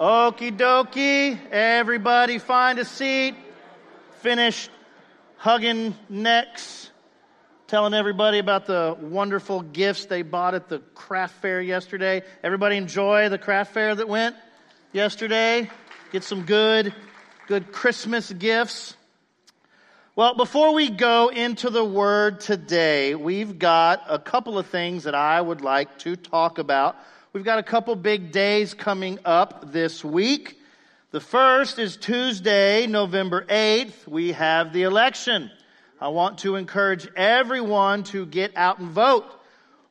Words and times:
Okie 0.00 0.56
dokie. 0.56 1.38
Everybody 1.50 2.38
find 2.38 2.78
a 2.78 2.86
seat. 2.86 3.34
Finish 4.20 4.70
hugging 5.36 5.94
necks. 6.08 6.90
Telling 7.66 7.92
everybody 7.92 8.38
about 8.38 8.64
the 8.64 8.96
wonderful 8.98 9.60
gifts 9.60 10.06
they 10.06 10.22
bought 10.22 10.54
at 10.54 10.70
the 10.70 10.78
craft 10.94 11.34
fair 11.42 11.60
yesterday. 11.60 12.22
Everybody 12.42 12.78
enjoy 12.78 13.28
the 13.28 13.36
craft 13.36 13.74
fair 13.74 13.94
that 13.94 14.08
went 14.08 14.36
yesterday? 14.92 15.68
Get 16.12 16.24
some 16.24 16.46
good, 16.46 16.94
good 17.46 17.70
Christmas 17.70 18.32
gifts. 18.32 18.96
Well, 20.16 20.34
before 20.34 20.72
we 20.72 20.88
go 20.88 21.28
into 21.28 21.68
the 21.68 21.84
word 21.84 22.40
today, 22.40 23.14
we've 23.14 23.58
got 23.58 24.02
a 24.08 24.18
couple 24.18 24.58
of 24.58 24.66
things 24.66 25.04
that 25.04 25.14
I 25.14 25.38
would 25.38 25.60
like 25.60 25.98
to 25.98 26.16
talk 26.16 26.58
about. 26.58 26.96
We've 27.32 27.44
got 27.44 27.60
a 27.60 27.62
couple 27.62 27.94
big 27.94 28.32
days 28.32 28.74
coming 28.74 29.20
up 29.24 29.70
this 29.70 30.04
week. 30.04 30.58
The 31.12 31.20
first 31.20 31.78
is 31.78 31.96
Tuesday, 31.96 32.88
November 32.88 33.44
8th. 33.44 34.08
We 34.08 34.32
have 34.32 34.72
the 34.72 34.82
election. 34.82 35.48
I 36.00 36.08
want 36.08 36.38
to 36.38 36.56
encourage 36.56 37.06
everyone 37.14 38.02
to 38.04 38.26
get 38.26 38.56
out 38.56 38.80
and 38.80 38.90
vote. 38.90 39.26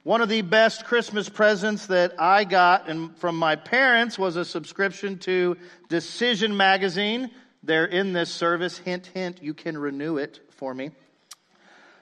One 0.03 0.20
of 0.20 0.27
the 0.27 0.41
best 0.41 0.84
Christmas 0.84 1.29
presents 1.29 1.85
that 1.85 2.20
I 2.20 2.43
got 2.43 2.89
from 3.20 3.38
my 3.38 3.55
parents 3.55 4.20
was 4.20 4.35
a 4.35 4.43
subscription 4.43 5.17
to 5.20 5.55
Decision 5.87 6.57
Magazine. 6.57 7.31
They're 7.63 7.85
in 7.85 8.12
this 8.12 8.31
service. 8.31 8.77
Hint, 8.79 9.05
hint, 9.13 9.41
you 9.41 9.53
can 9.53 9.77
renew 9.77 10.17
it 10.17 10.41
for 10.49 10.73
me. 10.73 10.91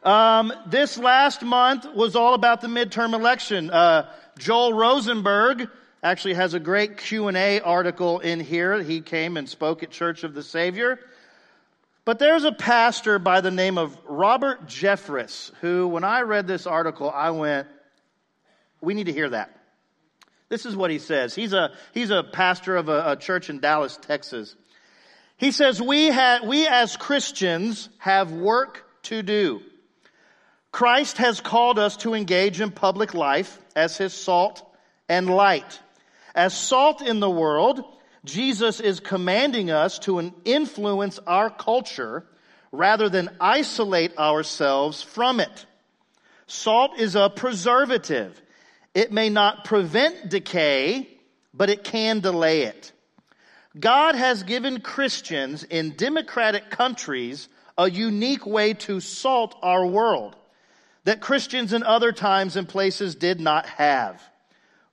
Um, 0.03 0.53
this 0.65 0.97
last 0.97 1.43
month 1.43 1.85
was 1.93 2.15
all 2.15 2.33
about 2.33 2.61
the 2.61 2.67
midterm 2.67 3.13
election. 3.13 3.69
Uh, 3.69 4.09
Joel 4.37 4.73
Rosenberg 4.73 5.69
actually 6.03 6.35
has 6.35 6.53
a 6.53 6.59
great 6.59 6.97
Q&A 6.97 7.59
article 7.59 8.19
in 8.19 8.39
here. 8.39 8.81
He 8.81 9.01
came 9.01 9.37
and 9.37 9.49
spoke 9.49 9.83
at 9.83 9.91
Church 9.91 10.23
of 10.23 10.33
the 10.33 10.43
Savior. 10.43 10.99
But 12.05 12.19
there's 12.19 12.45
a 12.45 12.51
pastor 12.51 13.19
by 13.19 13.41
the 13.41 13.51
name 13.51 13.77
of 13.77 13.97
Robert 14.05 14.67
Jeffress 14.67 15.51
who, 15.59 15.87
when 15.87 16.03
I 16.03 16.21
read 16.21 16.47
this 16.47 16.65
article, 16.65 17.09
I 17.09 17.31
went, 17.31 17.67
we 18.79 18.93
need 18.93 19.07
to 19.07 19.13
hear 19.13 19.29
that. 19.29 19.53
This 20.49 20.65
is 20.65 20.75
what 20.75 20.91
he 20.91 20.99
says. 20.99 21.35
He's 21.35 21.51
a, 21.51 21.73
he's 21.93 22.09
a 22.09 22.23
pastor 22.23 22.77
of 22.77 22.87
a, 22.87 23.11
a 23.11 23.15
church 23.17 23.49
in 23.49 23.59
Dallas, 23.59 23.97
Texas. 24.01 24.55
He 25.35 25.51
says, 25.51 25.81
we, 25.81 26.09
ha- 26.09 26.39
we 26.45 26.65
as 26.67 26.95
Christians 26.95 27.89
have 27.97 28.31
work 28.31 28.85
to 29.03 29.21
do. 29.21 29.61
Christ 30.71 31.17
has 31.17 31.41
called 31.41 31.79
us 31.79 31.97
to 31.97 32.13
engage 32.13 32.61
in 32.61 32.71
public 32.71 33.13
life 33.13 33.59
as 33.75 33.97
his 33.97 34.13
salt 34.13 34.61
and 35.09 35.29
light. 35.29 35.79
As 36.35 36.55
salt 36.55 37.01
in 37.01 37.19
the 37.19 37.29
world, 37.29 37.83
Jesus 38.25 38.79
is 38.79 38.99
commanding 38.99 39.71
us 39.71 39.99
to 39.99 40.33
influence 40.45 41.19
our 41.25 41.49
culture 41.49 42.25
rather 42.71 43.09
than 43.09 43.29
isolate 43.39 44.17
ourselves 44.17 45.01
from 45.01 45.39
it. 45.39 45.65
Salt 46.45 46.99
is 46.99 47.15
a 47.15 47.29
preservative. 47.29 48.39
It 48.93 49.11
may 49.11 49.29
not 49.29 49.65
prevent 49.65 50.29
decay, 50.29 51.07
but 51.53 51.69
it 51.69 51.83
can 51.83 52.19
delay 52.19 52.63
it. 52.63 52.91
God 53.79 54.15
has 54.15 54.43
given 54.43 54.81
Christians 54.81 55.63
in 55.63 55.95
democratic 55.95 56.69
countries 56.69 57.47
a 57.77 57.89
unique 57.89 58.45
way 58.45 58.73
to 58.73 58.99
salt 58.99 59.55
our 59.61 59.85
world 59.85 60.35
that 61.07 61.21
Christians 61.21 61.71
in 61.71 61.83
other 61.83 62.11
times 62.11 62.57
and 62.57 62.67
places 62.67 63.15
did 63.15 63.39
not 63.39 63.65
have. 63.65 64.21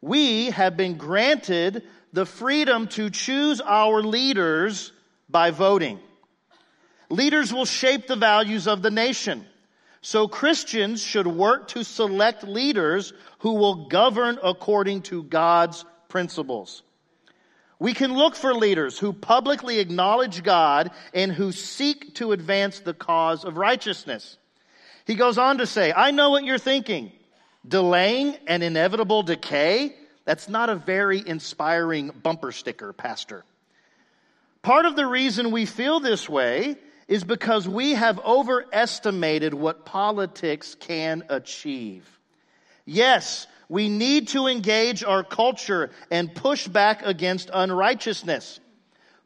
We 0.01 0.51
have 0.51 0.77
been 0.77 0.97
granted 0.97 1.83
the 2.13 2.25
freedom 2.25 2.87
to 2.91 3.11
choose 3.11 3.61
our 3.61 4.01
leaders 4.01 4.93
by 5.29 5.51
voting. 5.51 5.99
Leaders 7.11 7.53
will 7.53 7.65
shape 7.65 8.07
the 8.07 8.15
values 8.15 8.69
of 8.69 8.81
the 8.81 8.93
nation. 8.93 9.45
So 10.03 10.29
Christians 10.29 11.03
should 11.03 11.27
work 11.27 11.67
to 11.69 11.83
select 11.83 12.45
leaders 12.45 13.13
who 13.41 13.55
will 13.55 13.89
govern 13.89 14.39
according 14.41 15.03
to 15.03 15.25
God's 15.25 15.85
principles. 16.09 16.85
We 17.81 17.93
can 17.93 18.15
look 18.15 18.37
for 18.37 18.55
leaders 18.55 19.01
who 19.01 19.13
publicly 19.13 19.81
acknowledge 19.81 20.45
God 20.45 20.93
and 21.13 21.33
who 21.33 21.51
seek 21.51 22.15
to 22.15 22.31
advance 22.31 22.79
the 22.79 22.95
cause 22.95 23.45
of 23.45 23.57
righteousness. 23.57 24.39
He 25.07 25.15
goes 25.15 25.39
on 25.39 25.59
to 25.59 25.67
say, 25.67 25.93
I 25.95 26.11
know 26.11 26.31
what 26.31 26.45
you're 26.45 26.59
thinking. 26.59 27.13
Delaying 27.67 28.37
an 28.47 28.63
inevitable 28.63 29.23
decay? 29.23 29.95
That's 30.25 30.49
not 30.49 30.71
a 30.71 30.75
very 30.75 31.23
inspiring 31.27 32.11
bumper 32.23 32.53
sticker, 32.53 32.93
Pastor. 32.93 33.45
Part 34.63 34.87
of 34.87 34.97
the 34.97 35.07
reason 35.07 35.51
we 35.51 35.67
feel 35.67 36.01
this 36.01 36.29
way 36.29 36.77
is 37.07 37.23
because 37.23 37.69
we 37.69 37.93
have 37.93 38.19
overestimated 38.21 39.53
what 39.53 39.85
politics 39.85 40.75
can 40.75 41.23
achieve. 41.29 42.09
Yes, 42.87 43.47
we 43.69 43.91
need 43.91 44.29
to 44.29 44.47
engage 44.47 45.05
our 45.05 45.23
culture 45.23 45.91
and 46.11 46.35
push 46.35 46.67
back 46.67 47.05
against 47.05 47.51
unrighteousness. 47.53 48.61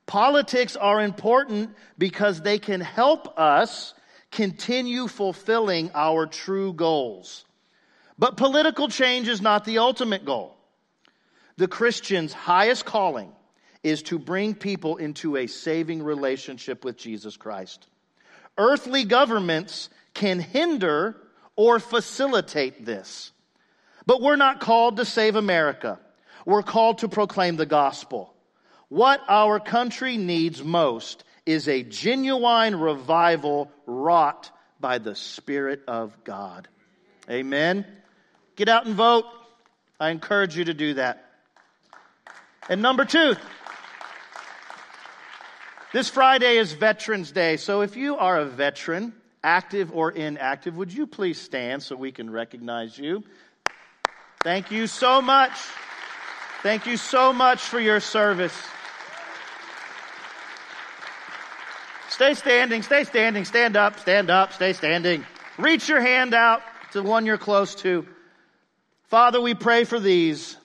Politics 0.06 0.74
are 0.74 1.00
important 1.00 1.70
because 1.98 2.40
they 2.40 2.58
can 2.58 2.80
help 2.80 3.38
us 3.38 3.94
continue 4.30 5.08
fulfilling 5.08 5.90
our 5.94 6.26
true 6.26 6.72
goals. 6.72 7.44
But 8.18 8.36
political 8.36 8.88
change 8.88 9.28
is 9.28 9.40
not 9.40 9.64
the 9.64 9.78
ultimate 9.78 10.24
goal. 10.24 10.54
The 11.56 11.68
Christian's 11.68 12.32
highest 12.32 12.84
calling 12.84 13.32
is 13.82 14.02
to 14.04 14.18
bring 14.18 14.54
people 14.54 14.96
into 14.96 15.36
a 15.36 15.46
saving 15.46 16.02
relationship 16.02 16.84
with 16.84 16.96
Jesus 16.96 17.36
Christ. 17.36 17.86
Earthly 18.56 19.04
governments 19.04 19.88
can 20.14 20.40
hinder 20.40 21.16
or 21.54 21.78
facilitate 21.78 22.84
this. 22.84 23.32
But 24.06 24.20
we're 24.20 24.36
not 24.36 24.60
called 24.60 24.96
to 24.96 25.04
save 25.04 25.36
America. 25.36 25.98
We're 26.44 26.62
called 26.62 26.98
to 26.98 27.08
proclaim 27.08 27.56
the 27.56 27.66
gospel. 27.66 28.34
What 28.88 29.20
our 29.28 29.60
country 29.60 30.16
needs 30.16 30.62
most 30.62 31.24
is 31.48 31.66
a 31.66 31.82
genuine 31.82 32.78
revival 32.78 33.72
wrought 33.86 34.50
by 34.80 34.98
the 34.98 35.14
Spirit 35.14 35.82
of 35.88 36.22
God. 36.22 36.68
Amen. 37.30 37.86
Get 38.54 38.68
out 38.68 38.84
and 38.84 38.94
vote. 38.94 39.24
I 39.98 40.10
encourage 40.10 40.58
you 40.58 40.66
to 40.66 40.74
do 40.74 40.94
that. 40.94 41.24
And 42.68 42.82
number 42.82 43.06
two, 43.06 43.34
this 45.94 46.10
Friday 46.10 46.58
is 46.58 46.74
Veterans 46.74 47.32
Day. 47.32 47.56
So 47.56 47.80
if 47.80 47.96
you 47.96 48.18
are 48.18 48.38
a 48.38 48.44
veteran, 48.44 49.14
active 49.42 49.90
or 49.90 50.10
inactive, 50.10 50.76
would 50.76 50.92
you 50.92 51.06
please 51.06 51.40
stand 51.40 51.82
so 51.82 51.96
we 51.96 52.12
can 52.12 52.28
recognize 52.28 52.98
you? 52.98 53.24
Thank 54.44 54.70
you 54.70 54.86
so 54.86 55.22
much. 55.22 55.52
Thank 56.62 56.84
you 56.84 56.98
so 56.98 57.32
much 57.32 57.60
for 57.60 57.80
your 57.80 58.00
service. 58.00 58.52
Stay 62.18 62.34
standing, 62.34 62.82
stay 62.82 63.04
standing, 63.04 63.44
stand 63.44 63.76
up, 63.76 64.00
stand 64.00 64.28
up, 64.28 64.52
stay 64.52 64.72
standing. 64.72 65.24
Reach 65.56 65.88
your 65.88 66.00
hand 66.00 66.34
out 66.34 66.62
to 66.90 67.00
one 67.00 67.24
you're 67.24 67.38
close 67.38 67.76
to. 67.76 68.04
Father, 69.04 69.40
we 69.40 69.54
pray 69.54 69.84
for 69.84 70.00
these 70.00 70.56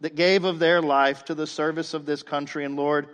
that 0.00 0.14
gave 0.14 0.44
of 0.44 0.58
their 0.58 0.80
life 0.80 1.26
to 1.26 1.34
the 1.34 1.46
service 1.46 1.92
of 1.92 2.06
this 2.06 2.22
country. 2.22 2.64
And 2.64 2.74
Lord, 2.74 3.06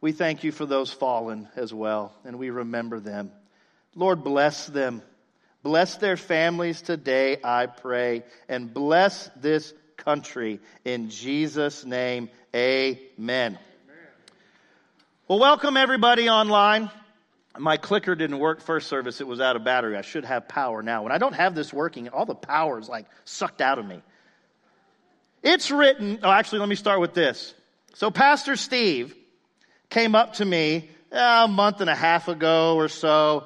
we 0.00 0.12
thank 0.12 0.44
you 0.44 0.52
for 0.52 0.66
those 0.66 0.92
fallen 0.92 1.48
as 1.56 1.74
well, 1.74 2.14
and 2.24 2.38
we 2.38 2.50
remember 2.50 3.00
them. 3.00 3.32
Lord, 3.96 4.22
bless 4.22 4.68
them. 4.68 5.02
Bless 5.64 5.96
their 5.96 6.16
families 6.16 6.80
today, 6.80 7.38
I 7.42 7.66
pray, 7.66 8.22
and 8.48 8.72
bless 8.72 9.28
this 9.34 9.74
country. 9.96 10.60
In 10.84 11.10
Jesus' 11.10 11.84
name, 11.84 12.30
amen. 12.54 13.58
Well, 15.26 15.38
welcome 15.38 15.78
everybody 15.78 16.28
online. 16.28 16.90
My 17.58 17.78
clicker 17.78 18.14
didn't 18.14 18.40
work 18.40 18.60
first 18.60 18.88
service. 18.88 19.22
It 19.22 19.26
was 19.26 19.40
out 19.40 19.56
of 19.56 19.64
battery. 19.64 19.96
I 19.96 20.02
should 20.02 20.26
have 20.26 20.48
power 20.48 20.82
now. 20.82 21.02
When 21.02 21.12
I 21.12 21.16
don't 21.16 21.32
have 21.32 21.54
this 21.54 21.72
working, 21.72 22.10
all 22.10 22.26
the 22.26 22.34
power 22.34 22.78
is 22.78 22.90
like 22.90 23.06
sucked 23.24 23.62
out 23.62 23.78
of 23.78 23.86
me. 23.86 24.02
It's 25.42 25.70
written, 25.70 26.18
oh, 26.22 26.30
actually, 26.30 26.58
let 26.58 26.68
me 26.68 26.74
start 26.74 27.00
with 27.00 27.14
this. 27.14 27.54
So, 27.94 28.10
Pastor 28.10 28.54
Steve 28.54 29.14
came 29.88 30.14
up 30.14 30.34
to 30.34 30.44
me 30.44 30.90
uh, 31.10 31.46
a 31.46 31.48
month 31.48 31.80
and 31.80 31.88
a 31.88 31.94
half 31.94 32.28
ago 32.28 32.74
or 32.76 32.88
so 32.88 33.44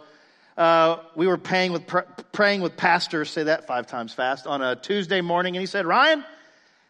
uh, 0.56 0.96
we 1.14 1.28
were 1.28 1.38
praying 1.38 1.70
with, 1.70 1.84
praying 2.32 2.60
with 2.60 2.76
pastors, 2.76 3.30
say 3.30 3.44
that 3.44 3.68
five 3.68 3.86
times 3.86 4.12
fast, 4.12 4.48
on 4.48 4.62
a 4.62 4.74
Tuesday 4.74 5.20
morning, 5.20 5.54
and 5.54 5.60
he 5.60 5.66
said, 5.66 5.86
Ryan, 5.86 6.24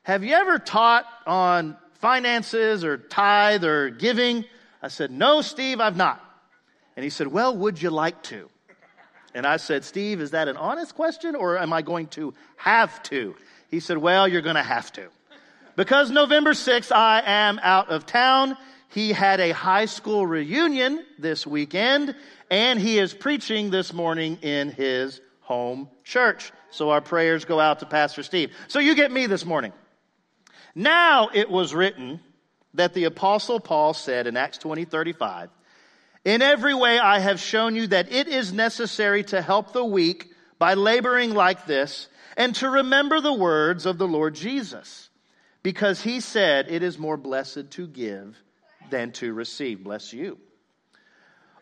have 0.05 0.25
you 0.25 0.33
ever 0.33 0.59
taught 0.59 1.05
on 1.27 1.77
finances 1.97 2.85
or 2.85 2.97
tithe 2.97 3.65
or 3.65 3.91
giving? 3.91 4.47
I 4.83 4.89
said, 4.89 5.11
No, 5.11 5.41
Steve, 5.43 5.81
I've 5.81 5.97
not. 5.97 6.25
And 6.97 7.05
he 7.05 7.11
said, 7.11 7.29
Well, 7.29 7.57
would 7.57 7.81
you 7.81 7.91
like 7.91 8.23
to? 8.25 8.49
And 9.35 9.47
I 9.47 9.59
said, 9.59 9.85
Steve, 9.85 10.21
is 10.21 10.33
that 10.33 10.49
an 10.49 10.57
honest 10.57 10.95
question 10.95 11.35
or 11.35 11.59
am 11.59 11.73
I 11.73 11.83
going 11.83 12.09
to 12.09 12.35
have 12.57 13.03
to? 13.05 13.37
He 13.71 13.81
said, 13.81 13.99
Well, 13.99 14.27
you're 14.27 14.43
going 14.43 14.57
to 14.57 14.63
have 14.63 14.93
to. 14.95 15.09
Because 15.77 16.11
November 16.11 16.55
6th, 16.55 16.91
I 16.91 17.23
am 17.25 17.61
out 17.63 17.89
of 17.89 18.05
town. 18.05 18.57
He 18.89 19.13
had 19.13 19.39
a 19.39 19.53
high 19.53 19.85
school 19.85 20.27
reunion 20.27 21.05
this 21.19 21.47
weekend, 21.47 22.17
and 22.51 22.81
he 22.81 22.99
is 22.99 23.13
preaching 23.15 23.71
this 23.71 23.93
morning 23.93 24.39
in 24.43 24.71
his 24.71 25.21
home 25.41 25.89
church. 26.05 26.53
So 26.71 26.91
our 26.91 27.01
prayers 27.01 27.45
go 27.45 27.61
out 27.61 27.81
to 27.81 27.87
Pastor 27.87 28.23
Steve. 28.23 28.51
So 28.67 28.79
you 28.79 28.95
get 28.95 29.13
me 29.13 29.27
this 29.27 29.45
morning. 29.45 29.73
Now 30.75 31.31
it 31.33 31.51
was 31.51 31.75
written 31.75 32.21
that 32.79 32.95
the 32.95 33.05
apostle 33.05 33.61
Paul 33.61 33.95
said 33.95 34.27
in 34.27 34.37
Acts 34.37 34.59
20, 34.59 34.85
35, 34.85 35.51
in 36.25 36.43
every 36.43 36.75
way 36.75 36.99
I 36.99 37.19
have 37.21 37.41
shown 37.41 37.77
you 37.77 37.87
that 37.89 38.11
it 38.11 38.29
is 38.29 38.53
necessary 38.53 39.23
to 39.25 39.41
help 39.41 39.73
the 39.73 39.85
weak 39.85 40.33
by 40.59 40.75
laboring 40.75 41.35
like 41.35 41.67
this 41.67 42.09
and 42.37 42.55
to 42.57 42.69
remember 42.69 43.21
the 43.21 43.33
words 43.33 43.87
of 43.87 43.99
the 43.99 44.09
Lord 44.09 44.35
Jesus 44.35 45.11
because 45.63 46.03
he 46.03 46.21
said 46.21 46.67
it 46.69 46.83
is 46.83 46.99
more 46.99 47.17
blessed 47.17 47.71
to 47.73 47.87
give 47.87 48.37
than 48.91 49.13
to 49.13 49.33
receive. 49.33 49.85
Bless 49.85 50.13
you. 50.13 50.39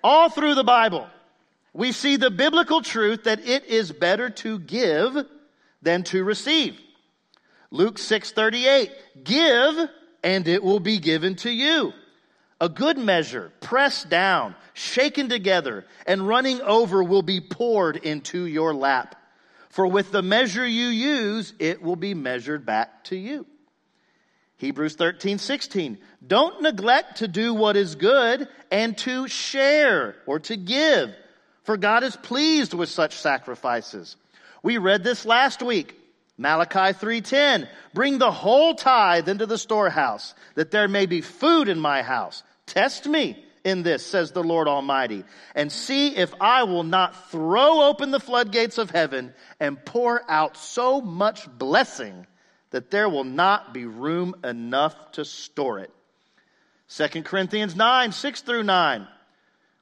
All 0.04 0.28
through 0.28 0.54
the 0.54 0.64
Bible, 0.64 1.06
we 1.72 1.92
see 1.92 2.16
the 2.16 2.30
biblical 2.30 2.82
truth 2.82 3.24
that 3.24 3.46
it 3.46 3.64
is 3.64 3.90
better 3.90 4.30
to 4.30 4.58
give 4.58 5.16
than 5.82 6.04
to 6.04 6.22
receive. 6.24 6.78
Luke 7.70 7.98
6:38 7.98 8.92
Give 9.24 9.88
and 10.26 10.48
it 10.48 10.60
will 10.60 10.80
be 10.80 10.98
given 10.98 11.36
to 11.36 11.50
you. 11.50 11.92
A 12.60 12.68
good 12.68 12.98
measure, 12.98 13.52
pressed 13.60 14.08
down, 14.08 14.56
shaken 14.74 15.28
together, 15.28 15.86
and 16.04 16.26
running 16.26 16.60
over 16.62 17.04
will 17.04 17.22
be 17.22 17.40
poured 17.40 17.96
into 17.96 18.44
your 18.44 18.74
lap. 18.74 19.14
For 19.68 19.86
with 19.86 20.10
the 20.10 20.22
measure 20.22 20.66
you 20.66 20.88
use, 20.88 21.54
it 21.60 21.80
will 21.80 21.94
be 21.94 22.12
measured 22.12 22.66
back 22.66 23.04
to 23.04 23.16
you. 23.16 23.46
Hebrews 24.56 24.96
13, 24.96 25.38
16. 25.38 25.96
Don't 26.26 26.60
neglect 26.60 27.18
to 27.18 27.28
do 27.28 27.54
what 27.54 27.76
is 27.76 27.94
good 27.94 28.48
and 28.72 28.98
to 28.98 29.28
share 29.28 30.16
or 30.26 30.40
to 30.40 30.56
give, 30.56 31.14
for 31.62 31.76
God 31.76 32.02
is 32.02 32.16
pleased 32.16 32.74
with 32.74 32.88
such 32.88 33.14
sacrifices. 33.14 34.16
We 34.64 34.78
read 34.78 35.04
this 35.04 35.24
last 35.24 35.62
week. 35.62 35.94
Malachi 36.38 36.92
3:10 36.92 37.68
Bring 37.94 38.18
the 38.18 38.30
whole 38.30 38.74
tithe 38.74 39.28
into 39.28 39.46
the 39.46 39.58
storehouse 39.58 40.34
that 40.54 40.70
there 40.70 40.88
may 40.88 41.06
be 41.06 41.20
food 41.20 41.68
in 41.68 41.78
my 41.78 42.02
house. 42.02 42.42
Test 42.66 43.06
me 43.06 43.42
in 43.64 43.82
this 43.82 44.06
says 44.06 44.30
the 44.32 44.44
Lord 44.44 44.68
Almighty 44.68 45.24
and 45.54 45.72
see 45.72 46.14
if 46.14 46.32
I 46.40 46.62
will 46.64 46.84
not 46.84 47.30
throw 47.30 47.82
open 47.82 48.10
the 48.12 48.20
floodgates 48.20 48.78
of 48.78 48.90
heaven 48.90 49.34
and 49.58 49.84
pour 49.84 50.22
out 50.30 50.56
so 50.56 51.00
much 51.00 51.48
blessing 51.58 52.26
that 52.70 52.90
there 52.90 53.08
will 53.08 53.24
not 53.24 53.74
be 53.74 53.86
room 53.86 54.34
enough 54.44 54.94
to 55.12 55.24
store 55.24 55.80
it. 55.80 55.90
2 56.88 57.22
Corinthians 57.22 57.74
9, 57.74 58.12
6 58.12 58.40
through 58.42 58.62
9. 58.62 59.08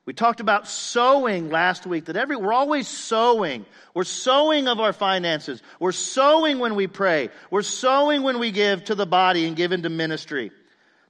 We 0.06 0.12
talked 0.12 0.40
about 0.40 0.68
sowing 0.68 1.48
last 1.48 1.86
week, 1.86 2.06
that 2.06 2.16
every, 2.16 2.36
we're 2.36 2.52
always 2.52 2.86
sowing. 2.86 3.64
We're 3.94 4.04
sowing 4.04 4.68
of 4.68 4.78
our 4.78 4.92
finances. 4.92 5.62
We're 5.80 5.92
sowing 5.92 6.58
when 6.58 6.74
we 6.74 6.86
pray. 6.86 7.30
We're 7.50 7.62
sowing 7.62 8.22
when 8.22 8.38
we 8.38 8.50
give 8.50 8.84
to 8.84 8.94
the 8.94 9.06
body 9.06 9.46
and 9.46 9.56
give 9.56 9.72
into 9.72 9.88
ministry. 9.88 10.50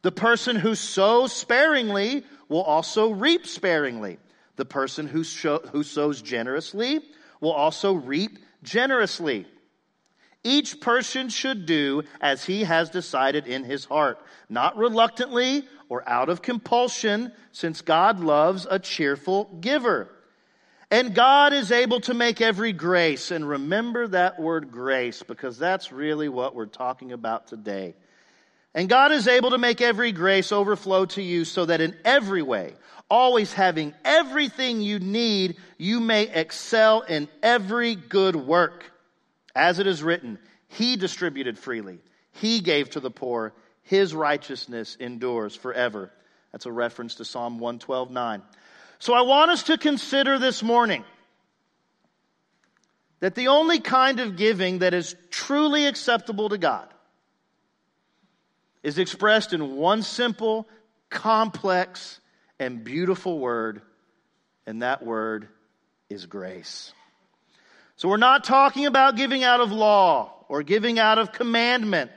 The 0.03 0.13
person 0.13 0.55
who 0.55 0.77
sows 0.77 1.33
sparingly 1.33 2.25
will 2.49 2.63
also 2.63 3.11
reap 3.11 3.47
sparingly. 3.47 4.19
The 4.57 4.65
person 4.65 5.09
who, 5.09 5.25
show, 5.25 5.59
who 5.73 5.83
sows 5.83 6.23
generously 6.23 7.01
will 7.41 7.53
also 7.53 7.95
reap 7.95 8.39
generously. 8.63 9.47
Each 10.45 10.79
person 10.81 11.31
should 11.31 11.67
do 11.67 12.03
as 12.21 12.45
he 12.45 12.65
has 12.65 12.91
decided 12.91 13.47
in 13.47 13.65
his 13.65 13.87
heart, 13.87 14.19
not 14.49 14.77
reluctantly 14.77 15.65
or 15.89 16.09
out 16.09 16.29
of 16.29 16.43
compulsion, 16.43 17.33
since 17.53 17.81
God 17.81 18.21
loves 18.21 18.67
a 18.69 18.79
cheerful 18.79 19.45
giver. 19.61 20.11
And 20.91 21.15
God 21.15 21.53
is 21.53 21.73
able 21.73 22.01
to 22.03 22.15
make 22.15 22.41
every 22.41 22.73
grace, 22.73 23.31
and 23.31 23.49
remember 23.49 24.07
that 24.09 24.39
word 24.39 24.71
grace, 24.71 25.23
because 25.23 25.59
that's 25.59 25.91
really 25.91 26.29
what 26.29 26.55
we're 26.55 26.67
talking 26.67 27.13
about 27.13 27.49
today. 27.49 27.95
And 28.75 28.89
God 28.89 29.13
is 29.13 29.29
able 29.29 29.51
to 29.51 29.59
make 29.59 29.81
every 29.81 30.13
grace 30.13 30.51
overflow 30.53 31.07
to 31.07 31.23
you 31.23 31.45
so 31.45 31.65
that 31.67 31.81
in 31.81 31.97
every 32.05 32.43
way, 32.43 32.75
always 33.09 33.53
having 33.53 33.95
everything 34.05 34.83
you 34.83 34.99
need, 34.99 35.57
you 35.79 36.01
may 36.01 36.25
excel 36.25 37.03
in 37.03 37.29
every 37.43 37.95
good 37.95 38.35
work. 38.35 38.91
As 39.55 39.79
it 39.79 39.87
is 39.87 40.03
written, 40.03 40.39
He 40.69 40.97
distributed 40.97 41.59
freely, 41.59 42.01
He 42.33 42.61
gave 42.61 42.91
to 42.91 43.01
the 43.01 43.11
poor, 43.11 43.55
His 43.85 44.15
righteousness 44.15 44.97
endures 44.99 45.55
forever. 45.55 46.11
That's 46.53 46.67
a 46.67 46.73
reference 46.73 47.17
to 47.17 47.25
Psalm 47.25 47.59
112 47.59 48.11
9. 48.11 48.43
So 48.99 49.15
I 49.15 49.23
want 49.23 49.51
us 49.51 49.65
to 49.65 49.79
consider 49.79 50.39
this 50.39 50.63
morning 50.63 51.05
that 53.21 53.35
the 53.35 53.49
only 53.49 53.81
kind 53.81 54.21
of 54.21 54.37
giving 54.37 54.81
that 54.81 54.95
is 54.95 55.17
truly 55.31 55.87
acceptable 55.87 56.49
to 56.51 56.59
God 56.59 56.89
is 58.83 58.99
expressed 58.99 59.53
in 59.53 59.77
one 59.77 60.03
simple, 60.03 60.69
complex, 61.09 62.21
and 62.59 62.85
beautiful 62.85 63.39
word, 63.39 63.83
and 64.67 64.83
that 64.83 65.05
word 65.05 65.49
is 66.11 66.27
grace. 66.27 66.93
So 67.97 68.09
we're 68.09 68.17
not 68.17 68.45
talking 68.45 68.87
about 68.87 69.17
giving 69.17 69.43
out 69.43 69.61
of 69.61 69.73
law 69.73 70.45
or 70.49 70.63
giving 70.63 70.99
out 70.99 71.19
of 71.19 71.33
commandment, 71.33 72.11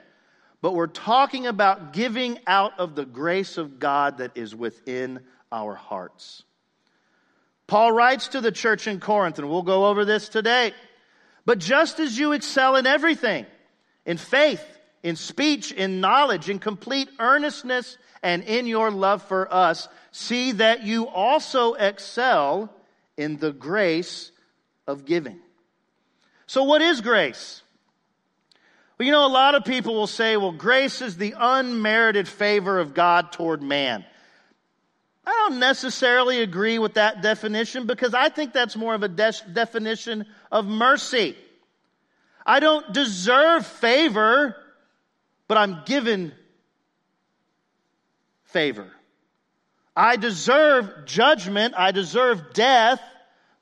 but 0.62 0.74
we're 0.74 0.88
talking 0.88 1.48
about 1.48 1.94
giving 1.94 2.40
out 2.48 2.80
of 2.80 2.96
the 2.96 3.06
grace 3.06 3.58
of 3.58 3.80
God 3.80 4.18
that 4.18 4.38
is 4.38 4.56
within 4.56 5.20
our 5.52 5.76
hearts. 5.76 6.44
Paul 7.68 7.92
writes 7.92 8.30
to 8.30 8.42
the 8.42 8.52
church 8.52 8.88
in 8.88 9.00
Corinth, 9.00 9.40
and 9.40 9.50
we'll 9.50 9.62
go 9.62 9.88
over 9.88 10.06
this 10.06 10.30
today. 10.30 10.74
But 11.46 11.60
just 11.60 12.00
as 12.00 12.18
you 12.18 12.32
excel 12.32 12.76
in 12.76 12.88
everything, 12.88 13.46
in 14.06 14.18
faith, 14.18 14.64
in 15.04 15.16
speech, 15.16 15.72
in 15.72 16.02
knowledge, 16.02 16.50
in 16.50 16.60
complete 16.60 17.10
earnestness, 17.20 17.98
and 18.24 18.44
in 18.44 18.66
your 18.66 18.90
love 18.90 19.22
for 19.24 19.54
us, 19.54 19.88
see 20.12 20.54
that 20.54 20.84
you 20.84 21.08
also 21.08 21.74
excel 21.74 22.74
in 23.16 23.38
the 23.38 23.52
grace 23.52 24.32
of 24.88 25.06
giving. 25.06 25.40
So, 26.48 26.64
what 26.64 26.82
is 26.82 27.02
grace? 27.02 27.62
Well, 28.98 29.06
you 29.06 29.12
know, 29.12 29.28
a 29.28 29.30
lot 29.30 29.54
of 29.54 29.64
people 29.64 29.94
will 29.94 30.08
say, 30.08 30.38
well, 30.38 30.52
grace 30.52 31.02
is 31.02 31.18
the 31.18 31.36
unmerited 31.38 32.28
favor 32.28 32.80
of 32.80 32.94
God 32.94 33.32
toward 33.32 33.62
man. 33.62 34.04
I 35.26 35.32
don't 35.32 35.60
necessarily 35.60 36.42
agree 36.42 36.80
with 36.80 36.96
that 36.96 37.22
definition 37.22 37.86
because 37.86 38.14
I 38.14 38.30
think 38.30 38.54
that's 38.54 38.76
more 38.76 38.96
of 38.96 39.04
a 39.04 39.10
de- 39.10 39.34
definition 39.52 40.26
of 40.52 40.66
mercy. 40.66 41.36
I 42.46 42.60
don't 42.60 42.92
deserve 42.94 43.68
favor, 43.68 44.56
but 45.48 45.58
I'm 45.58 45.84
given 45.86 46.32
favor. 48.46 48.88
I 49.96 50.16
deserve 50.16 51.06
judgment, 51.06 51.74
I 51.78 51.92
deserve 51.92 52.54
death, 52.54 53.02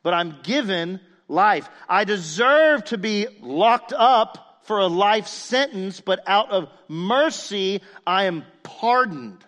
but 0.04 0.14
I'm 0.14 0.38
given 0.44 1.00
life. 1.28 1.68
I 1.90 2.04
deserve 2.04 2.86
to 2.86 2.98
be 2.98 3.26
locked 3.42 3.92
up 3.92 4.45
for 4.66 4.80
a 4.80 4.88
life 4.88 5.28
sentence, 5.28 6.02
but 6.02 6.22
out 6.28 6.52
of 6.52 6.70
mercy, 6.88 7.82
I 8.06 8.26
am 8.26 8.44
pardoned. 8.64 9.44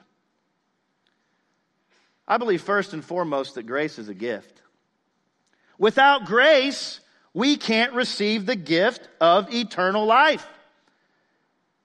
I 2.27 2.37
believe 2.37 2.61
first 2.61 2.93
and 2.93 3.03
foremost 3.03 3.55
that 3.55 3.63
grace 3.63 3.97
is 3.97 4.09
a 4.09 4.13
gift. 4.13 4.61
Without 5.79 6.25
grace, 6.25 6.99
we 7.33 7.57
can't 7.57 7.93
receive 7.93 8.45
the 8.45 8.55
gift 8.55 9.07
of 9.19 9.53
eternal 9.53 10.05
life. 10.05 10.47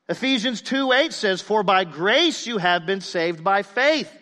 Ephesians 0.09 0.61
2 0.61 0.93
8 0.93 1.12
says, 1.12 1.41
For 1.41 1.62
by 1.62 1.85
grace 1.85 2.47
you 2.47 2.59
have 2.59 2.85
been 2.85 3.01
saved 3.01 3.43
by 3.43 3.62
faith. 3.62 4.12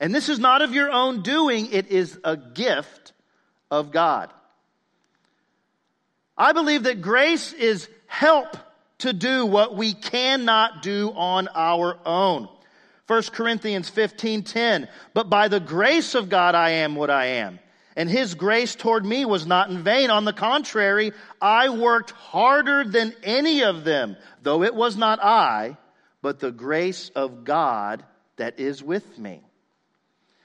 And 0.00 0.14
this 0.14 0.28
is 0.28 0.38
not 0.38 0.62
of 0.62 0.74
your 0.74 0.90
own 0.90 1.22
doing, 1.22 1.72
it 1.72 1.88
is 1.88 2.18
a 2.22 2.36
gift 2.36 3.12
of 3.70 3.90
God. 3.90 4.30
I 6.36 6.52
believe 6.52 6.84
that 6.84 7.00
grace 7.00 7.52
is 7.52 7.88
help 8.08 8.56
to 8.98 9.12
do 9.12 9.46
what 9.46 9.76
we 9.76 9.94
cannot 9.94 10.82
do 10.82 11.12
on 11.14 11.48
our 11.54 11.96
own. 12.04 12.48
1 13.06 13.22
Corinthians 13.32 13.88
15:10 13.90 14.88
But 15.14 15.30
by 15.30 15.48
the 15.48 15.60
grace 15.60 16.14
of 16.14 16.28
God 16.28 16.54
I 16.54 16.70
am 16.70 16.96
what 16.96 17.10
I 17.10 17.26
am 17.26 17.60
and 17.96 18.08
his 18.08 18.36
grace 18.36 18.76
toward 18.76 19.04
me 19.04 19.24
was 19.24 19.44
not 19.44 19.70
in 19.70 19.82
vain 19.82 20.10
on 20.10 20.24
the 20.24 20.32
contrary 20.32 21.12
I 21.40 21.68
worked 21.70 22.12
harder 22.12 22.84
than 22.84 23.14
any 23.22 23.62
of 23.64 23.84
them 23.84 24.16
though 24.42 24.62
it 24.62 24.74
was 24.74 24.96
not 24.96 25.22
I 25.22 25.76
but 26.20 26.38
the 26.38 26.52
grace 26.52 27.10
of 27.14 27.44
God 27.44 28.04
that 28.36 28.60
is 28.60 28.82
with 28.82 29.18
me 29.18 29.42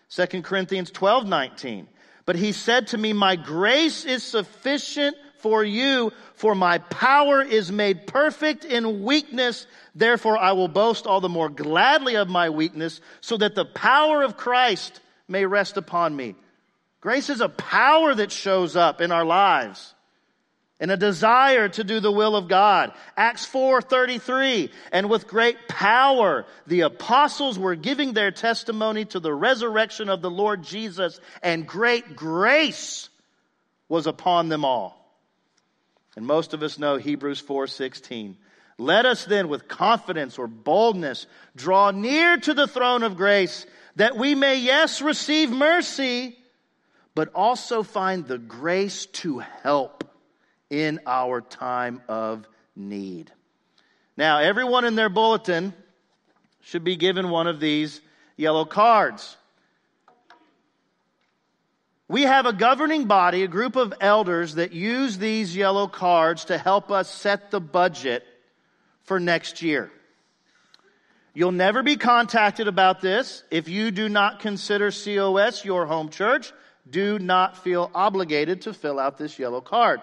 2 0.10 0.44
Corinthians 0.44 0.92
12:19 0.92 1.88
But 2.26 2.38
he 2.38 2.54
said 2.54 2.88
to 2.88 2.98
me 2.98 3.14
my 3.14 3.36
grace 3.36 4.06
is 4.06 4.24
sufficient 4.24 5.18
for 5.44 5.62
you, 5.62 6.14
for 6.44 6.56
my 6.56 6.78
power 6.78 7.42
is 7.42 7.72
made 7.72 8.06
perfect 8.06 8.66
in 8.66 9.04
weakness. 9.04 9.66
Therefore 9.96 10.38
I 10.38 10.52
will 10.52 10.68
boast 10.68 11.08
all 11.08 11.22
the 11.22 11.30
more 11.30 11.48
gladly 11.48 12.18
of 12.18 12.28
my 12.28 12.50
weakness 12.50 13.00
so 13.22 13.38
that 13.38 13.56
the 13.56 13.64
power 13.64 14.24
of 14.24 14.36
Christ 14.36 15.00
may 15.30 15.46
rest 15.46 15.78
upon 15.78 16.14
me. 16.14 16.36
Grace 17.00 17.30
is 17.30 17.40
a 17.40 17.48
power 17.48 18.14
that 18.14 18.30
shows 18.30 18.76
up 18.76 19.00
in 19.00 19.10
our 19.10 19.24
lives 19.24 19.96
and 20.82 20.92
a 20.92 20.98
desire 20.98 21.70
to 21.70 21.84
do 21.86 22.02
the 22.02 22.12
will 22.12 22.36
of 22.36 22.50
God. 22.50 22.92
Acts 23.16 23.46
4:33 23.46 24.70
and 24.92 25.10
with 25.10 25.30
great 25.30 25.70
power 25.70 26.46
the 26.68 26.82
apostles 26.82 27.58
were 27.58 27.76
giving 27.76 28.12
their 28.12 28.32
testimony 28.32 29.06
to 29.06 29.22
the 29.22 29.34
resurrection 29.34 30.10
of 30.10 30.22
the 30.22 30.30
Lord 30.30 30.62
Jesus 30.62 31.22
and 31.42 31.66
great 31.66 32.18
grace 32.18 33.08
was 33.88 34.08
upon 34.08 34.50
them 34.50 34.66
all. 34.66 35.03
And 36.16 36.26
most 36.26 36.54
of 36.54 36.62
us 36.64 36.78
know 36.78 36.98
Hebrews 36.98 37.42
4:16. 37.42 38.38
Let 38.78 39.06
us 39.06 39.26
then 39.26 39.50
with 39.50 39.68
confidence 39.68 40.38
or 40.38 40.48
boldness 40.48 41.28
draw 41.56 41.92
near 41.92 42.38
to 42.38 42.54
the 42.54 42.68
throne 42.68 43.04
of 43.04 43.18
grace 43.18 43.66
that 43.96 44.18
we 44.18 44.34
may 44.34 44.56
yes 44.60 45.02
receive 45.02 45.52
mercy 45.52 46.38
but 47.16 47.30
also 47.36 47.84
find 47.84 48.28
the 48.28 48.38
grace 48.38 49.06
to 49.06 49.40
help 49.40 50.04
in 50.70 51.00
our 51.06 51.42
time 51.42 52.02
of 52.08 52.48
need. 52.76 53.32
Now, 54.18 54.40
everyone 54.40 54.86
in 54.86 54.96
their 54.96 55.10
bulletin 55.10 55.74
should 56.62 56.84
be 56.84 56.96
given 56.96 57.30
one 57.30 57.48
of 57.48 57.60
these 57.60 58.02
yellow 58.36 58.66
cards. 58.66 59.38
We 62.14 62.22
have 62.22 62.46
a 62.46 62.54
governing 62.54 63.06
body, 63.06 63.42
a 63.42 63.48
group 63.48 63.76
of 63.76 63.92
elders 64.00 64.54
that 64.54 64.72
use 64.72 65.18
these 65.18 65.56
yellow 65.56 65.88
cards 65.88 66.46
to 66.46 66.60
help 66.60 66.92
us 66.92 67.10
set 67.10 67.50
the 67.50 67.60
budget 67.60 68.24
for 69.06 69.20
next 69.20 69.64
year. 69.64 69.92
You'll 71.34 71.54
never 71.54 71.82
be 71.82 71.98
contacted 71.98 72.68
about 72.68 73.02
this 73.02 73.42
if 73.50 73.68
you 73.68 73.90
do 73.90 74.10
not 74.10 74.42
consider 74.42 74.92
COS 74.92 75.66
your 75.66 75.88
home 75.88 76.10
church 76.10 76.54
do 76.88 77.18
not 77.18 77.64
feel 77.64 77.90
obligated 77.96 78.62
to 78.62 78.76
fill 78.76 79.00
out 79.00 79.18
this 79.18 79.40
yellow 79.40 79.62
card. 79.62 80.00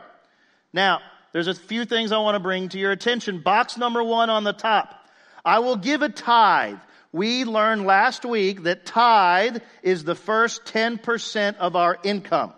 Now, 0.73 1.03
there's 1.33 1.47
a 1.47 1.55
few 1.55 1.85
things 1.85 2.11
I 2.11 2.19
want 2.19 2.35
to 2.35 2.41
bring 2.41 2.71
to 2.71 2.79
your 2.81 2.91
attention. 2.91 3.39
Box 3.39 3.77
number 3.77 4.03
one 4.03 4.31
on 4.31 4.43
the 4.43 4.53
top. 4.53 4.97
I 5.45 5.61
will 5.61 5.77
give 5.77 6.03
a 6.03 6.09
tithe. 6.09 6.79
We 7.13 7.45
learned 7.45 7.87
last 7.87 8.25
week 8.25 8.63
that 8.65 8.87
tithe 8.87 9.59
is 9.83 10.05
the 10.05 10.15
first 10.15 10.65
10% 10.67 11.57
of 11.57 11.75
our 11.75 11.99
income. 12.03 12.53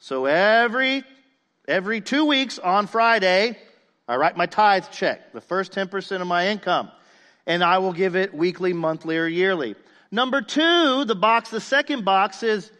So 0.00 0.26
every, 0.26 1.04
every 1.68 2.00
two 2.00 2.24
weeks 2.24 2.58
on 2.58 2.86
Friday, 2.86 3.56
I 4.08 4.16
write 4.16 4.36
my 4.36 4.46
tithe 4.46 4.86
check, 4.90 5.32
the 5.32 5.40
first 5.40 5.72
10% 5.72 6.20
of 6.20 6.26
my 6.26 6.48
income. 6.48 6.90
And 7.46 7.62
I 7.62 7.78
will 7.78 7.92
give 7.92 8.16
it 8.16 8.34
weekly, 8.34 8.72
monthly, 8.72 9.18
or 9.18 9.26
yearly. 9.26 9.76
Number 10.10 10.42
two, 10.42 11.04
the 11.04 11.14
box, 11.14 11.50
the 11.50 11.60
second 11.60 12.04
box 12.04 12.42
is 12.42 12.70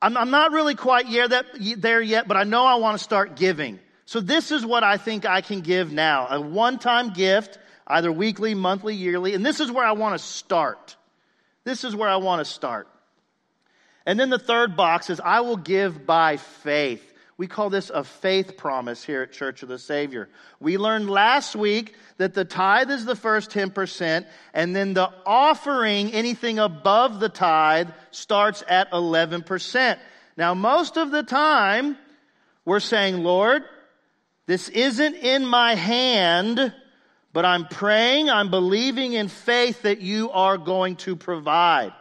I'm, 0.00 0.16
I'm 0.16 0.30
not 0.30 0.52
really 0.52 0.74
quite 0.74 1.06
that, 1.30 1.46
there 1.78 2.00
yet, 2.00 2.28
but 2.28 2.36
I 2.36 2.44
know 2.44 2.64
I 2.64 2.76
want 2.76 2.98
to 2.98 3.02
start 3.02 3.36
giving. 3.36 3.80
So 4.06 4.20
this 4.20 4.50
is 4.50 4.64
what 4.64 4.84
I 4.84 4.96
think 4.96 5.26
I 5.26 5.40
can 5.40 5.60
give 5.60 5.92
now. 5.92 6.28
A 6.30 6.40
one-time 6.40 7.10
gift, 7.10 7.58
either 7.88 8.12
weekly, 8.12 8.54
monthly, 8.54 8.94
yearly, 8.94 9.34
and 9.34 9.44
this 9.44 9.60
is 9.60 9.72
where 9.72 9.84
I 9.84 9.92
want 9.92 10.18
to 10.18 10.24
start. 10.24 10.96
This 11.64 11.84
is 11.84 11.96
where 11.96 12.08
I 12.08 12.16
want 12.16 12.40
to 12.40 12.44
start. 12.44 12.88
And 14.06 14.18
then 14.18 14.30
the 14.30 14.38
third 14.38 14.76
box 14.76 15.10
is 15.10 15.20
I 15.20 15.40
will 15.40 15.56
give 15.56 16.06
by 16.06 16.36
faith. 16.36 17.04
We 17.36 17.46
call 17.46 17.70
this 17.70 17.90
a 17.90 18.02
faith 18.02 18.56
promise 18.56 19.04
here 19.04 19.22
at 19.22 19.32
Church 19.32 19.62
of 19.62 19.68
the 19.68 19.78
Savior. 19.78 20.28
We 20.60 20.76
learned 20.76 21.08
last 21.08 21.54
week 21.54 21.94
that 22.16 22.34
the 22.34 22.44
tithe 22.44 22.90
is 22.90 23.04
the 23.04 23.14
first 23.14 23.50
10%, 23.50 24.26
and 24.54 24.74
then 24.74 24.94
the 24.94 25.10
offering, 25.24 26.12
anything 26.12 26.58
above 26.58 27.20
the 27.20 27.28
tithe, 27.28 27.90
starts 28.10 28.64
at 28.68 28.90
11%. 28.90 29.98
Now, 30.36 30.54
most 30.54 30.96
of 30.96 31.10
the 31.12 31.22
time, 31.22 31.96
we're 32.64 32.80
saying, 32.80 33.22
Lord, 33.22 33.62
this 34.46 34.68
isn't 34.68 35.14
in 35.14 35.46
my 35.46 35.74
hand, 35.74 36.72
but 37.32 37.44
I'm 37.44 37.66
praying, 37.66 38.30
I'm 38.30 38.50
believing 38.50 39.12
in 39.12 39.28
faith 39.28 39.82
that 39.82 40.00
you 40.00 40.30
are 40.30 40.58
going 40.58 40.96
to 40.96 41.16
provide. 41.16 41.92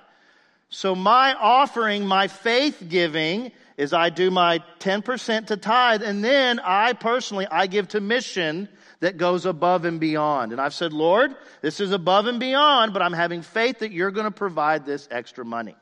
So 0.70 0.96
my 0.96 1.34
offering, 1.34 2.06
my 2.06 2.28
faith 2.28 2.84
giving, 2.88 3.52
is 3.78 3.94
I 3.94 4.10
do 4.10 4.32
my 4.32 4.64
10% 4.80 5.48
to 5.48 5.58
tithe 5.58 6.02
and 6.02 6.24
then 6.24 6.60
I 6.60 6.94
personally, 6.94 7.48
I 7.50 7.68
give 7.68 7.90
to 7.90 8.02
mission 8.02 8.68
that 9.00 9.18
goes 9.18 9.46
above 9.46 9.86
and 9.86 10.00
beyond. 10.00 10.52
And 10.52 10.60
I've 10.60 10.74
said, 10.74 10.92
Lord, 10.92 11.36
this 11.62 11.80
is 11.80 11.92
above 11.92 12.26
and 12.26 12.40
beyond, 12.40 12.94
but 12.94 13.02
I'm 13.02 13.14
having 13.14 13.44
faith 13.44 13.80
that 13.80 13.92
you're 13.92 14.12
going 14.12 14.26
to 14.26 14.32
provide 14.32 14.86
this 14.86 15.08
extra 15.12 15.46
money. 15.46 15.76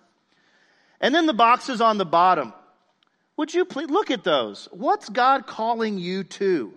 And 0.99 1.15
then 1.15 1.25
the 1.25 1.33
boxes 1.33 1.81
on 1.81 1.97
the 1.97 2.05
bottom. 2.05 2.53
Would 3.37 3.53
you 3.53 3.65
please 3.65 3.89
look 3.89 4.11
at 4.11 4.23
those? 4.23 4.67
What's 4.71 5.09
God 5.09 5.45
calling 5.45 5.97
you 5.97 6.23
to? 6.23 6.73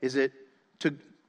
Is 0.00 0.16
it 0.16 0.32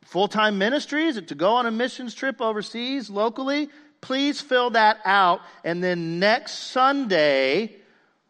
full 0.06 0.28
time 0.28 0.58
ministry? 0.58 1.06
Is 1.06 1.18
it 1.18 1.28
to 1.28 1.36
go 1.36 1.56
on 1.56 1.66
a 1.66 1.72
missions 1.72 2.16
trip 2.16 2.42
overseas, 2.42 3.10
locally? 3.10 3.70
Please 4.02 4.40
fill 4.40 4.72
that 4.72 5.00
out. 5.04 5.42
And 5.64 5.84
then 5.84 6.20
next 6.20 6.54
Sunday, 6.72 7.76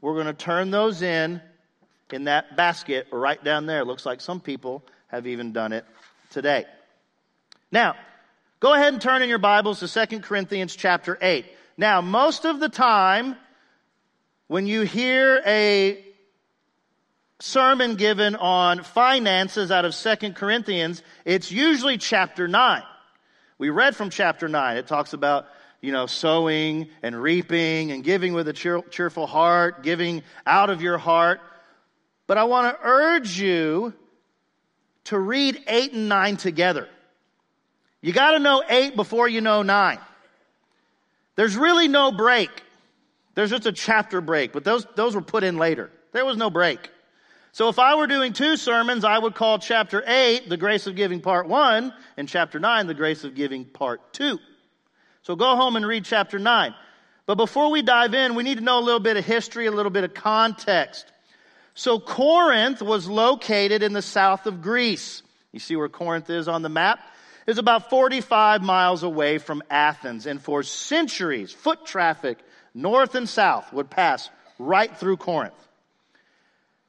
we're 0.02 0.14
going 0.14 0.28
to 0.28 0.34
turn 0.34 0.72
those 0.72 1.02
in 1.02 1.42
in 2.12 2.26
that 2.26 2.56
basket 2.56 3.08
right 3.12 3.44
down 3.44 3.66
there. 3.66 3.84
Looks 3.84 4.06
like 4.06 4.22
some 4.22 4.40
people 4.40 4.84
have 5.08 5.28
even 5.28 5.52
done 5.52 5.74
it 5.74 5.86
today. 6.30 6.66
Now, 7.72 7.96
go 8.60 8.74
ahead 8.74 8.94
and 8.94 9.02
turn 9.02 9.22
in 9.22 9.30
your 9.30 9.38
Bibles 9.38 9.80
to 9.80 10.08
2 10.08 10.20
Corinthians 10.20 10.76
chapter 10.76 11.18
8. 11.22 11.46
Now, 11.78 12.02
most 12.02 12.46
of 12.46 12.60
the 12.60 12.70
time, 12.70 13.36
when 14.48 14.68
you 14.68 14.84
hear 14.84 15.42
a 15.46 16.04
sermon 17.40 17.96
given 17.96 18.36
on 18.36 18.84
finances 18.84 19.72
out 19.72 19.86
of 19.86 19.96
2 19.96 20.34
Corinthians, 20.34 21.02
it's 21.26 21.52
usually 21.52 21.98
chapter 21.98 22.48
9. 22.48 22.84
We 23.58 23.70
read 23.70 23.96
from 23.96 24.10
chapter 24.10 24.48
9. 24.48 24.78
It 24.78 24.88
talks 24.88 25.14
about 25.14 25.48
you 25.86 25.92
know, 25.92 26.08
sowing 26.08 26.90
and 27.04 27.22
reaping 27.22 27.92
and 27.92 28.04
giving 28.04 28.34
with 28.34 28.48
a 28.48 28.54
cheer, 28.54 28.82
cheerful 28.90 29.28
heart, 29.28 29.84
giving 29.84 30.24
out 30.46 30.72
of 30.72 30.82
your 30.82 30.98
heart. 30.98 31.40
But 32.26 32.40
I 32.40 32.46
want 32.46 32.76
to 32.76 32.84
urge 32.84 33.40
you 33.40 33.94
to 35.06 35.20
read 35.20 35.62
8 35.68 35.94
and 35.94 36.10
9 36.10 36.38
together. 36.38 36.90
You 38.02 38.14
got 38.14 38.32
to 38.32 38.40
know 38.40 38.64
8 38.68 38.96
before 38.96 39.28
you 39.28 39.42
know 39.42 39.62
9. 39.62 40.00
There's 41.36 41.56
really 41.56 41.88
no 41.88 42.12
break. 42.12 42.50
There's 43.36 43.52
just 43.52 43.68
a 43.68 43.72
chapter 43.72 44.22
break, 44.22 44.54
but 44.54 44.64
those, 44.64 44.88
those 44.96 45.14
were 45.14 45.22
put 45.22 45.44
in 45.44 45.58
later. 45.58 45.92
There 46.14 46.26
was 46.26 46.36
no 46.38 46.50
break. 46.50 46.90
So 47.56 47.70
if 47.70 47.80
I 47.80 47.96
were 47.96 48.06
doing 48.06 48.34
two 48.34 48.58
sermons, 48.58 49.06
I 49.06 49.18
would 49.18 49.34
call 49.34 49.60
chapter 49.60 50.04
8 50.06 50.50
the 50.50 50.58
grace 50.58 50.88
of 50.88 50.96
giving 50.98 51.22
part 51.22 51.48
1 51.48 51.94
and 52.18 52.28
chapter 52.28 52.60
9 52.60 52.86
the 52.86 52.94
grace 52.94 53.24
of 53.24 53.34
giving 53.34 53.64
part 53.64 54.12
2. 54.12 54.38
So 55.22 55.38
go 55.38 55.56
home 55.56 55.78
and 55.78 55.88
read 55.88 56.04
chapter 56.04 56.38
9. 56.38 56.76
But 57.26 57.36
before 57.36 57.72
we 57.72 57.82
dive 57.82 58.14
in, 58.14 58.36
we 58.36 58.44
need 58.44 58.58
to 58.58 58.64
know 58.66 58.80
a 58.80 58.84
little 58.84 59.00
bit 59.00 59.16
of 59.16 59.24
history, 59.24 59.68
a 59.68 59.72
little 59.72 59.90
bit 59.90 60.04
of 60.04 60.14
context. 60.14 61.06
So 61.76 61.98
Corinth 61.98 62.82
was 62.82 63.08
located 63.08 63.84
in 63.84 63.94
the 63.94 64.02
south 64.02 64.48
of 64.48 64.62
Greece. 64.62 65.24
You 65.54 65.62
see 65.62 65.78
where 65.78 65.88
Corinth 65.88 66.30
is 66.30 66.50
on 66.50 66.62
the 66.62 66.68
map? 66.68 67.00
It's 67.48 67.58
about 67.58 67.90
45 67.90 68.64
miles 68.64 69.04
away 69.04 69.38
from 69.38 69.64
Athens. 69.70 70.26
And 70.26 70.42
for 70.42 70.62
centuries, 70.62 71.54
foot 71.54 71.86
traffic 71.86 72.38
north 72.74 73.16
and 73.16 73.30
south 73.30 73.72
would 73.72 73.90
pass 73.90 74.30
right 74.60 74.94
through 74.98 75.16
Corinth. 75.16 75.65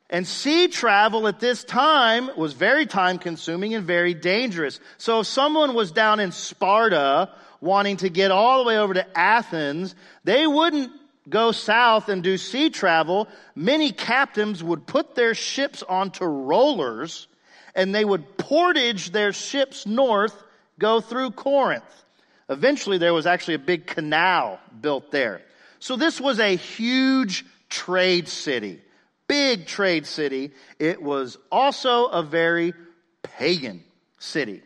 And 0.09 0.27
sea 0.27 0.69
travel 0.69 1.27
at 1.27 1.41
this 1.41 1.65
time 1.65 2.31
was 2.37 2.53
very 2.53 2.87
time 2.87 3.19
consuming 3.19 3.75
and 3.75 3.85
very 3.85 4.15
dangerous. 4.15 4.79
So 4.99 5.21
if 5.21 5.27
someone 5.27 5.75
was 5.75 5.91
down 5.91 6.21
in 6.21 6.31
Sparta 6.31 7.31
wanting 7.61 7.97
to 7.99 8.09
get 8.09 8.31
all 8.31 8.63
the 8.63 8.69
way 8.69 8.79
over 8.79 8.95
to 8.95 9.19
Athens, 9.19 9.95
they 10.23 10.47
wouldn't 10.47 10.93
go 11.29 11.51
south 11.51 12.09
and 12.09 12.23
do 12.23 12.39
sea 12.39 12.71
travel. 12.71 13.27
Many 13.57 13.91
captains 13.91 14.63
would 14.63 14.87
put 14.87 15.17
their 15.17 15.35
ships 15.35 15.83
onto 15.83 16.25
rollers 16.25 17.27
and 17.75 17.95
they 17.95 18.05
would 18.05 18.39
portage 18.39 19.11
their 19.11 19.33
ships 19.33 19.87
north, 19.87 20.41
go 20.79 21.01
through 21.01 21.33
Corinth. 21.33 22.05
Eventually 22.49 22.99
there 22.99 23.13
was 23.13 23.27
actually 23.27 23.55
a 23.55 23.59
big 23.59 23.87
canal 23.87 24.61
built 24.81 25.11
there. 25.11 25.43
So 25.81 25.97
this 25.97 26.21
was 26.21 26.39
a 26.39 26.57
huge 26.57 27.45
trade 27.69 28.29
city. 28.29 28.81
Big 29.29 29.67
trade 29.67 30.07
city. 30.07 30.53
It 30.79 31.03
was 31.03 31.39
also 31.51 32.07
a 32.07 32.23
very 32.23 32.75
pagan 33.23 33.83
city. 34.19 34.63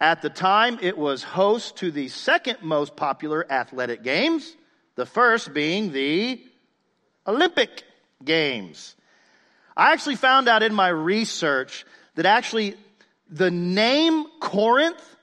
At 0.00 0.22
the 0.22 0.30
time, 0.30 0.78
it 0.80 0.96
was 0.96 1.22
host 1.22 1.78
to 1.78 1.90
the 1.90 2.08
second 2.08 2.58
most 2.62 2.94
popular 2.94 3.50
athletic 3.50 4.02
games, 4.02 4.54
the 4.94 5.06
first 5.06 5.52
being 5.52 5.92
the 5.92 6.40
Olympic 7.26 7.82
Games. 8.24 8.94
I 9.76 9.92
actually 9.92 10.16
found 10.16 10.48
out 10.48 10.62
in 10.62 10.74
my 10.74 10.88
research 10.88 11.84
that 12.16 12.26
actually 12.26 12.74
the 13.30 13.50
name 13.50 14.26
Corinth 14.40 15.16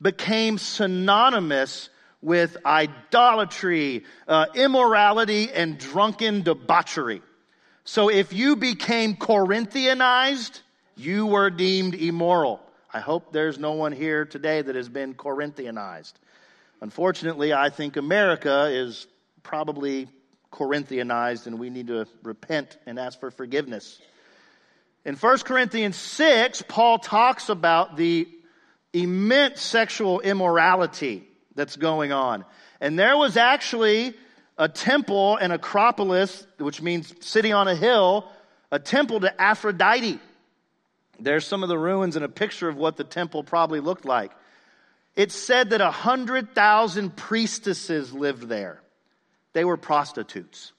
became 0.00 0.58
synonymous 0.58 1.90
with 2.22 2.56
idolatry, 2.64 4.04
uh, 4.26 4.46
immorality, 4.54 5.52
and 5.52 5.78
drunken 5.78 6.42
debauchery. 6.42 7.22
So 7.88 8.10
if 8.10 8.34
you 8.34 8.54
became 8.54 9.16
Corinthianized, 9.16 10.60
you 10.94 11.24
were 11.24 11.48
deemed 11.48 11.94
immoral. 11.94 12.60
I 12.92 13.00
hope 13.00 13.32
there's 13.32 13.58
no 13.58 13.72
one 13.72 13.92
here 13.92 14.26
today 14.26 14.60
that 14.60 14.74
has 14.74 14.90
been 14.90 15.14
Corinthianized. 15.14 16.12
Unfortunately, 16.82 17.54
I 17.54 17.70
think 17.70 17.96
America 17.96 18.68
is 18.70 19.06
probably 19.42 20.06
Corinthianized 20.52 21.46
and 21.46 21.58
we 21.58 21.70
need 21.70 21.86
to 21.86 22.06
repent 22.22 22.76
and 22.84 22.98
ask 22.98 23.18
for 23.18 23.30
forgiveness. 23.30 23.98
In 25.06 25.16
1 25.16 25.38
Corinthians 25.38 25.96
6, 25.96 26.64
Paul 26.68 26.98
talks 26.98 27.48
about 27.48 27.96
the 27.96 28.28
immense 28.92 29.62
sexual 29.62 30.20
immorality 30.20 31.26
that's 31.54 31.76
going 31.76 32.12
on. 32.12 32.44
And 32.82 32.98
there 32.98 33.16
was 33.16 33.38
actually 33.38 34.12
a 34.58 34.68
temple, 34.68 35.36
an 35.36 35.52
acropolis, 35.52 36.46
which 36.58 36.82
means 36.82 37.14
city 37.20 37.52
on 37.52 37.68
a 37.68 37.76
hill, 37.76 38.28
a 38.70 38.78
temple 38.78 39.20
to 39.20 39.40
Aphrodite. 39.40 40.18
There's 41.20 41.46
some 41.46 41.62
of 41.62 41.68
the 41.68 41.78
ruins 41.78 42.16
and 42.16 42.24
a 42.24 42.28
picture 42.28 42.68
of 42.68 42.76
what 42.76 42.96
the 42.96 43.04
temple 43.04 43.44
probably 43.44 43.80
looked 43.80 44.04
like. 44.04 44.32
It's 45.16 45.34
said 45.34 45.70
that 45.70 45.80
a 45.80 45.90
hundred 45.90 46.54
thousand 46.54 47.16
priestesses 47.16 48.12
lived 48.12 48.44
there. 48.44 48.80
They 49.52 49.64
were 49.64 49.76
prostitutes. 49.76 50.72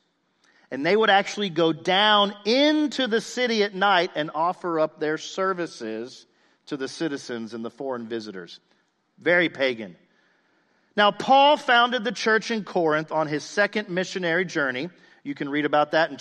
And 0.71 0.85
they 0.85 0.95
would 0.95 1.09
actually 1.09 1.49
go 1.49 1.73
down 1.73 2.33
into 2.45 3.07
the 3.07 3.21
city 3.21 3.63
at 3.63 3.73
night 3.73 4.11
and 4.15 4.29
offer 4.35 4.79
up 4.79 4.99
their 4.99 5.17
services 5.17 6.25
to 6.67 6.77
the 6.77 6.87
citizens 6.87 7.53
and 7.53 7.65
the 7.65 7.71
foreign 7.71 8.07
visitors. 8.07 8.59
Very 9.17 9.49
pagan. 9.49 9.95
Now, 10.99 11.11
Paul 11.11 11.55
founded 11.55 12.03
the 12.03 12.11
church 12.11 12.51
in 12.51 12.65
Corinth 12.65 13.13
on 13.13 13.27
his 13.27 13.45
second 13.45 13.87
missionary 13.87 14.43
journey. 14.43 14.89
You 15.23 15.33
can 15.33 15.47
read 15.47 15.63
about 15.63 15.91
that 15.91 16.11
in 16.11 16.17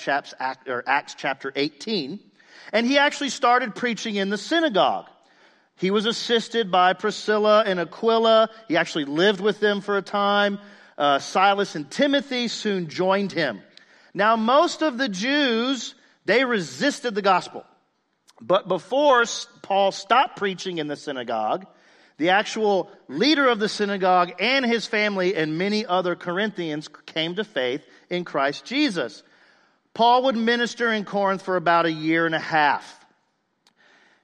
Acts 0.86 1.16
chapter 1.18 1.52
18. 1.56 2.20
And 2.72 2.86
he 2.86 2.96
actually 2.96 3.30
started 3.30 3.74
preaching 3.74 4.14
in 4.14 4.30
the 4.30 4.38
synagogue. 4.38 5.06
He 5.74 5.90
was 5.90 6.06
assisted 6.06 6.70
by 6.70 6.92
Priscilla 6.92 7.64
and 7.66 7.80
Aquila. 7.80 8.50
He 8.68 8.76
actually 8.76 9.06
lived 9.06 9.40
with 9.40 9.58
them 9.58 9.80
for 9.80 9.98
a 9.98 10.02
time. 10.02 10.60
Uh, 10.96 11.18
Silas 11.18 11.74
and 11.74 11.90
Timothy 11.90 12.46
soon 12.46 12.88
joined 12.88 13.32
him. 13.32 13.60
Now, 14.14 14.36
most 14.36 14.82
of 14.82 14.96
the 14.96 15.08
Jews, 15.08 15.96
they 16.24 16.44
resisted 16.44 17.16
the 17.16 17.22
gospel. 17.22 17.64
But 18.40 18.68
before 18.68 19.24
Paul 19.60 19.90
stopped 19.90 20.36
preaching 20.36 20.78
in 20.78 20.86
the 20.86 20.94
synagogue, 20.94 21.66
the 22.18 22.30
actual 22.30 22.90
leader 23.08 23.48
of 23.48 23.58
the 23.60 23.68
synagogue 23.68 24.32
and 24.40 24.66
his 24.66 24.86
family 24.86 25.34
and 25.34 25.56
many 25.56 25.86
other 25.86 26.16
Corinthians 26.16 26.88
came 27.06 27.36
to 27.36 27.44
faith 27.44 27.82
in 28.10 28.24
Christ 28.24 28.64
Jesus. 28.64 29.22
Paul 29.94 30.24
would 30.24 30.36
minister 30.36 30.92
in 30.92 31.04
Corinth 31.04 31.42
for 31.42 31.56
about 31.56 31.86
a 31.86 31.92
year 31.92 32.26
and 32.26 32.34
a 32.34 32.40
half. 32.40 32.94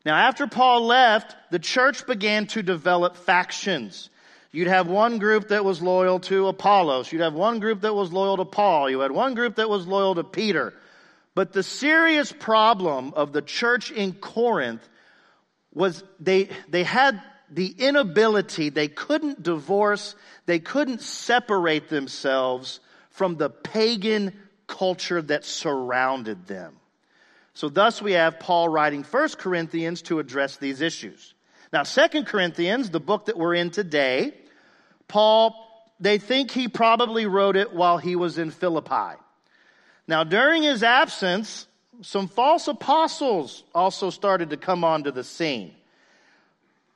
Now, 0.05 0.17
after 0.17 0.47
Paul 0.47 0.87
left, 0.87 1.35
the 1.51 1.59
church 1.59 2.07
began 2.07 2.47
to 2.49 2.63
develop 2.63 3.17
factions. 3.17 4.11
You'd 4.53 4.69
have 4.69 4.87
one 4.87 5.19
group 5.19 5.49
that 5.49 5.65
was 5.65 5.81
loyal 5.81 6.21
to 6.21 6.49
Apollos. 6.49 7.11
You'd 7.11 7.23
have 7.23 7.35
one 7.35 7.59
group 7.59 7.81
that 7.81 7.95
was 7.95 8.13
loyal 8.13 8.37
to 8.37 8.45
Paul. 8.45 8.91
You 8.91 9.01
had 9.01 9.13
one 9.13 9.35
group 9.35 9.57
that 9.57 9.71
was 9.71 9.87
loyal 9.87 10.15
to 10.17 10.25
Peter. 10.25 10.75
But 11.35 11.53
the 11.53 11.63
serious 11.63 12.31
problem 12.31 13.15
of 13.15 13.33
the 13.33 13.43
church 13.43 13.91
in 13.91 14.13
Corinth 14.13 14.87
was 15.73 16.05
they, 16.21 16.51
they 16.69 16.85
had 16.85 17.21
the 17.55 17.69
inability, 17.79 18.69
they 18.71 18.89
couldn't 18.89 19.43
divorce, 19.43 20.15
they 20.47 20.59
couldn't 20.59 21.03
separate 21.03 21.89
themselves 21.89 22.81
from 23.11 23.37
the 23.37 23.49
pagan 23.49 24.33
culture 24.67 25.23
that 25.23 25.45
surrounded 25.45 26.47
them. 26.47 26.75
So 27.55 27.69
thus 27.69 28.03
we 28.03 28.13
have 28.13 28.41
Paul 28.41 28.69
writing 28.69 29.05
1 29.05 29.29
Corinthians 29.39 30.03
to 30.03 30.19
address 30.19 30.57
these 30.57 30.81
issues. 30.81 31.35
Now 31.73 31.85
2 31.85 32.25
Corinthians, 32.25 32.91
the 32.91 33.01
book 33.01 33.27
that 33.27 33.39
we're 33.39 33.55
in 33.55 33.71
today, 33.71 34.35
Paul, 35.07 35.55
they 36.01 36.19
think 36.19 36.51
he 36.51 36.67
probably 36.67 37.27
wrote 37.27 37.57
it 37.57 37.73
while 37.73 37.99
he 37.99 38.17
was 38.17 38.39
in 38.39 38.51
Philippi. 38.51 39.17
Now 40.09 40.25
during 40.25 40.65
his 40.65 40.83
absence, 40.83 41.69
some 42.03 42.27
false 42.27 42.67
apostles 42.67 43.63
also 43.73 44.11
started 44.11 44.51
to 44.51 44.57
come 44.57 44.83
onto 44.83 45.13
the 45.13 45.23
scene. 45.23 45.75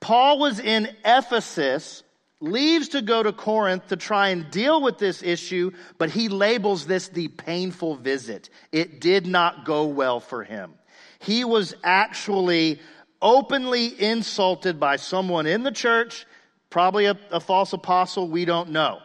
Paul 0.00 0.38
was 0.38 0.60
in 0.60 0.88
Ephesus 1.04 2.02
leaves 2.40 2.90
to 2.90 3.02
go 3.02 3.22
to 3.22 3.32
Corinth 3.32 3.88
to 3.88 3.96
try 3.96 4.28
and 4.28 4.50
deal 4.50 4.80
with 4.80 4.98
this 4.98 5.22
issue, 5.22 5.72
but 5.98 6.10
he 6.10 6.28
labels 6.28 6.86
this 6.86 7.08
the 7.08 7.28
painful 7.28 7.96
visit. 7.96 8.48
It 8.70 9.00
did 9.00 9.26
not 9.26 9.64
go 9.64 9.86
well 9.86 10.20
for 10.20 10.44
him. 10.44 10.74
He 11.18 11.44
was 11.44 11.74
actually 11.82 12.80
openly 13.20 14.00
insulted 14.00 14.78
by 14.78 14.96
someone 14.96 15.46
in 15.46 15.64
the 15.64 15.72
church, 15.72 16.26
probably 16.70 17.06
a, 17.06 17.18
a 17.32 17.40
false 17.40 17.72
apostle, 17.72 18.28
we 18.28 18.44
don't 18.44 18.70
know. 18.70 19.00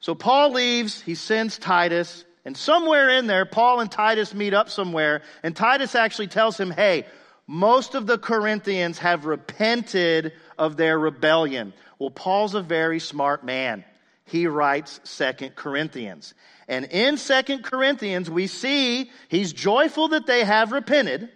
So 0.00 0.16
Paul 0.16 0.50
leaves, 0.50 1.00
he 1.00 1.14
sends 1.14 1.58
Titus, 1.58 2.24
and 2.44 2.56
somewhere 2.56 3.10
in 3.10 3.28
there, 3.28 3.46
Paul 3.46 3.78
and 3.78 3.88
Titus 3.90 4.34
meet 4.34 4.52
up 4.52 4.68
somewhere, 4.68 5.22
and 5.44 5.54
Titus 5.54 5.94
actually 5.94 6.26
tells 6.26 6.58
him, 6.58 6.72
hey, 6.72 7.06
most 7.52 7.94
of 7.94 8.06
the 8.06 8.16
Corinthians 8.16 8.98
have 9.00 9.26
repented 9.26 10.32
of 10.58 10.78
their 10.78 10.98
rebellion. 10.98 11.74
Well, 11.98 12.08
Paul's 12.08 12.54
a 12.54 12.62
very 12.62 12.98
smart 12.98 13.44
man. 13.44 13.84
He 14.24 14.46
writes 14.46 15.00
Second 15.04 15.54
Corinthians. 15.54 16.32
And 16.66 16.86
in 16.86 17.18
Second 17.18 17.62
Corinthians, 17.62 18.30
we 18.30 18.46
see 18.46 19.10
he's 19.28 19.52
joyful 19.52 20.08
that 20.08 20.26
they 20.26 20.44
have 20.44 20.72
repented, 20.72 21.28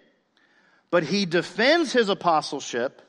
but 0.90 1.02
he 1.02 1.26
defends 1.26 1.92
his 1.92 2.08
apostleship. 2.08 3.02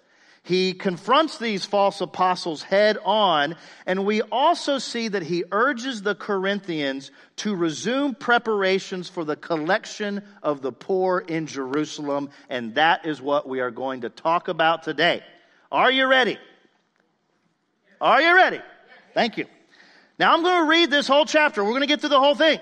He 0.47 0.71
confronts 0.71 1.39
these 1.39 1.65
false 1.65 1.99
apostles 1.99 2.63
head 2.63 2.97
on, 3.03 3.57
and 3.85 4.05
we 4.05 4.21
also 4.21 4.77
see 4.77 5.09
that 5.09 5.23
he 5.23 5.43
urges 5.51 6.03
the 6.03 6.15
Corinthians 6.15 7.11
to 7.37 7.53
resume 7.53 8.15
preparations 8.15 9.09
for 9.09 9.25
the 9.25 9.35
collection 9.35 10.23
of 10.41 10.61
the 10.61 10.71
poor 10.71 11.19
in 11.19 11.47
Jerusalem, 11.47 12.29
and 12.47 12.75
that 12.75 13.05
is 13.05 13.21
what 13.21 13.49
we 13.49 13.59
are 13.59 13.71
going 13.71 14.01
to 14.01 14.09
talk 14.09 14.47
about 14.47 14.83
today. 14.83 15.21
Are 15.69 15.91
you 15.91 16.07
ready? 16.07 16.37
Are 17.99 18.21
you 18.21 18.33
ready? 18.33 18.61
Thank 19.13 19.37
you. 19.37 19.47
Now 20.17 20.33
I'm 20.33 20.43
going 20.43 20.63
to 20.63 20.69
read 20.69 20.89
this 20.89 21.09
whole 21.09 21.25
chapter. 21.25 21.61
We're 21.61 21.71
going 21.71 21.81
to 21.81 21.87
get 21.87 21.99
through 21.99 22.11
the 22.11 22.21
whole 22.21 22.35
thing. 22.35 22.61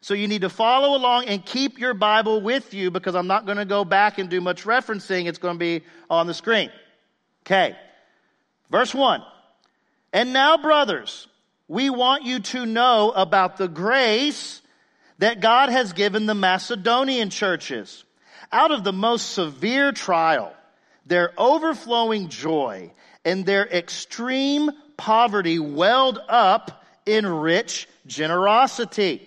So 0.00 0.14
you 0.14 0.26
need 0.26 0.40
to 0.40 0.48
follow 0.48 0.96
along 0.96 1.26
and 1.26 1.46
keep 1.46 1.78
your 1.78 1.94
Bible 1.94 2.40
with 2.40 2.74
you 2.74 2.90
because 2.90 3.14
I'm 3.14 3.28
not 3.28 3.46
going 3.46 3.58
to 3.58 3.64
go 3.64 3.84
back 3.84 4.18
and 4.18 4.28
do 4.28 4.40
much 4.40 4.64
referencing. 4.64 5.26
It's 5.26 5.38
going 5.38 5.54
to 5.54 5.60
be 5.60 5.84
on 6.08 6.26
the 6.26 6.34
screen. 6.34 6.72
Okay. 7.46 7.76
Verse 8.70 8.94
1. 8.94 9.22
And 10.12 10.32
now, 10.32 10.56
brothers, 10.56 11.28
we 11.68 11.90
want 11.90 12.24
you 12.24 12.40
to 12.40 12.66
know 12.66 13.10
about 13.12 13.56
the 13.56 13.68
grace 13.68 14.60
that 15.18 15.40
God 15.40 15.68
has 15.68 15.92
given 15.92 16.26
the 16.26 16.34
Macedonian 16.34 17.30
churches. 17.30 18.04
Out 18.52 18.72
of 18.72 18.82
the 18.82 18.92
most 18.92 19.30
severe 19.30 19.92
trial, 19.92 20.52
their 21.06 21.32
overflowing 21.38 22.28
joy 22.28 22.90
and 23.24 23.46
their 23.46 23.66
extreme 23.66 24.70
poverty 24.96 25.58
welled 25.58 26.18
up 26.28 26.84
in 27.06 27.26
rich 27.26 27.88
generosity. 28.06 29.26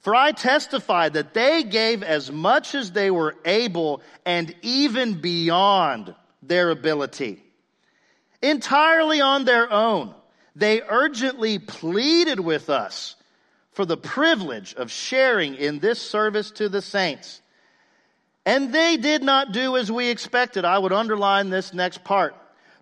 For 0.00 0.14
I 0.14 0.32
testify 0.32 1.08
that 1.10 1.34
they 1.34 1.64
gave 1.64 2.02
as 2.02 2.30
much 2.30 2.74
as 2.74 2.92
they 2.92 3.10
were 3.10 3.36
able 3.44 4.02
and 4.24 4.54
even 4.62 5.20
beyond 5.20 6.14
their 6.48 6.70
ability. 6.70 7.42
Entirely 8.42 9.20
on 9.20 9.44
their 9.44 9.72
own, 9.72 10.14
they 10.54 10.82
urgently 10.82 11.58
pleaded 11.58 12.40
with 12.40 12.70
us 12.70 13.16
for 13.72 13.84
the 13.84 13.96
privilege 13.96 14.74
of 14.74 14.90
sharing 14.90 15.54
in 15.54 15.78
this 15.78 16.00
service 16.00 16.50
to 16.52 16.68
the 16.68 16.82
saints. 16.82 17.40
And 18.44 18.72
they 18.72 18.96
did 18.96 19.22
not 19.22 19.52
do 19.52 19.76
as 19.76 19.90
we 19.90 20.08
expected. 20.08 20.64
I 20.64 20.78
would 20.78 20.92
underline 20.92 21.50
this 21.50 21.74
next 21.74 22.04
part 22.04 22.34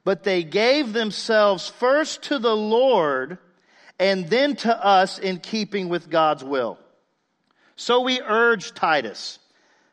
but 0.05 0.23
they 0.23 0.45
gave 0.45 0.93
themselves 0.93 1.69
first 1.69 2.23
to 2.25 2.39
the 2.39 2.55
Lord 2.55 3.39
and 3.99 4.29
then 4.29 4.55
to 4.57 4.87
us 4.87 5.19
in 5.19 5.39
keeping 5.39 5.89
with 5.89 6.11
God's 6.11 6.45
will. 6.45 6.79
So 7.77 8.03
we 8.03 8.21
urge 8.21 8.75
Titus, 8.75 9.39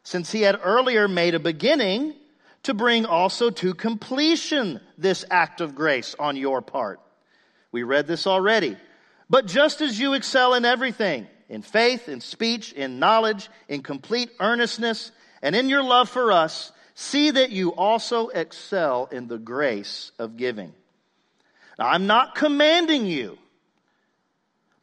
since 0.04 0.32
he 0.32 0.42
had 0.42 0.60
earlier 0.62 1.08
made 1.08 1.34
a 1.34 1.40
beginning, 1.40 2.14
to 2.64 2.74
bring 2.74 3.06
also 3.06 3.50
to 3.50 3.74
completion 3.74 4.80
this 4.98 5.26
act 5.32 5.62
of 5.62 5.76
grace 5.76 6.16
on 6.20 6.36
your 6.36 6.62
part. 6.62 7.00
We 7.72 7.84
read 7.84 8.08
this 8.08 8.28
already. 8.28 8.78
But 9.30 9.48
just 9.48 9.82
as 9.82 10.00
you 10.00 10.14
excel 10.14 10.54
in 10.54 10.66
everything, 10.66 11.28
in 11.50 11.62
faith, 11.62 12.10
in 12.10 12.22
speech, 12.22 12.74
in 12.74 13.00
knowledge, 13.00 13.50
in 13.68 13.82
complete 13.82 14.30
earnestness, 14.40 15.12
and 15.42 15.56
in 15.56 15.70
your 15.70 15.84
love 15.84 16.10
for 16.10 16.32
us, 16.32 16.72
see 16.94 17.32
that 17.32 17.52
you 17.52 17.74
also 17.74 18.28
excel 18.28 19.08
in 19.12 19.28
the 19.28 19.38
grace 19.38 20.12
of 20.20 20.38
giving. 20.38 20.74
Now, 21.80 21.88
I'm 21.88 22.08
not 22.08 22.36
commanding 22.36 23.06
you, 23.06 23.38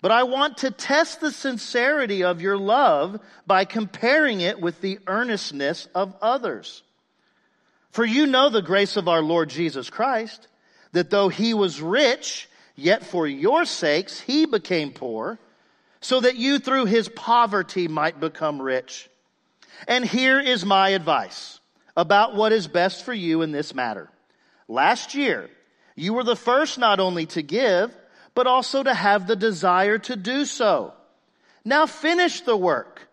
but 0.00 0.10
I 0.10 0.24
want 0.24 0.58
to 0.58 0.70
test 0.70 1.20
the 1.20 1.30
sincerity 1.30 2.24
of 2.24 2.40
your 2.40 2.56
love 2.56 3.20
by 3.46 3.64
comparing 3.64 4.40
it 4.40 4.60
with 4.60 4.80
the 4.80 4.98
earnestness 5.06 5.88
of 5.94 6.16
others. 6.22 6.82
For 7.98 8.06
you 8.06 8.26
know 8.26 8.48
the 8.48 8.62
grace 8.62 8.96
of 8.96 9.08
our 9.08 9.20
Lord 9.20 9.50
Jesus 9.50 9.90
Christ, 9.90 10.46
that 10.92 11.10
though 11.10 11.28
he 11.28 11.52
was 11.52 11.80
rich, 11.80 12.48
yet 12.76 13.04
for 13.04 13.26
your 13.26 13.64
sakes 13.64 14.20
he 14.20 14.46
became 14.46 14.92
poor, 14.92 15.36
so 16.00 16.20
that 16.20 16.36
you 16.36 16.60
through 16.60 16.84
his 16.84 17.08
poverty 17.08 17.88
might 17.88 18.20
become 18.20 18.62
rich. 18.62 19.10
And 19.88 20.04
here 20.04 20.38
is 20.38 20.64
my 20.64 20.90
advice 20.90 21.58
about 21.96 22.36
what 22.36 22.52
is 22.52 22.68
best 22.68 23.04
for 23.04 23.12
you 23.12 23.42
in 23.42 23.50
this 23.50 23.74
matter. 23.74 24.08
Last 24.68 25.16
year, 25.16 25.50
you 25.96 26.14
were 26.14 26.22
the 26.22 26.36
first 26.36 26.78
not 26.78 27.00
only 27.00 27.26
to 27.26 27.42
give, 27.42 27.92
but 28.32 28.46
also 28.46 28.84
to 28.84 28.94
have 28.94 29.26
the 29.26 29.34
desire 29.34 29.98
to 29.98 30.14
do 30.14 30.44
so. 30.44 30.94
Now 31.64 31.86
finish 31.86 32.42
the 32.42 32.56
work 32.56 33.07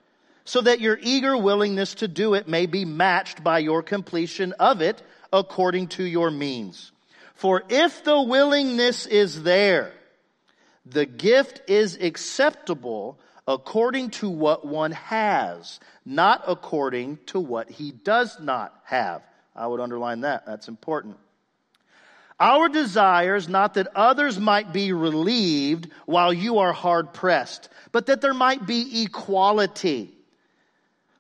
so 0.46 0.62
that 0.62 0.80
your 0.80 0.98
eager 1.02 1.36
willingness 1.36 1.96
to 1.96 2.08
do 2.08 2.36
it 2.36 2.48
may 2.48 2.68
be 2.68 2.86
matched 2.86 3.44
by 3.44 3.60
your 3.60 3.84
completion 3.84 4.54
of 4.54 4.82
it 4.82 5.02
according 5.34 5.88
to 5.88 6.04
your 6.04 6.32
means. 6.32 6.92
For 7.34 7.64
if 7.68 8.04
the 8.04 8.22
willingness 8.22 9.06
is 9.08 9.44
there, 9.44 9.92
the 10.86 11.06
gift 11.06 11.70
is 11.70 11.98
acceptable 12.00 13.20
according 13.48 14.12
to 14.12 14.30
what 14.30 14.66
one 14.66 14.92
has, 14.92 15.80
not 16.06 16.44
according 16.48 17.20
to 17.28 17.40
what 17.40 17.70
he 17.70 17.92
does 17.92 18.40
not 18.40 18.74
have. 18.86 19.22
I 19.56 19.68
would 19.68 19.80
underline 19.80 20.22
that. 20.22 20.46
That's 20.46 20.68
important. 20.68 21.18
Our 22.40 22.68
desire 22.70 23.36
is 23.36 23.48
not 23.48 23.76
that 23.76 23.88
others 23.96 24.40
might 24.40 24.74
be 24.74 24.92
relieved 24.92 25.90
while 26.06 26.34
you 26.34 26.60
are 26.60 26.74
hard 26.74 27.14
pressed, 27.14 27.70
but 27.92 28.08
that 28.08 28.22
there 28.22 28.34
might 28.34 28.66
be 28.66 29.04
equality. 29.04 30.15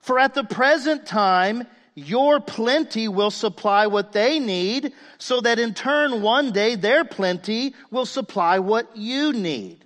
For 0.06 0.20
at 0.20 0.36
the 0.36 0.44
present 0.44 1.08
time, 1.08 1.66
your 1.96 2.40
plenty 2.40 3.08
will 3.08 3.32
supply 3.32 3.88
what 3.88 4.12
they 4.12 4.38
need, 4.38 4.94
so 5.18 5.42
that 5.42 5.58
in 5.58 5.74
turn 5.74 6.22
one 6.22 6.52
day 6.52 6.76
their 6.76 7.04
plenty 7.06 7.74
will 7.90 8.06
supply 8.06 8.60
what 8.60 8.96
you 8.96 9.34
need. 9.34 9.84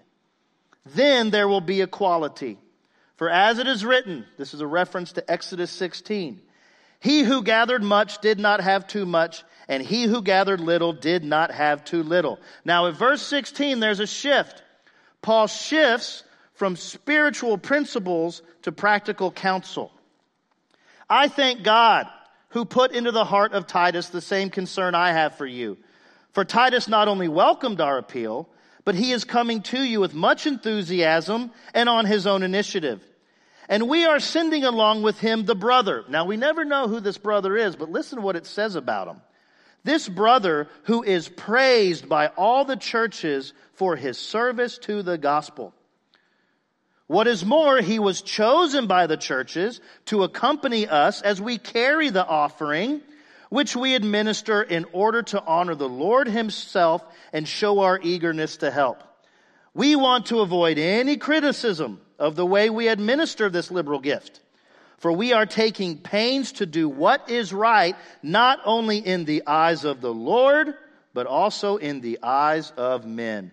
Then 0.88 1.30
there 1.30 1.48
will 1.48 1.62
be 1.62 1.80
equality. 1.80 2.58
For 3.16 3.30
as 3.30 3.60
it 3.60 3.68
is 3.68 3.86
written, 3.86 4.26
this 4.38 4.54
is 4.54 4.60
a 4.60 4.68
reference 4.68 5.14
to 5.14 5.32
Exodus 5.32 5.72
16, 5.72 6.42
he 7.00 7.24
who 7.24 7.42
gathered 7.42 7.82
much 7.82 8.20
did 8.20 8.40
not 8.40 8.60
have 8.60 8.88
too 8.88 9.06
much, 9.06 9.46
and 9.70 9.82
he 9.82 10.04
who 10.04 10.22
gathered 10.22 10.60
little 10.60 10.92
did 10.92 11.24
not 11.24 11.50
have 11.50 11.86
too 11.86 12.04
little. 12.04 12.42
Now, 12.66 12.88
in 12.88 12.94
verse 12.94 13.22
16, 13.22 13.80
there's 13.80 14.02
a 14.02 14.08
shift. 14.08 14.64
Paul 15.22 15.48
shifts 15.48 16.26
from 16.56 16.76
spiritual 16.76 17.58
principles 17.58 18.42
to 18.64 18.74
practical 18.74 19.32
counsel. 19.32 19.94
I 21.10 21.28
thank 21.28 21.64
God 21.64 22.08
who 22.50 22.66
put 22.66 22.92
into 22.92 23.12
the 23.12 23.26
heart 23.26 23.54
of 23.54 23.68
Titus 23.68 24.10
the 24.10 24.22
same 24.22 24.50
concern 24.50 24.96
I 24.96 25.12
have 25.12 25.36
for 25.36 25.46
you. 25.46 25.78
For 26.32 26.46
Titus 26.46 26.88
not 26.88 27.08
only 27.08 27.28
welcomed 27.28 27.82
our 27.82 27.98
appeal, 27.98 28.48
but 28.86 28.96
he 28.96 29.12
is 29.12 29.24
coming 29.24 29.62
to 29.64 29.82
you 29.82 30.00
with 30.00 30.14
much 30.14 30.48
enthusiasm 30.48 31.52
and 31.74 31.90
on 31.90 32.06
his 32.06 32.28
own 32.28 32.44
initiative. 32.44 33.04
And 33.68 33.88
we 33.88 34.06
are 34.06 34.20
sending 34.20 34.64
along 34.64 35.04
with 35.04 35.20
him 35.20 35.46
the 35.46 35.56
brother. 35.56 36.04
Now 36.10 36.26
we 36.26 36.38
never 36.38 36.66
know 36.66 36.88
who 36.88 37.00
this 37.00 37.18
brother 37.18 37.56
is, 37.56 37.76
but 37.76 37.92
listen 37.92 38.18
to 38.18 38.24
what 38.24 38.36
it 38.36 38.48
says 38.48 38.76
about 38.76 39.08
him. 39.08 39.22
This 39.84 40.10
brother 40.10 40.68
who 40.84 41.04
is 41.04 41.30
praised 41.30 42.10
by 42.10 42.28
all 42.28 42.66
the 42.66 42.76
churches 42.76 43.54
for 43.74 43.96
his 43.96 44.18
service 44.18 44.78
to 44.80 45.04
the 45.04 45.18
gospel. 45.18 45.74
What 47.10 47.26
is 47.26 47.44
more, 47.44 47.82
he 47.82 47.98
was 47.98 48.22
chosen 48.22 48.86
by 48.86 49.08
the 49.08 49.18
churches 49.18 49.82
to 50.06 50.22
accompany 50.22 50.88
us 50.88 51.24
as 51.24 51.42
we 51.42 51.58
carry 51.58 52.12
the 52.12 52.24
offering, 52.24 53.02
which 53.50 53.76
we 53.76 53.96
administer 53.96 54.62
in 54.62 54.86
order 54.94 55.24
to 55.24 55.44
honor 55.44 55.74
the 55.74 55.90
Lord 55.90 56.28
himself 56.28 57.04
and 57.34 57.48
show 57.48 57.80
our 57.80 58.00
eagerness 58.00 58.58
to 58.58 58.70
help. 58.70 59.02
We 59.74 59.96
want 59.96 60.28
to 60.28 60.42
avoid 60.42 60.78
any 60.78 61.18
criticism 61.18 62.00
of 62.20 62.36
the 62.36 62.46
way 62.46 62.70
we 62.70 62.90
administer 62.90 63.50
this 63.50 63.72
liberal 63.72 64.02
gift. 64.02 64.40
For 65.00 65.12
we 65.12 65.34
are 65.34 65.48
taking 65.48 65.98
pains 65.98 66.52
to 66.54 66.68
do 66.68 66.88
what 66.88 67.28
is 67.32 67.52
right, 67.52 67.96
not 68.22 68.60
only 68.66 69.00
in 69.00 69.26
the 69.26 69.48
eyes 69.48 69.84
of 69.84 70.02
the 70.02 70.14
Lord, 70.14 70.76
but 71.16 71.26
also 71.26 71.78
in 71.78 72.02
the 72.02 72.20
eyes 72.22 72.70
of 72.78 73.08
men. 73.08 73.52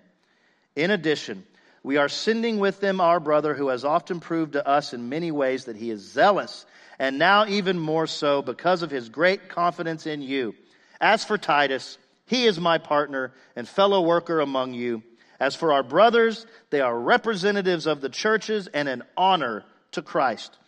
In 0.74 0.90
addition, 0.90 1.46
we 1.86 1.98
are 1.98 2.08
sending 2.08 2.58
with 2.58 2.80
them 2.80 3.00
our 3.00 3.20
brother 3.20 3.54
who 3.54 3.68
has 3.68 3.84
often 3.84 4.18
proved 4.18 4.54
to 4.54 4.66
us 4.66 4.92
in 4.92 5.08
many 5.08 5.30
ways 5.30 5.66
that 5.66 5.76
he 5.76 5.92
is 5.92 6.00
zealous, 6.00 6.66
and 6.98 7.16
now 7.16 7.46
even 7.46 7.78
more 7.78 8.08
so 8.08 8.42
because 8.42 8.82
of 8.82 8.90
his 8.90 9.08
great 9.08 9.48
confidence 9.48 10.04
in 10.04 10.20
you. 10.20 10.52
As 11.00 11.24
for 11.24 11.38
Titus, 11.38 11.96
he 12.26 12.46
is 12.46 12.58
my 12.58 12.78
partner 12.78 13.32
and 13.54 13.68
fellow 13.68 14.02
worker 14.02 14.40
among 14.40 14.74
you. 14.74 15.04
As 15.38 15.54
for 15.54 15.72
our 15.72 15.84
brothers, 15.84 16.44
they 16.70 16.80
are 16.80 16.98
representatives 16.98 17.86
of 17.86 18.00
the 18.00 18.08
churches 18.08 18.66
and 18.66 18.88
an 18.88 19.04
honor 19.16 19.62
to 19.92 20.02
Christ. 20.02 20.58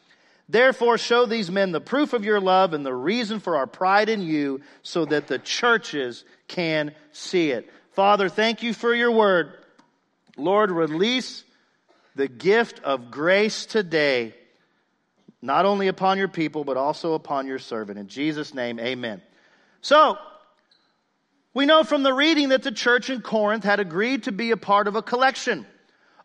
Therefore, 0.48 0.98
show 0.98 1.26
these 1.26 1.50
men 1.50 1.72
the 1.72 1.80
proof 1.80 2.12
of 2.12 2.24
your 2.24 2.40
love 2.40 2.74
and 2.74 2.86
the 2.86 2.94
reason 2.94 3.40
for 3.40 3.56
our 3.56 3.66
pride 3.66 4.08
in 4.08 4.22
you 4.22 4.60
so 4.84 5.04
that 5.06 5.26
the 5.26 5.40
churches 5.40 6.24
can 6.46 6.94
see 7.10 7.50
it. 7.50 7.68
Father, 7.90 8.28
thank 8.28 8.62
you 8.62 8.72
for 8.72 8.94
your 8.94 9.10
word. 9.10 9.54
Lord, 10.38 10.70
release 10.70 11.44
the 12.14 12.28
gift 12.28 12.80
of 12.84 13.10
grace 13.10 13.66
today, 13.66 14.34
not 15.42 15.66
only 15.66 15.88
upon 15.88 16.18
your 16.18 16.28
people, 16.28 16.64
but 16.64 16.76
also 16.76 17.14
upon 17.14 17.46
your 17.46 17.58
servant. 17.58 17.98
In 17.98 18.08
Jesus' 18.08 18.54
name, 18.54 18.80
amen. 18.80 19.22
So, 19.80 20.18
we 21.54 21.66
know 21.66 21.84
from 21.84 22.02
the 22.02 22.12
reading 22.12 22.50
that 22.50 22.62
the 22.62 22.72
church 22.72 23.10
in 23.10 23.20
Corinth 23.20 23.64
had 23.64 23.80
agreed 23.80 24.24
to 24.24 24.32
be 24.32 24.50
a 24.50 24.56
part 24.56 24.88
of 24.88 24.96
a 24.96 25.02
collection 25.02 25.66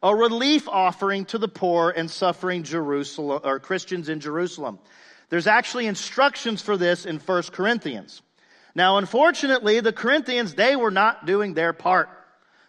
a 0.03 0.13
relief 0.13 0.67
offering 0.67 1.23
to 1.23 1.37
the 1.37 1.47
poor 1.47 1.89
and 1.89 2.11
suffering 2.11 2.63
Jerusalem 2.63 3.39
or 3.43 3.59
Christians 3.59 4.09
in 4.09 4.19
Jerusalem. 4.19 4.77
There's 5.29 5.47
actually 5.47 5.87
instructions 5.87 6.61
for 6.61 6.75
this 6.75 7.05
in 7.05 7.19
1 7.19 7.43
Corinthians. 7.53 8.21
Now, 8.75 8.97
unfortunately, 8.97 9.79
the 9.79 9.93
Corinthians, 9.93 10.55
they 10.55 10.75
were 10.75 10.91
not 10.91 11.25
doing 11.25 11.53
their 11.53 11.71
part. 11.71 12.09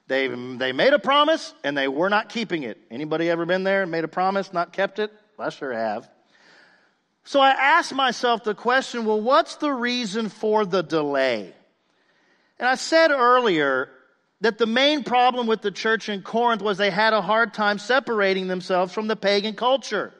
They, 0.07 0.29
they 0.29 0.73
made 0.73 0.93
a 0.93 0.99
promise 0.99 1.55
and 1.65 1.77
they 1.77 1.89
were 1.89 2.11
not 2.11 2.29
keeping 2.29 2.63
it. 2.63 2.79
Anybody 2.91 3.31
ever 3.31 3.47
been 3.47 3.65
there 3.65 3.83
and 3.83 3.91
made 3.91 4.05
a 4.05 4.09
promise, 4.09 4.53
not 4.53 4.73
kept 4.73 4.99
it? 4.99 5.13
I 5.39 5.49
sure 5.49 5.73
have. 5.73 6.09
So 7.25 7.41
I 7.41 7.51
asked 7.51 7.95
myself 7.95 8.45
the 8.45 8.55
question, 8.55 9.07
well, 9.07 9.21
what's 9.21 9.57
the 9.57 9.73
reason 9.73 10.29
for 10.29 10.67
the 10.67 10.83
delay? 10.83 11.55
And 12.59 12.69
I 12.69 12.75
said 12.75 13.11
earlier, 13.11 13.91
that 14.45 14.59
the 14.59 14.67
main 14.67 15.05
problem 15.05 15.47
with 15.47 15.63
the 15.63 15.71
church 15.71 16.11
in 16.11 16.21
Corinth 16.21 16.61
was 16.61 16.77
they 16.77 16.91
had 16.91 17.15
a 17.15 17.23
hard 17.23 17.55
time 17.55 17.79
separating 17.79 18.47
themselves 18.47 18.93
from 18.93 19.07
the 19.07 19.17
pagan 19.17 19.55
culture. 19.55 20.13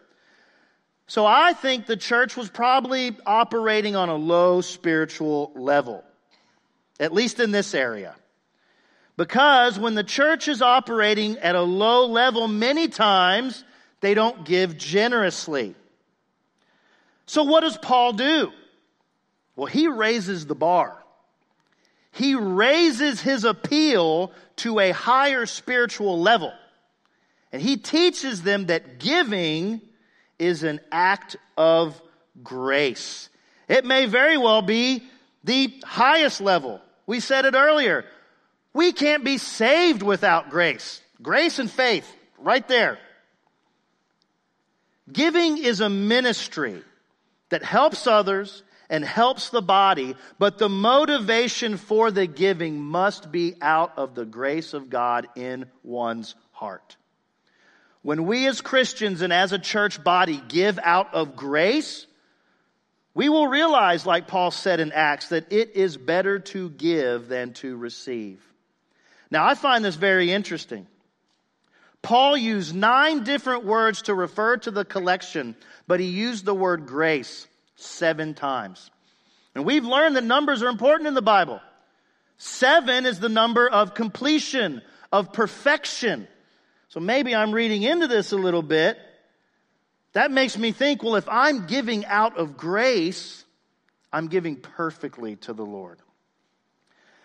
So 1.07 1.27
I 1.27 1.53
think 1.53 1.85
the 1.85 1.99
church 1.99 2.35
was 2.35 2.49
probably 2.49 3.15
operating 3.27 3.97
on 3.97 4.09
a 4.09 4.15
low 4.15 4.63
spiritual 4.63 5.53
level, 5.55 6.03
at 6.99 7.13
least 7.13 7.39
in 7.39 7.51
this 7.51 7.75
area. 7.75 8.15
Because 9.17 9.79
when 9.79 9.95
the 9.95 10.05
church 10.05 10.49
is 10.49 10.61
operating 10.61 11.39
at 11.39 11.55
a 11.55 11.63
low 11.63 12.07
level, 12.07 12.49
many 12.49 12.89
times 12.89 13.65
they 14.01 14.15
don't 14.15 14.45
give 14.45 14.77
generously. 14.77 15.75
So 17.27 17.45
what 17.45 17.61
does 17.61 17.79
Paul 17.79 18.15
do? 18.15 18.51
Well, 19.57 19.67
he 19.67 19.87
raises 19.89 20.47
the 20.47 20.55
bar 20.55 21.05
he 22.15 22.37
raises 22.37 23.21
his 23.21 23.45
appeal 23.45 24.31
to 24.57 24.79
a 24.79 24.93
higher 24.93 25.47
spiritual 25.47 26.21
level. 26.21 26.53
And 27.53 27.61
he 27.61 27.77
teaches 27.77 28.43
them 28.43 28.67
that 28.67 29.01
giving 29.01 29.81
is 30.39 30.63
an 30.63 30.79
act 30.93 31.35
of 31.57 32.01
grace. 32.41 33.29
It 33.69 33.85
may 33.85 34.07
very 34.07 34.39
well 34.39 34.63
be 34.63 35.03
the 35.43 35.75
highest 35.85 36.41
level. 36.41 36.81
We 37.05 37.19
said 37.19 37.47
it 37.47 37.57
earlier. 37.57 38.05
We 38.75 38.93
can't 38.93 39.25
be 39.25 39.39
saved 39.39 40.03
without 40.03 40.51
grace. 40.51 41.01
Grace 41.23 41.59
and 41.59 41.71
faith, 41.71 42.13
right 42.39 42.67
there. 42.69 42.99
Giving 45.11 45.59
is 45.59 45.81
a 45.81 45.89
ministry 45.89 46.83
that 47.51 47.63
helps 47.63 48.07
others 48.07 48.63
and 48.91 49.05
helps 49.05 49.51
the 49.51 49.63
body, 49.63 50.17
but 50.39 50.59
the 50.59 50.69
motivation 50.69 51.77
for 51.77 52.11
the 52.11 52.27
giving 52.27 52.81
must 52.81 53.31
be 53.33 53.55
out 53.63 53.93
of 53.97 54.15
the 54.15 54.25
grace 54.27 54.75
of 54.75 54.91
God 54.91 55.29
in 55.37 55.67
one's 55.83 56.35
heart. 56.53 56.97
when 58.05 58.27
we 58.27 58.47
as 58.47 58.61
Christians 58.61 59.23
and 59.23 59.33
as 59.33 59.53
a 59.53 59.59
church 59.59 60.05
body 60.05 60.41
give 60.47 60.79
out 60.83 61.15
of 61.15 61.37
grace, 61.37 62.07
we 63.15 63.31
will 63.31 63.49
realize, 63.49 64.05
like 64.05 64.29
Paul 64.29 64.51
said 64.51 64.79
in 64.79 64.93
Acts, 64.93 65.31
that 65.31 65.51
it 65.51 65.75
is 65.75 65.97
better 65.97 66.39
to 66.41 66.69
give 66.69 67.29
than 67.29 67.55
to 67.55 67.77
receive. 67.77 68.45
Now, 69.31 69.47
I 69.47 69.55
find 69.55 69.85
this 69.85 69.97
very 69.97 70.31
interesting. 70.31 70.87
Paul 72.03 72.37
used 72.37 72.75
nine 72.75 73.25
different 73.25 73.65
words 73.65 74.03
to 74.03 74.15
refer 74.15 74.59
to 74.59 74.71
the 74.71 74.85
collection, 74.85 75.57
but 75.87 76.01
he 76.01 76.07
used 76.07 76.45
the 76.45 76.55
word 76.55 76.87
grace 76.87 77.47
seven 77.77 78.35
times. 78.35 78.91
And 79.55 79.65
we've 79.65 79.87
learned 79.87 80.17
that 80.17 80.25
numbers 80.25 80.63
are 80.63 80.69
important 80.69 81.09
in 81.09 81.15
the 81.15 81.23
Bible. 81.23 81.61
Seven 82.37 83.07
is 83.07 83.21
the 83.21 83.29
number 83.29 83.69
of 83.69 83.95
completion, 83.95 84.83
of 85.11 85.33
perfection. 85.33 86.29
So 86.89 87.01
maybe 87.01 87.35
I'm 87.35 87.53
reading 87.53 87.83
into 87.83 88.07
this 88.07 88.33
a 88.33 88.37
little 88.37 88.63
bit. 88.63 88.99
That 90.13 90.31
makes 90.31 90.59
me 90.59 90.73
think, 90.73 91.03
well, 91.03 91.17
if 91.17 91.29
I'm 91.29 91.67
giving 91.67 92.05
out 92.07 92.37
of 92.37 92.57
grace, 92.57 93.45
I'm 94.13 94.29
giving 94.29 94.57
perfectly 94.57 95.37
to 95.37 95.53
the 95.53 95.65
Lord. 95.65 95.99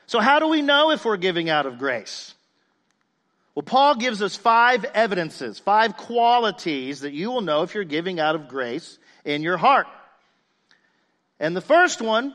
So, 0.10 0.20
how 0.20 0.40
do 0.40 0.48
we 0.48 0.64
know 0.64 0.90
if 0.90 1.06
we're 1.06 1.18
giving 1.18 1.52
out 1.52 1.68
of 1.68 1.78
grace? 1.78 2.34
Well, 3.54 3.62
Paul 3.62 3.94
gives 3.94 4.24
us 4.24 4.36
five 4.36 4.84
evidences, 4.96 5.60
five 5.60 5.98
qualities 5.98 7.02
that 7.02 7.14
you 7.14 7.30
will 7.30 7.42
know 7.42 7.62
if 7.62 7.76
you're 7.76 7.84
giving 7.84 8.20
out 8.20 8.34
of 8.34 8.48
grace 8.48 8.98
in 9.24 9.44
your 9.44 9.58
heart. 9.58 9.86
And 11.40 11.56
the 11.56 11.62
first 11.62 12.02
one 12.02 12.34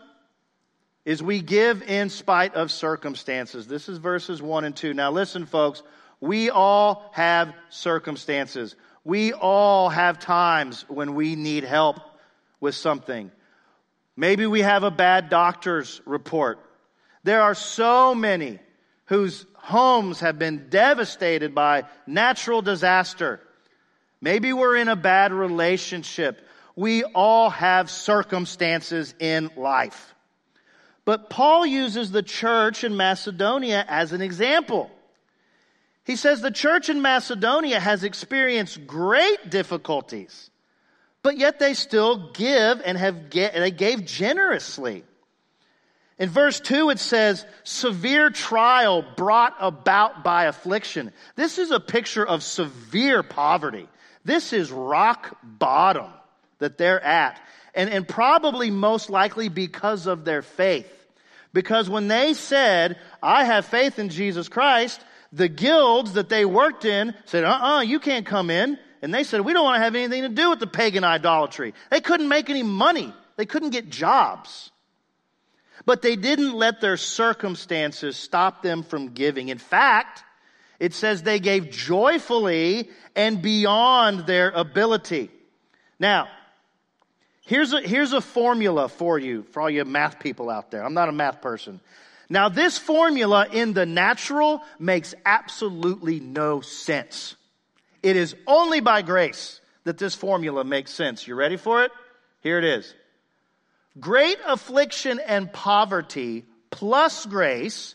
is 1.05 1.21
we 1.21 1.41
give 1.41 1.83
in 1.83 2.11
spite 2.11 2.55
of 2.55 2.71
circumstances. 2.71 3.67
This 3.67 3.89
is 3.89 3.99
verses 3.99 4.41
1 4.41 4.63
and 4.63 4.77
2. 4.77 4.95
Now, 4.95 5.11
listen, 5.11 5.45
folks, 5.45 5.83
we 6.21 6.51
all 6.51 7.11
have 7.13 7.53
circumstances. 7.71 8.77
We 9.03 9.33
all 9.33 9.89
have 9.89 10.21
times 10.21 10.85
when 10.87 11.17
we 11.17 11.35
need 11.35 11.65
help 11.65 11.99
with 12.61 12.77
something. 12.77 13.33
Maybe 14.17 14.47
we 14.47 14.61
have 14.61 14.85
a 14.85 14.93
bad 14.93 15.29
doctor's 15.29 16.01
report. 16.07 16.61
There 17.25 17.43
are 17.43 17.55
so 17.55 18.15
many 18.15 18.59
whose 19.07 19.47
homes 19.55 20.21
have 20.21 20.39
been 20.39 20.69
devastated 20.69 21.55
by 21.55 21.85
natural 22.07 22.63
disaster. 22.63 23.41
Maybe 24.21 24.53
we're 24.53 24.77
in 24.77 24.89
a 24.89 24.97
bad 24.97 25.33
relationship. 25.33 26.47
We 26.77 27.03
all 27.03 27.51
have 27.51 27.91
circumstances 27.91 29.15
in 29.19 29.51
life. 29.57 30.15
But 31.05 31.31
Paul 31.31 31.67
uses 31.67 32.11
the 32.11 32.23
church 32.23 32.85
in 32.85 32.97
Macedonia 32.97 33.85
as 33.89 34.13
an 34.13 34.21
example. 34.21 34.91
He 36.05 36.17
says 36.17 36.41
the 36.41 36.51
church 36.51 36.89
in 36.91 37.01
Macedonia 37.01 37.81
has 37.81 38.05
experienced 38.05 38.87
great 38.87 39.49
difficulties, 39.51 40.51
but 41.23 41.39
yet 41.39 41.59
they 41.59 41.73
still 41.73 42.33
give 42.33 42.83
and 42.85 42.99
have 42.99 43.31
get, 43.31 43.55
they 43.55 43.71
gave 43.71 44.05
generously. 44.05 45.05
In 46.18 46.29
verse 46.29 46.61
2, 46.61 46.90
it 46.90 47.00
says, 47.00 47.44
severe 47.64 48.31
trial 48.31 49.05
brought 49.16 49.57
about 49.59 50.22
by 50.22 50.44
affliction. 50.44 51.12
This 51.35 51.59
is 51.59 51.72
a 51.72 51.81
picture 51.81 52.24
of 52.24 52.44
severe 52.44 53.22
poverty. 53.24 53.88
This 54.24 54.53
is 54.53 54.70
rock 54.70 55.37
bottom 55.42 56.11
that 56.61 56.79
they're 56.79 57.03
at. 57.03 57.40
And, 57.74 57.90
and 57.90 58.07
probably 58.07 58.70
most 58.70 59.11
likely 59.11 59.48
because 59.48 60.07
of 60.07 60.24
their 60.24 60.42
faith. 60.42 60.90
Because 61.53 61.90
when 61.90 62.07
they 62.07 62.35
said, 62.35 62.98
I 63.20 63.44
have 63.44 63.66
faith 63.66 63.98
in 63.98 64.09
Jesus 64.09 64.48
Christ, 64.48 65.00
the 65.33 65.48
guilds 65.48 66.12
that 66.12 66.29
they 66.29 66.44
worked 66.44 66.85
in 66.85 67.14
said, 67.24 67.44
uh 67.44 67.48
uh-uh, 67.48 67.79
uh 67.79 67.81
you 67.81 67.98
can't 67.98 68.24
come 68.24 68.50
in. 68.50 68.79
And 69.03 69.12
they 69.12 69.24
said, 69.24 69.40
we 69.40 69.53
don't 69.53 69.64
want 69.64 69.77
to 69.77 69.85
have 69.85 69.96
anything 69.96 70.22
to 70.22 70.29
do 70.29 70.50
with 70.50 70.61
the 70.61 70.66
pagan 70.68 71.05
idolatry. 71.05 71.74
They 71.90 72.00
couldn't 72.00 72.29
make 72.29 72.48
any 72.48 72.62
money. 72.62 73.12
They 73.37 73.46
couldn't 73.46 73.70
get 73.70 73.90
jobs. 73.90 74.70
But 75.87 76.03
they 76.03 76.17
didn't 76.17 76.55
let 76.55 76.81
their 76.81 76.97
circumstances 76.97 78.17
stop 78.17 78.63
them 78.63 78.83
from 78.83 79.11
giving. 79.11 79.49
In 79.49 79.59
fact, 79.59 80.23
it 80.79 80.95
says 80.95 81.23
they 81.23 81.41
gave 81.41 81.71
joyfully 81.71 82.91
and 83.15 83.43
beyond 83.43 84.27
their 84.27 84.51
ability. 84.51 85.31
Now, 85.99 86.29
here's 87.47 87.73
a, 87.73 87.81
here's 87.81 88.13
a 88.13 88.21
formula 88.21 88.89
for 88.89 89.19
you, 89.19 89.45
for 89.45 89.63
all 89.63 89.71
you 89.71 89.85
math 89.85 90.21
people 90.21 90.51
out 90.51 90.71
there. 90.71 90.85
I'm 90.85 90.95
not 90.95 91.09
a 91.09 91.13
math 91.13 91.41
person. 91.41 91.81
Now, 92.29 92.49
this 92.49 92.79
formula 92.79 93.47
in 93.53 93.75
the 93.75 93.87
natural 93.87 94.63
makes 94.79 95.15
absolutely 95.27 96.21
no 96.21 96.61
sense. 96.61 97.37
It 98.03 98.17
is 98.17 98.35
only 98.47 98.81
by 98.81 99.03
grace 99.03 99.61
that 99.85 99.99
this 99.99 100.15
formula 100.15 100.65
makes 100.65 100.91
sense. 100.91 101.29
You 101.29 101.35
ready 101.35 101.57
for 101.57 101.85
it? 101.85 101.93
Here 102.41 102.59
it 102.59 102.65
is. 102.65 102.95
Great 103.98 104.38
affliction 104.46 105.20
and 105.20 105.52
poverty 105.52 106.44
plus 106.70 107.26
grace 107.26 107.94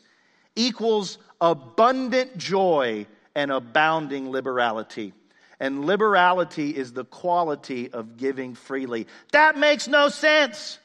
equals 0.56 1.18
abundant 1.42 2.38
joy 2.38 3.06
and 3.36 3.52
abounding 3.52 4.30
liberality. 4.32 5.14
And 5.60 5.86
liberality 5.86 6.70
is 6.76 6.94
the 6.94 7.04
quality 7.04 7.92
of 7.92 8.16
giving 8.16 8.56
freely. 8.56 9.08
That 9.34 9.58
makes 9.58 9.88
no 9.88 10.08
sense. 10.08 10.80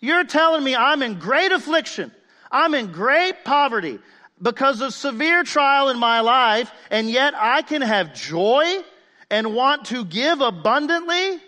You're 0.00 0.24
telling 0.24 0.64
me 0.64 0.74
I'm 0.74 1.02
in 1.02 1.18
great 1.18 1.52
affliction, 1.52 2.12
I'm 2.50 2.74
in 2.74 2.92
great 2.92 3.44
poverty 3.44 3.98
because 4.40 4.80
of 4.80 4.92
severe 4.92 5.44
trial 5.44 5.88
in 5.88 5.98
my 5.98 6.20
life, 6.20 6.70
and 6.90 7.08
yet 7.08 7.34
I 7.36 7.62
can 7.62 7.82
have 7.82 8.14
joy 8.14 8.82
and 9.30 9.54
want 9.54 9.86
to 9.86 10.04
give 10.04 10.40
abundantly? 10.40 11.40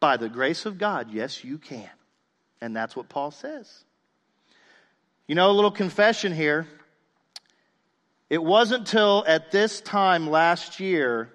By 0.00 0.16
the 0.16 0.28
grace 0.28 0.66
of 0.66 0.78
God, 0.78 1.10
yes, 1.10 1.44
you 1.44 1.58
can. 1.58 1.88
And 2.64 2.74
that's 2.74 2.96
what 2.96 3.10
Paul 3.10 3.30
says. 3.30 3.84
You 5.26 5.34
know, 5.34 5.50
a 5.50 5.52
little 5.52 5.70
confession 5.70 6.32
here. 6.32 6.66
It 8.30 8.42
wasn't 8.42 8.86
till 8.86 9.22
at 9.28 9.50
this 9.50 9.82
time 9.82 10.30
last 10.30 10.80
year 10.80 11.30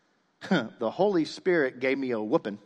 the 0.48 0.90
Holy 0.90 1.26
Spirit 1.26 1.80
gave 1.80 1.98
me 1.98 2.12
a 2.12 2.20
whooping 2.20 2.58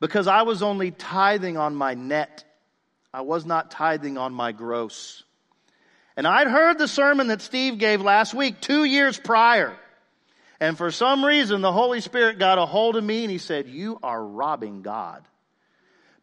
because 0.00 0.26
I 0.26 0.42
was 0.42 0.62
only 0.62 0.90
tithing 0.90 1.56
on 1.56 1.74
my 1.74 1.94
net. 1.94 2.44
I 3.14 3.22
was 3.22 3.46
not 3.46 3.70
tithing 3.70 4.18
on 4.18 4.34
my 4.34 4.52
gross. 4.52 5.24
And 6.14 6.26
I'd 6.26 6.46
heard 6.46 6.76
the 6.76 6.88
sermon 6.88 7.28
that 7.28 7.40
Steve 7.40 7.78
gave 7.78 8.02
last 8.02 8.34
week, 8.34 8.60
two 8.60 8.84
years 8.84 9.18
prior. 9.18 9.74
And 10.60 10.76
for 10.76 10.90
some 10.90 11.24
reason, 11.24 11.62
the 11.62 11.72
Holy 11.72 12.02
Spirit 12.02 12.38
got 12.38 12.58
a 12.58 12.66
hold 12.66 12.96
of 12.96 13.02
me 13.02 13.22
and 13.22 13.30
he 13.30 13.38
said, 13.38 13.66
You 13.66 13.98
are 14.02 14.22
robbing 14.22 14.82
God. 14.82 15.24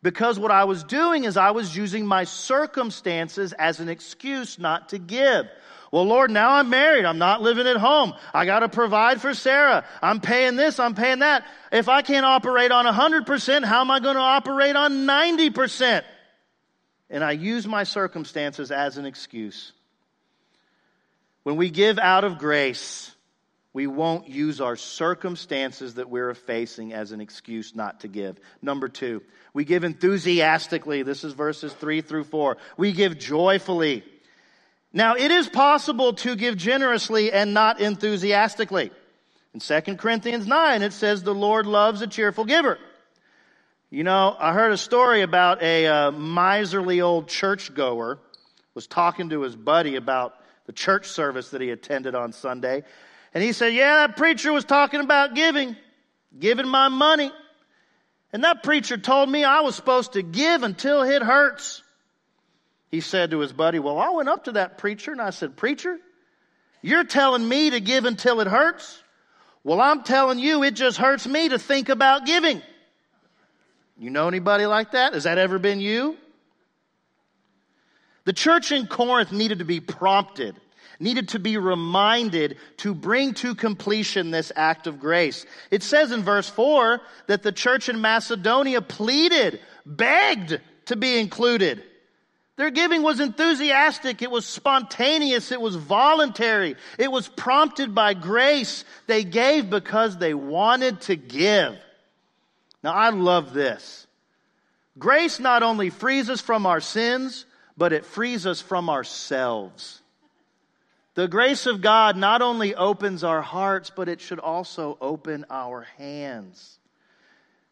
Because 0.04 0.38
what 0.38 0.52
I 0.52 0.66
was 0.66 0.84
doing 0.84 1.24
is 1.24 1.38
I 1.38 1.52
was 1.52 1.76
using 1.76 2.06
my 2.06 2.24
circumstances 2.24 3.54
as 3.54 3.80
an 3.80 3.90
excuse 3.90 4.60
not 4.60 4.90
to 4.90 5.00
give. 5.00 5.48
Well, 5.92 6.04
Lord, 6.04 6.32
now 6.32 6.52
I'm 6.52 6.70
married. 6.70 7.06
I'm 7.06 7.18
not 7.18 7.42
living 7.42 7.66
at 7.66 7.78
home. 7.78 8.14
I 8.34 8.46
got 8.46 8.60
to 8.60 8.70
provide 8.70 9.22
for 9.22 9.34
Sarah. 9.34 9.86
I'm 10.02 10.20
paying 10.20 10.56
this. 10.56 10.80
I'm 10.80 10.96
paying 10.96 11.20
that. 11.20 11.46
If 11.72 11.90
I 11.90 12.02
can't 12.02 12.26
operate 12.26 12.72
on 12.72 12.86
100%, 12.86 13.64
how 13.64 13.82
am 13.82 13.92
I 13.92 14.00
going 14.00 14.16
to 14.16 14.22
operate 14.22 14.76
on 14.76 15.06
90%? 15.08 16.04
And 17.10 17.24
I 17.24 17.32
use 17.32 17.66
my 17.66 17.84
circumstances 17.84 18.70
as 18.70 18.98
an 18.98 19.06
excuse. 19.06 19.72
When 21.44 21.56
we 21.56 21.70
give 21.70 21.98
out 21.98 22.26
of 22.26 22.38
grace, 22.38 23.12
we 23.78 23.86
won't 23.86 24.28
use 24.28 24.60
our 24.60 24.76
circumstances 24.76 25.94
that 25.94 26.10
we're 26.10 26.34
facing 26.34 26.94
as 26.94 27.12
an 27.12 27.22
excuse 27.22 27.76
not 27.76 28.00
to 28.00 28.08
give. 28.08 28.40
Number 28.60 28.88
two, 28.88 29.22
we 29.54 29.66
give 29.66 29.84
enthusiastically. 29.84 31.04
This 31.04 31.24
is 31.24 31.34
verses 31.34 31.74
three 31.74 32.02
through 32.02 32.24
four. 32.24 32.58
We 32.76 32.92
give 32.92 33.20
joyfully. 33.20 34.04
Now, 34.92 35.14
it 35.14 35.30
is 35.30 35.48
possible 35.48 36.14
to 36.14 36.36
give 36.36 36.58
generously 36.58 37.32
and 37.32 37.54
not 37.54 37.80
enthusiastically. 37.80 38.90
In 39.54 39.60
2 39.60 39.82
Corinthians 39.98 40.48
9, 40.48 40.82
it 40.82 40.92
says, 40.92 41.22
The 41.22 41.36
Lord 41.36 41.68
loves 41.68 42.02
a 42.02 42.08
cheerful 42.08 42.46
giver. 42.46 42.80
You 43.92 44.04
know, 44.04 44.36
I 44.40 44.54
heard 44.54 44.72
a 44.72 44.78
story 44.78 45.22
about 45.22 45.62
a 45.62 45.86
uh, 45.86 46.12
miserly 46.14 47.02
old 47.02 47.28
churchgoer 47.28 48.18
was 48.74 48.88
talking 48.88 49.30
to 49.30 49.42
his 49.42 49.56
buddy 49.56 49.98
about 49.98 50.34
the 50.66 50.74
church 50.74 51.10
service 51.10 51.52
that 51.52 51.62
he 51.62 51.70
attended 51.70 52.16
on 52.16 52.34
Sunday. 52.34 52.84
And 53.34 53.44
he 53.44 53.54
said, 53.54 53.74
Yeah, 53.74 54.08
that 54.08 54.18
preacher 54.18 54.52
was 54.52 54.66
talking 54.66 55.02
about 55.02 55.36
giving, 55.36 55.76
giving 56.38 56.68
my 56.68 56.90
money. 56.90 57.32
And 58.34 58.44
that 58.44 58.64
preacher 58.64 58.98
told 58.98 59.30
me 59.30 59.44
I 59.44 59.62
was 59.62 59.76
supposed 59.76 60.14
to 60.14 60.22
give 60.22 60.64
until 60.64 61.02
it 61.02 61.22
hurts. 61.22 61.82
He 62.90 63.02
said 63.02 63.32
to 63.32 63.40
his 63.40 63.54
buddy, 63.54 63.80
Well, 63.80 64.00
I 64.00 64.10
went 64.10 64.30
up 64.30 64.46
to 64.46 64.54
that 64.54 64.78
preacher 64.78 65.12
and 65.12 65.22
I 65.22 65.32
said, 65.32 65.56
Preacher, 65.56 65.98
you're 66.82 67.04
telling 67.04 67.48
me 67.48 67.72
to 67.72 67.80
give 67.80 68.06
until 68.06 68.40
it 68.40 68.48
hurts? 68.48 69.02
Well, 69.64 69.82
I'm 69.82 70.04
telling 70.04 70.40
you, 70.40 70.64
it 70.64 70.76
just 70.76 70.98
hurts 70.98 71.28
me 71.28 71.50
to 71.50 71.60
think 71.60 71.90
about 71.90 72.26
giving. 72.26 72.62
You 73.98 74.10
know 74.12 74.28
anybody 74.28 74.66
like 74.66 74.92
that? 74.92 75.14
Has 75.14 75.24
that 75.24 75.38
ever 75.38 75.60
been 75.60 75.82
you? 75.82 76.18
The 78.26 78.34
church 78.34 78.72
in 78.72 78.88
Corinth 78.88 79.32
needed 79.32 79.60
to 79.60 79.66
be 79.66 79.80
prompted 79.80 80.56
needed 81.00 81.30
to 81.30 81.40
be 81.40 81.58
reminded 81.58 82.58
to 82.78 82.94
bring 82.94 83.34
to 83.36 83.56
completion 83.56 84.32
this 84.32 84.52
act 84.56 84.88
of 84.88 85.00
grace. 85.00 85.46
It 85.72 85.84
says 85.84 86.12
in 86.12 86.24
verse 86.24 86.50
4 86.50 87.02
that 87.28 87.44
the 87.44 87.52
church 87.52 87.90
in 87.90 88.02
Macedonia 88.02 88.82
pleaded, 88.82 89.60
begged 89.86 90.60
to 90.86 90.96
be 90.96 91.20
included. 91.20 91.84
Their 92.58 92.72
giving 92.72 93.04
was 93.04 93.20
enthusiastic. 93.20 94.24
It 94.24 94.32
was 94.32 94.46
spontaneous. 94.46 95.52
It 95.52 95.62
was 95.62 95.76
voluntary. 95.76 96.76
It 96.98 97.12
was 97.12 97.28
prompted 97.28 97.94
by 97.94 98.16
grace. 98.16 98.84
They 99.06 99.24
gave 99.24 99.70
because 99.70 100.18
they 100.18 100.34
wanted 100.34 101.02
to 101.02 101.16
give. 101.16 101.78
Now, 102.84 102.94
I 102.94 103.10
love 103.10 103.54
this. 103.54 104.08
Grace 104.98 105.40
not 105.40 105.62
only 105.62 105.92
frees 105.92 106.30
us 106.32 106.42
from 106.42 106.66
our 106.66 106.82
sins, 106.82 107.46
but 107.78 107.94
it 107.94 108.06
frees 108.06 108.48
us 108.48 108.60
from 108.60 108.90
ourselves. 108.90 110.02
The 111.18 111.28
grace 111.28 111.66
of 111.66 111.82
God 111.82 112.16
not 112.16 112.44
only 112.44 112.76
opens 112.76 113.24
our 113.24 113.42
hearts, 113.42 113.90
but 113.90 114.08
it 114.08 114.22
should 114.22 114.38
also 114.38 115.00
open 115.02 115.48
our 115.50 115.82
hands. 115.98 116.78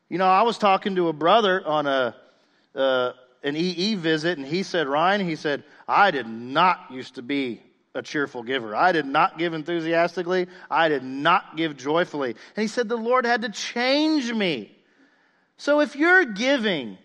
You 0.09 0.17
know, 0.17 0.25
I 0.25 0.41
was 0.41 0.57
talking 0.57 0.95
to 0.95 1.09
a 1.09 1.13
brother 1.13 1.63
on 1.63 1.85
a, 1.85 2.15
uh, 2.73 3.11
an 3.43 3.55
EE 3.55 3.93
visit, 3.95 4.39
and 4.39 4.47
he 4.47 4.63
said, 4.63 4.87
Ryan, 4.87 5.27
he 5.27 5.35
said, 5.35 5.63
I 5.87 6.09
did 6.09 6.25
not 6.25 6.87
used 6.89 7.15
to 7.15 7.21
be 7.21 7.61
a 7.93 8.01
cheerful 8.01 8.41
giver. 8.41 8.75
I 8.75 8.91
did 8.93 9.05
not 9.05 9.37
give 9.37 9.53
enthusiastically. 9.53 10.47
I 10.71 10.89
did 10.89 11.03
not 11.03 11.55
give 11.55 11.77
joyfully. 11.77 12.31
And 12.31 12.61
he 12.63 12.67
said, 12.67 12.89
the 12.89 12.97
Lord 12.97 13.27
had 13.27 13.43
to 13.43 13.49
change 13.49 14.33
me. 14.33 14.75
So 15.57 15.81
if 15.81 15.95
your 15.95 16.25
giving 16.25 16.97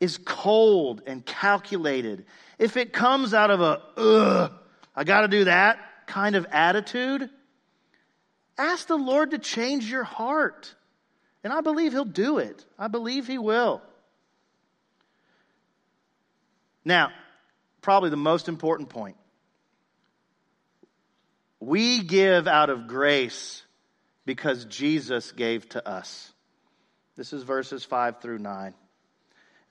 is 0.00 0.16
cold 0.16 1.02
and 1.06 1.26
calculated, 1.26 2.24
if 2.58 2.78
it 2.78 2.94
comes 2.94 3.34
out 3.34 3.50
of 3.50 3.60
a, 3.60 3.82
ugh, 3.98 4.52
I 4.94 5.04
got 5.04 5.22
to 5.22 5.28
do 5.28 5.44
that 5.44 5.78
kind 6.06 6.36
of 6.36 6.46
attitude, 6.50 7.28
ask 8.56 8.86
the 8.86 8.96
Lord 8.96 9.32
to 9.32 9.38
change 9.38 9.90
your 9.90 10.04
heart. 10.04 10.74
And 11.42 11.52
I 11.52 11.60
believe 11.60 11.92
He'll 11.92 12.04
do 12.04 12.38
it. 12.38 12.64
I 12.78 12.88
believe 12.88 13.26
He 13.26 13.38
will. 13.38 13.82
Now, 16.84 17.10
probably 17.80 18.10
the 18.10 18.16
most 18.16 18.48
important 18.48 18.88
point. 18.88 19.16
We 21.60 22.02
give 22.02 22.46
out 22.46 22.70
of 22.70 22.86
grace 22.86 23.62
because 24.26 24.66
Jesus 24.66 25.32
gave 25.32 25.68
to 25.70 25.86
us. 25.86 26.32
This 27.16 27.32
is 27.32 27.42
verses 27.42 27.84
5 27.84 28.20
through 28.20 28.38
9. 28.38 28.74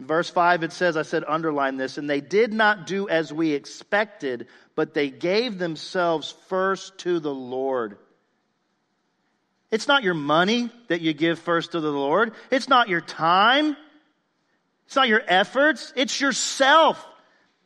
Verse 0.06 0.30
5, 0.30 0.64
it 0.64 0.72
says, 0.72 0.98
I 0.98 1.02
said, 1.04 1.24
underline 1.28 1.78
this, 1.78 1.98
and 1.98 2.10
they 2.10 2.22
did 2.22 2.54
not 2.54 2.86
do 2.86 3.08
as 3.10 3.32
we 3.34 3.54
expected, 3.54 4.48
but 4.76 4.94
they 4.94 5.10
gave 5.10 5.58
themselves 5.58 6.34
first 6.48 6.98
to 7.00 7.20
the 7.20 7.34
Lord. 7.34 7.98
It's 9.72 9.88
not 9.88 10.04
your 10.04 10.14
money 10.14 10.70
that 10.88 11.02
you 11.02 11.14
give 11.14 11.40
first 11.40 11.72
to 11.72 11.80
the 11.80 11.92
Lord. 11.92 12.34
It's 12.52 12.70
not 12.70 12.90
your 12.90 13.02
time. 13.02 13.76
It's 14.86 14.96
not 14.96 15.08
your 15.08 15.24
efforts, 15.26 15.92
it's 15.96 16.22
yourself. 16.22 17.04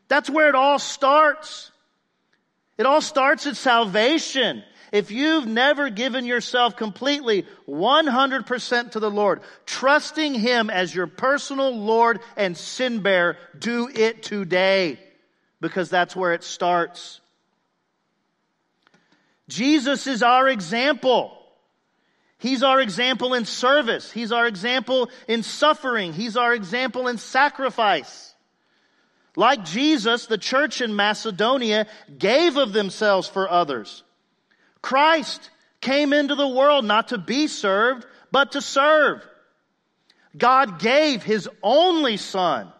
That's 0.08 0.30
where 0.30 0.47
it 0.47 0.56
all 0.56 0.80
starts. 0.80 1.71
It 2.78 2.86
all 2.86 3.02
starts 3.02 3.47
at 3.47 3.58
salvation. 3.58 4.63
If 4.91 5.12
you've 5.12 5.45
never 5.45 5.89
given 5.89 6.26
yourself 6.26 6.76
completely 6.76 7.45
100% 7.67 8.91
to 8.91 9.00
the 9.00 9.12
Lord, 9.12 9.41
trusting 9.65 10.34
Him 10.34 10.69
as 10.69 10.93
your 10.93 11.08
personal 11.08 11.76
Lord 11.76 12.19
and 12.36 12.56
sin 12.56 13.02
bearer, 13.02 13.38
do 13.58 13.89
it 13.93 14.23
today 14.23 15.00
because 15.60 15.89
that's 15.89 16.15
where 16.15 16.34
it 16.34 16.43
starts. 16.43 17.19
Jesus 19.50 20.08
is 20.08 20.23
our 20.23 20.47
example. 20.47 21.34
He's 22.39 22.63
our 22.63 22.80
example 22.80 23.34
in 23.34 23.45
service. 23.45 24.12
He's 24.12 24.32
our 24.32 24.45
example 24.45 25.10
in 25.28 25.43
suffering. 25.43 26.13
He's 26.13 26.38
our 26.38 26.54
example 26.54 27.08
in 27.08 27.17
sacrifice. 27.17 28.36
Like 29.36 29.65
Jesus, 29.65 30.26
the 30.26 30.38
church 30.38 30.82
in 30.82 30.95
Macedonia 30.95 31.88
gave 32.17 32.58
of 32.58 32.73
themselves 32.73 33.28
for 33.28 33.50
others. 33.50 34.04
Christ 34.81 35.49
came 35.81 36.13
into 36.13 36.35
the 36.35 36.47
world 36.47 36.85
not 36.85 37.09
to 37.09 37.17
be 37.17 37.47
served, 37.47 38.05
but 38.31 38.53
to 38.53 38.61
serve. 38.61 39.25
God 40.37 40.79
gave 40.79 41.23
his 41.23 41.49
only 41.63 42.17
son 42.17 42.71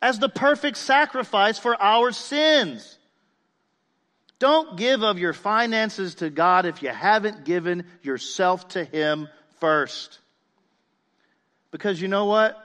as 0.00 0.18
the 0.18 0.28
perfect 0.28 0.76
sacrifice 0.76 1.58
for 1.58 1.80
our 1.80 2.10
sins. 2.12 2.98
Don't 4.42 4.76
give 4.76 5.04
of 5.04 5.20
your 5.20 5.32
finances 5.32 6.16
to 6.16 6.28
God 6.28 6.66
if 6.66 6.82
you 6.82 6.88
haven't 6.88 7.44
given 7.44 7.86
yourself 8.02 8.66
to 8.70 8.82
Him 8.82 9.28
first. 9.60 10.18
Because 11.70 12.02
you 12.02 12.08
know 12.08 12.24
what? 12.24 12.58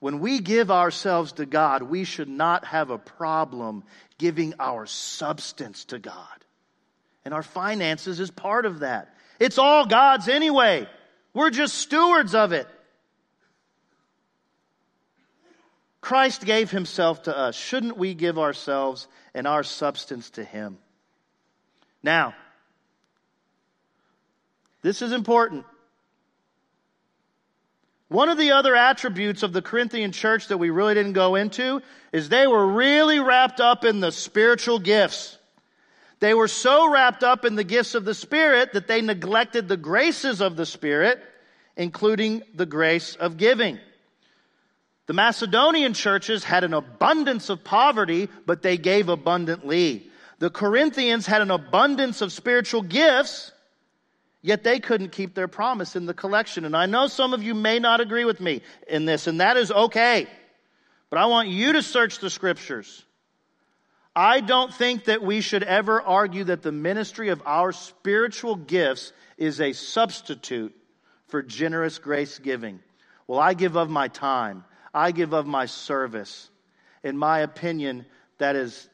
When 0.00 0.20
we 0.20 0.40
give 0.40 0.70
ourselves 0.70 1.32
to 1.32 1.46
God, 1.46 1.82
we 1.82 2.04
should 2.04 2.28
not 2.28 2.66
have 2.66 2.90
a 2.90 2.98
problem 2.98 3.84
giving 4.18 4.52
our 4.60 4.84
substance 4.84 5.86
to 5.86 5.98
God. 5.98 6.33
And 7.24 7.32
our 7.32 7.42
finances 7.42 8.20
is 8.20 8.30
part 8.30 8.66
of 8.66 8.80
that. 8.80 9.14
It's 9.40 9.58
all 9.58 9.86
God's 9.86 10.28
anyway. 10.28 10.88
We're 11.32 11.50
just 11.50 11.74
stewards 11.74 12.34
of 12.34 12.52
it. 12.52 12.68
Christ 16.00 16.44
gave 16.44 16.70
himself 16.70 17.22
to 17.22 17.36
us. 17.36 17.56
Shouldn't 17.56 17.96
we 17.96 18.14
give 18.14 18.38
ourselves 18.38 19.08
and 19.34 19.46
our 19.46 19.62
substance 19.62 20.30
to 20.30 20.44
him? 20.44 20.76
Now, 22.02 22.34
this 24.82 25.00
is 25.00 25.12
important. 25.12 25.64
One 28.08 28.28
of 28.28 28.36
the 28.36 28.52
other 28.52 28.76
attributes 28.76 29.42
of 29.42 29.54
the 29.54 29.62
Corinthian 29.62 30.12
church 30.12 30.48
that 30.48 30.58
we 30.58 30.68
really 30.68 30.92
didn't 30.92 31.14
go 31.14 31.36
into 31.36 31.80
is 32.12 32.28
they 32.28 32.46
were 32.46 32.66
really 32.66 33.18
wrapped 33.18 33.60
up 33.60 33.84
in 33.84 34.00
the 34.00 34.12
spiritual 34.12 34.78
gifts. 34.78 35.38
They 36.24 36.32
were 36.32 36.48
so 36.48 36.90
wrapped 36.90 37.22
up 37.22 37.44
in 37.44 37.54
the 37.54 37.64
gifts 37.64 37.94
of 37.94 38.06
the 38.06 38.14
Spirit 38.14 38.72
that 38.72 38.86
they 38.86 39.02
neglected 39.02 39.68
the 39.68 39.76
graces 39.76 40.40
of 40.40 40.56
the 40.56 40.64
Spirit, 40.64 41.22
including 41.76 42.42
the 42.54 42.64
grace 42.64 43.14
of 43.14 43.36
giving. 43.36 43.78
The 45.04 45.12
Macedonian 45.12 45.92
churches 45.92 46.42
had 46.42 46.64
an 46.64 46.72
abundance 46.72 47.50
of 47.50 47.62
poverty, 47.62 48.30
but 48.46 48.62
they 48.62 48.78
gave 48.78 49.10
abundantly. 49.10 50.08
The 50.38 50.48
Corinthians 50.48 51.26
had 51.26 51.42
an 51.42 51.50
abundance 51.50 52.22
of 52.22 52.32
spiritual 52.32 52.80
gifts, 52.80 53.52
yet 54.40 54.64
they 54.64 54.80
couldn't 54.80 55.12
keep 55.12 55.34
their 55.34 55.46
promise 55.46 55.94
in 55.94 56.06
the 56.06 56.14
collection. 56.14 56.64
And 56.64 56.74
I 56.74 56.86
know 56.86 57.06
some 57.06 57.34
of 57.34 57.42
you 57.42 57.52
may 57.52 57.78
not 57.80 58.00
agree 58.00 58.24
with 58.24 58.40
me 58.40 58.62
in 58.88 59.04
this, 59.04 59.26
and 59.26 59.42
that 59.42 59.58
is 59.58 59.70
okay. 59.70 60.26
But 61.10 61.18
I 61.18 61.26
want 61.26 61.48
you 61.48 61.74
to 61.74 61.82
search 61.82 62.18
the 62.20 62.30
scriptures. 62.30 63.04
I 64.16 64.40
don't 64.40 64.72
think 64.72 65.06
that 65.06 65.22
we 65.22 65.40
should 65.40 65.64
ever 65.64 66.00
argue 66.00 66.44
that 66.44 66.62
the 66.62 66.72
ministry 66.72 67.30
of 67.30 67.42
our 67.44 67.72
spiritual 67.72 68.54
gifts 68.54 69.12
is 69.36 69.60
a 69.60 69.72
substitute 69.72 70.74
for 71.26 71.42
generous 71.42 71.98
grace 71.98 72.38
giving. 72.38 72.78
Well, 73.26 73.40
I 73.40 73.54
give 73.54 73.76
of 73.76 73.90
my 73.90 74.08
time. 74.08 74.64
I 74.92 75.10
give 75.10 75.32
of 75.32 75.46
my 75.46 75.66
service. 75.66 76.48
In 77.02 77.16
my 77.18 77.40
opinion, 77.40 78.06
that 78.38 78.54
is, 78.54 78.88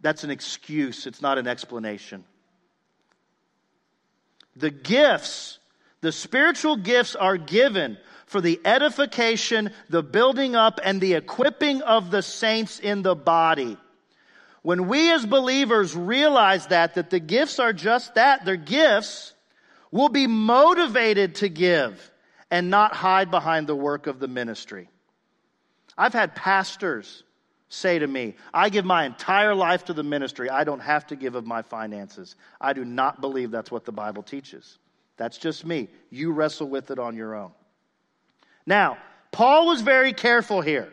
that's 0.00 0.22
an 0.22 0.30
excuse. 0.30 1.06
It's 1.06 1.20
not 1.20 1.38
an 1.38 1.48
explanation. 1.48 2.24
The 4.54 4.70
gifts, 4.70 5.58
the 6.00 6.12
spiritual 6.12 6.76
gifts 6.76 7.16
are 7.16 7.36
given 7.36 7.98
for 8.26 8.40
the 8.40 8.60
edification, 8.64 9.70
the 9.88 10.02
building 10.02 10.54
up, 10.54 10.78
and 10.84 11.00
the 11.00 11.14
equipping 11.14 11.82
of 11.82 12.12
the 12.12 12.22
saints 12.22 12.78
in 12.78 13.02
the 13.02 13.16
body. 13.16 13.76
When 14.64 14.88
we 14.88 15.12
as 15.12 15.26
believers 15.26 15.94
realize 15.94 16.68
that, 16.68 16.94
that 16.94 17.10
the 17.10 17.20
gifts 17.20 17.58
are 17.58 17.74
just 17.74 18.14
that, 18.14 18.46
they're 18.46 18.56
gifts, 18.56 19.34
we'll 19.90 20.08
be 20.08 20.26
motivated 20.26 21.34
to 21.36 21.50
give 21.50 22.10
and 22.50 22.70
not 22.70 22.94
hide 22.94 23.30
behind 23.30 23.66
the 23.66 23.76
work 23.76 24.06
of 24.06 24.20
the 24.20 24.26
ministry. 24.26 24.88
I've 25.98 26.14
had 26.14 26.34
pastors 26.34 27.24
say 27.68 27.98
to 27.98 28.06
me, 28.06 28.36
I 28.54 28.70
give 28.70 28.86
my 28.86 29.04
entire 29.04 29.54
life 29.54 29.84
to 29.84 29.92
the 29.92 30.02
ministry. 30.02 30.48
I 30.48 30.64
don't 30.64 30.80
have 30.80 31.06
to 31.08 31.16
give 31.16 31.34
of 31.34 31.44
my 31.44 31.60
finances. 31.60 32.34
I 32.58 32.72
do 32.72 32.86
not 32.86 33.20
believe 33.20 33.50
that's 33.50 33.70
what 33.70 33.84
the 33.84 33.92
Bible 33.92 34.22
teaches. 34.22 34.78
That's 35.18 35.36
just 35.36 35.66
me. 35.66 35.90
You 36.08 36.32
wrestle 36.32 36.70
with 36.70 36.90
it 36.90 36.98
on 36.98 37.16
your 37.16 37.34
own. 37.34 37.52
Now, 38.64 38.96
Paul 39.30 39.66
was 39.66 39.82
very 39.82 40.14
careful 40.14 40.62
here. 40.62 40.90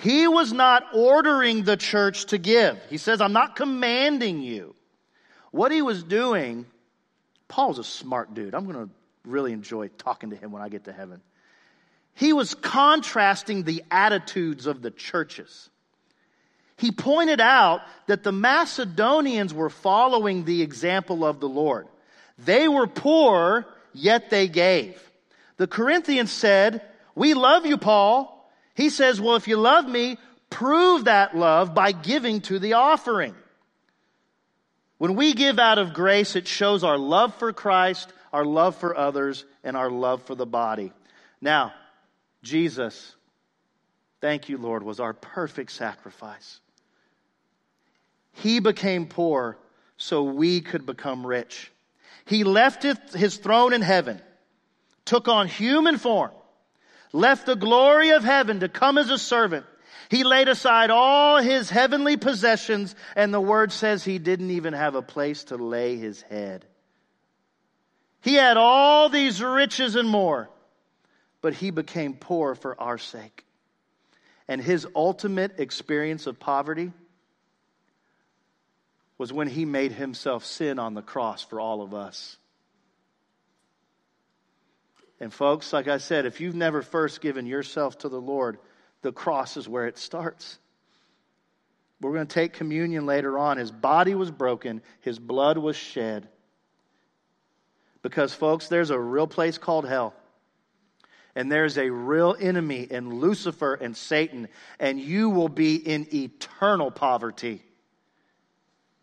He 0.00 0.28
was 0.28 0.52
not 0.52 0.84
ordering 0.94 1.64
the 1.64 1.76
church 1.76 2.26
to 2.26 2.38
give. 2.38 2.80
He 2.88 2.98
says, 2.98 3.20
I'm 3.20 3.32
not 3.32 3.56
commanding 3.56 4.40
you. 4.42 4.76
What 5.50 5.72
he 5.72 5.82
was 5.82 6.04
doing, 6.04 6.66
Paul's 7.48 7.80
a 7.80 7.84
smart 7.84 8.32
dude. 8.32 8.54
I'm 8.54 8.64
going 8.64 8.86
to 8.86 8.92
really 9.24 9.52
enjoy 9.52 9.88
talking 9.88 10.30
to 10.30 10.36
him 10.36 10.52
when 10.52 10.62
I 10.62 10.68
get 10.68 10.84
to 10.84 10.92
heaven. 10.92 11.20
He 12.14 12.32
was 12.32 12.54
contrasting 12.54 13.64
the 13.64 13.82
attitudes 13.90 14.66
of 14.66 14.82
the 14.82 14.90
churches. 14.90 15.68
he 16.76 16.92
pointed 16.92 17.40
out 17.40 17.80
that 18.06 18.22
the 18.22 18.30
Macedonians 18.30 19.52
were 19.52 19.70
following 19.70 20.44
the 20.44 20.62
example 20.62 21.24
of 21.24 21.40
the 21.40 21.48
Lord. 21.48 21.88
They 22.38 22.68
were 22.68 22.86
poor, 22.86 23.66
yet 23.92 24.30
they 24.30 24.46
gave. 24.46 25.02
The 25.56 25.66
Corinthians 25.66 26.30
said, 26.30 26.82
We 27.16 27.34
love 27.34 27.66
you, 27.66 27.78
Paul. 27.78 28.37
He 28.78 28.90
says, 28.90 29.20
Well, 29.20 29.34
if 29.34 29.48
you 29.48 29.56
love 29.56 29.88
me, 29.88 30.18
prove 30.50 31.06
that 31.06 31.36
love 31.36 31.74
by 31.74 31.90
giving 31.90 32.40
to 32.42 32.60
the 32.60 32.74
offering. 32.74 33.34
When 34.98 35.16
we 35.16 35.32
give 35.32 35.58
out 35.58 35.78
of 35.78 35.92
grace, 35.92 36.36
it 36.36 36.46
shows 36.46 36.84
our 36.84 36.96
love 36.96 37.34
for 37.34 37.52
Christ, 37.52 38.12
our 38.32 38.44
love 38.44 38.76
for 38.76 38.96
others, 38.96 39.44
and 39.64 39.76
our 39.76 39.90
love 39.90 40.22
for 40.22 40.36
the 40.36 40.46
body. 40.46 40.92
Now, 41.40 41.74
Jesus, 42.44 43.16
thank 44.20 44.48
you, 44.48 44.58
Lord, 44.58 44.84
was 44.84 45.00
our 45.00 45.12
perfect 45.12 45.72
sacrifice. 45.72 46.60
He 48.30 48.60
became 48.60 49.06
poor 49.06 49.58
so 49.96 50.22
we 50.22 50.60
could 50.60 50.86
become 50.86 51.26
rich. 51.26 51.72
He 52.26 52.44
left 52.44 52.84
his 52.84 53.38
throne 53.38 53.72
in 53.72 53.82
heaven, 53.82 54.20
took 55.04 55.26
on 55.26 55.48
human 55.48 55.98
form, 55.98 56.30
left 57.12 57.46
the 57.46 57.56
glory 57.56 58.10
of 58.10 58.24
heaven 58.24 58.60
to 58.60 58.68
come 58.68 58.98
as 58.98 59.10
a 59.10 59.18
servant. 59.18 59.66
He 60.10 60.24
laid 60.24 60.48
aside 60.48 60.90
all 60.90 61.38
his 61.38 61.68
heavenly 61.68 62.16
possessions, 62.16 62.94
and 63.14 63.32
the 63.32 63.40
word 63.40 63.72
says 63.72 64.04
he 64.04 64.18
didn't 64.18 64.50
even 64.50 64.72
have 64.72 64.94
a 64.94 65.02
place 65.02 65.44
to 65.44 65.56
lay 65.56 65.96
his 65.96 66.22
head. 66.22 66.64
He 68.22 68.34
had 68.34 68.56
all 68.56 69.08
these 69.08 69.42
riches 69.42 69.96
and 69.96 70.08
more, 70.08 70.48
but 71.40 71.54
he 71.54 71.70
became 71.70 72.14
poor 72.14 72.54
for 72.54 72.80
our 72.80 72.98
sake. 72.98 73.44
And 74.48 74.62
his 74.62 74.86
ultimate 74.94 75.60
experience 75.60 76.26
of 76.26 76.40
poverty 76.40 76.92
was 79.18 79.32
when 79.32 79.48
he 79.48 79.64
made 79.64 79.92
himself 79.92 80.44
sin 80.44 80.78
on 80.78 80.94
the 80.94 81.02
cross 81.02 81.42
for 81.42 81.60
all 81.60 81.82
of 81.82 81.92
us. 81.92 82.36
And, 85.20 85.32
folks, 85.32 85.72
like 85.72 85.88
I 85.88 85.98
said, 85.98 86.26
if 86.26 86.40
you've 86.40 86.54
never 86.54 86.82
first 86.82 87.20
given 87.20 87.46
yourself 87.46 87.98
to 87.98 88.08
the 88.08 88.20
Lord, 88.20 88.58
the 89.02 89.12
cross 89.12 89.56
is 89.56 89.68
where 89.68 89.86
it 89.86 89.98
starts. 89.98 90.58
We're 92.00 92.12
going 92.12 92.26
to 92.26 92.34
take 92.34 92.52
communion 92.52 93.06
later 93.06 93.38
on. 93.38 93.56
His 93.56 93.72
body 93.72 94.14
was 94.14 94.30
broken, 94.30 94.82
his 95.00 95.18
blood 95.18 95.58
was 95.58 95.76
shed. 95.76 96.28
Because, 98.00 98.32
folks, 98.32 98.68
there's 98.68 98.90
a 98.90 98.98
real 98.98 99.26
place 99.26 99.58
called 99.58 99.86
hell. 99.86 100.14
And 101.34 101.50
there's 101.50 101.78
a 101.78 101.90
real 101.90 102.36
enemy 102.38 102.82
in 102.82 103.20
Lucifer 103.20 103.74
and 103.74 103.96
Satan. 103.96 104.48
And 104.78 105.00
you 105.00 105.30
will 105.30 105.48
be 105.48 105.76
in 105.76 106.06
eternal 106.14 106.90
poverty 106.90 107.62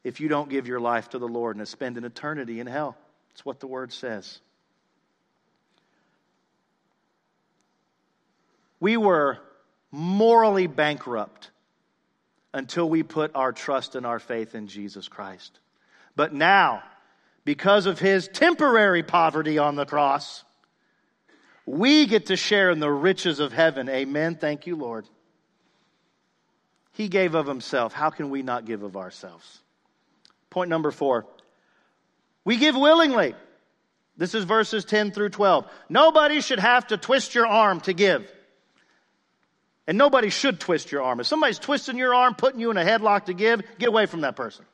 if 0.03 0.19
you 0.19 0.29
don't 0.29 0.49
give 0.49 0.67
your 0.67 0.79
life 0.79 1.09
to 1.09 1.19
the 1.19 1.27
Lord 1.27 1.57
and 1.57 1.67
spend 1.67 1.97
an 1.97 2.05
eternity 2.05 2.59
in 2.59 2.67
hell. 2.67 2.97
That's 3.31 3.45
what 3.45 3.59
the 3.59 3.67
word 3.67 3.91
says. 3.91 4.39
We 8.85 8.97
were 8.97 9.39
morally 9.89 10.67
bankrupt 10.67 11.49
until 12.53 12.87
we 12.87 13.01
put 13.01 13.31
our 13.33 13.51
trust 13.51 13.95
and 13.95 14.05
our 14.05 14.19
faith 14.19 14.53
in 14.53 14.67
Jesus 14.67 15.07
Christ. 15.07 15.59
But 16.15 16.35
now, 16.35 16.83
because 17.45 17.87
of 17.87 17.97
his 17.97 18.27
temporary 18.27 19.01
poverty 19.01 19.57
on 19.57 19.75
the 19.75 19.87
cross, 19.87 20.43
we 21.65 22.05
get 22.05 22.27
to 22.27 22.35
share 22.35 22.69
in 22.69 22.79
the 22.79 22.91
riches 22.91 23.39
of 23.39 23.51
heaven. 23.51 23.89
Amen. 23.89 24.35
Thank 24.35 24.67
you, 24.67 24.75
Lord. 24.75 25.07
He 26.91 27.07
gave 27.07 27.33
of 27.33 27.47
himself. 27.47 27.91
How 27.91 28.11
can 28.11 28.29
we 28.29 28.43
not 28.43 28.65
give 28.65 28.83
of 28.83 28.95
ourselves? 28.97 29.61
Point 30.51 30.69
number 30.69 30.91
four. 30.91 31.25
We 32.43 32.57
give 32.57 32.75
willingly. 32.75 33.33
This 34.15 34.35
is 34.35 34.43
verses 34.43 34.85
10 34.85 35.09
through 35.09 35.29
12. 35.29 35.65
Nobody 35.89 36.39
should 36.39 36.59
have 36.59 36.85
to 36.89 36.97
twist 36.97 37.33
your 37.33 37.47
arm 37.47 37.81
to 37.81 37.91
give. 37.91 38.31
And 39.87 39.97
nobody 39.97 40.29
should 40.29 40.59
twist 40.59 40.91
your 40.91 41.03
arm. 41.03 41.19
If 41.19 41.27
somebody's 41.27 41.59
twisting 41.59 41.97
your 41.97 42.15
arm, 42.15 42.35
putting 42.35 42.59
you 42.59 42.71
in 42.71 42.77
a 42.77 42.83
headlock 42.83 43.25
to 43.25 43.33
give, 43.33 43.61
get 43.77 43.87
away 43.87 44.07
from 44.07 44.21
that 44.21 44.35
person. 44.35 44.65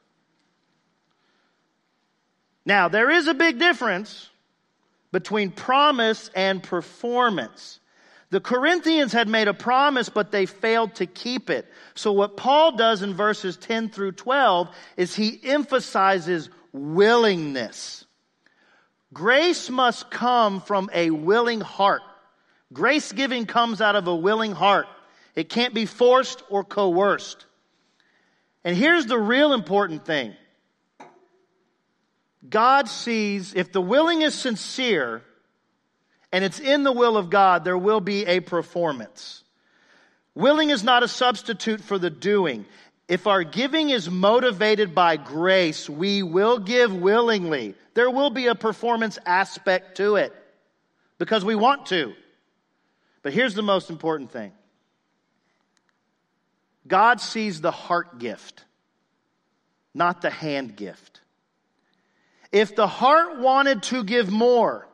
Now, 2.65 2.87
there 2.87 3.09
is 3.09 3.27
a 3.27 3.33
big 3.33 3.59
difference 3.59 4.29
between 5.11 5.51
promise 5.51 6.29
and 6.35 6.63
performance. 6.63 7.79
The 8.29 8.39
Corinthians 8.39 9.11
had 9.11 9.27
made 9.27 9.49
a 9.49 9.53
promise, 9.53 10.07
but 10.07 10.31
they 10.31 10.45
failed 10.45 10.95
to 10.95 11.05
keep 11.05 11.49
it. 11.49 11.67
So 11.95 12.13
what 12.13 12.37
Paul 12.37 12.77
does 12.77 13.01
in 13.01 13.13
verses 13.13 13.57
10 13.57 13.89
through 13.89 14.13
12 14.13 14.69
is 14.95 15.13
he 15.13 15.37
emphasizes 15.43 16.49
willingness. 16.71 18.05
Grace 19.13 19.69
must 19.69 20.09
come 20.09 20.61
from 20.61 20.89
a 20.93 21.09
willing 21.09 21.59
heart. 21.59 22.01
Grace 22.71 23.11
giving 23.11 23.45
comes 23.45 23.81
out 23.81 23.97
of 23.97 24.07
a 24.07 24.15
willing 24.15 24.53
heart. 24.53 24.85
It 25.35 25.49
can't 25.49 25.73
be 25.73 25.85
forced 25.85 26.43
or 26.49 26.63
coerced. 26.63 27.45
And 28.63 28.75
here's 28.75 29.05
the 29.05 29.17
real 29.17 29.53
important 29.53 30.05
thing. 30.05 30.35
God 32.47 32.89
sees, 32.89 33.53
if 33.53 33.71
the 33.71 33.81
willing 33.81 34.21
is 34.21 34.33
sincere, 34.33 35.21
and 36.31 36.43
it's 36.43 36.59
in 36.59 36.83
the 36.83 36.91
will 36.91 37.17
of 37.17 37.29
God, 37.29 37.63
there 37.63 37.77
will 37.77 38.01
be 38.01 38.25
a 38.25 38.39
performance. 38.39 39.43
Willing 40.33 40.69
is 40.69 40.83
not 40.83 41.03
a 41.03 41.07
substitute 41.07 41.81
for 41.81 41.97
the 41.97 42.09
doing. 42.09 42.65
If 43.07 43.27
our 43.27 43.43
giving 43.43 43.89
is 43.89 44.09
motivated 44.09 44.95
by 44.95 45.17
grace, 45.17 45.89
we 45.89 46.23
will 46.23 46.59
give 46.59 46.93
willingly. 46.93 47.75
There 47.93 48.09
will 48.09 48.29
be 48.29 48.47
a 48.47 48.55
performance 48.55 49.19
aspect 49.25 49.97
to 49.97 50.15
it 50.15 50.33
because 51.17 51.43
we 51.43 51.55
want 51.55 51.87
to. 51.87 52.13
But 53.21 53.33
here's 53.33 53.53
the 53.53 53.61
most 53.61 53.89
important 53.89 54.31
thing 54.31 54.53
God 56.87 57.21
sees 57.21 57.61
the 57.61 57.71
heart 57.71 58.19
gift, 58.19 58.65
not 59.93 60.21
the 60.21 60.29
hand 60.29 60.75
gift. 60.75 61.21
If 62.51 62.75
the 62.75 62.87
heart 62.87 63.39
wanted 63.39 63.83
to 63.83 64.03
give 64.03 64.31
more, 64.31 64.87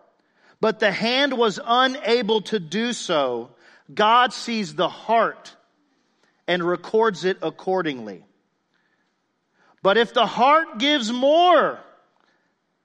but 0.59 0.79
the 0.79 0.91
hand 0.91 1.33
was 1.33 1.59
unable 1.63 2.41
to 2.43 2.59
do 2.59 2.93
so, 2.93 3.51
God 3.93 4.33
sees 4.33 4.75
the 4.75 4.89
heart 4.89 5.55
and 6.47 6.63
records 6.63 7.25
it 7.25 7.37
accordingly. 7.41 8.23
But 9.81 9.97
if 9.97 10.13
the 10.13 10.25
heart 10.25 10.79
gives 10.79 11.11
more, 11.11 11.79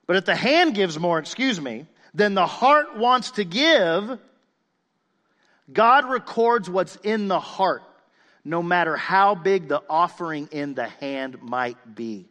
but 0.06 0.16
if 0.16 0.24
the 0.24 0.36
hand 0.36 0.74
gives 0.74 0.98
more, 0.98 1.18
excuse 1.18 1.60
me, 1.60 1.86
then 2.14 2.34
the 2.34 2.46
heart 2.46 2.96
wants 2.96 3.32
to 3.32 3.44
give, 3.44 4.18
God 5.72 6.08
records 6.08 6.68
what's 6.68 6.96
in 6.96 7.28
the 7.28 7.40
heart, 7.40 7.82
no 8.44 8.62
matter 8.62 8.96
how 8.96 9.34
big 9.34 9.68
the 9.68 9.82
offering 9.88 10.48
in 10.52 10.74
the 10.74 10.88
hand 10.88 11.42
might 11.42 11.94
be. 11.94 12.28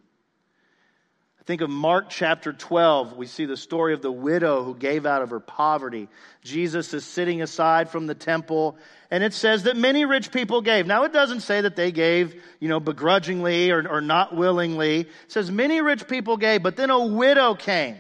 Think 1.46 1.62
of 1.62 1.72
Mark 1.72 2.10
chapter 2.10 2.54
12. 2.54 3.18
We 3.18 3.26
see 3.26 3.46
the 3.46 3.58
story 3.58 3.94
of 3.94 4.02
the 4.02 4.12
widow 4.12 4.64
who 4.64 4.76
gave 4.76 5.08
out 5.08 5.24
of 5.24 5.32
her 5.32 5.40
poverty. 5.40 6.08
Jesus 6.44 6.94
is 6.94 7.04
sitting 7.04 7.42
aside 7.42 7.90
from 7.90 8.06
the 8.06 8.14
temple, 8.14 8.78
and 9.10 9.24
it 9.24 9.34
says 9.34 9.64
that 9.64 9.76
many 9.76 10.06
rich 10.06 10.32
people 10.32 10.62
gave. 10.62 10.86
Now, 10.86 11.04
it 11.04 11.12
doesn't 11.12 11.40
say 11.40 11.62
that 11.62 11.76
they 11.76 11.92
gave, 11.92 12.42
you 12.60 12.70
know, 12.70 12.80
begrudgingly 12.80 13.72
or, 13.72 13.88
or 13.90 14.02
not 14.02 14.36
willingly. 14.36 15.02
It 15.02 15.10
says 15.28 15.50
many 15.50 15.82
rich 15.82 16.08
people 16.08 16.38
gave, 16.38 16.62
but 16.62 16.76
then 16.76 16.92
a 16.92 17.06
widow 17.06 17.56
came 17.56 17.98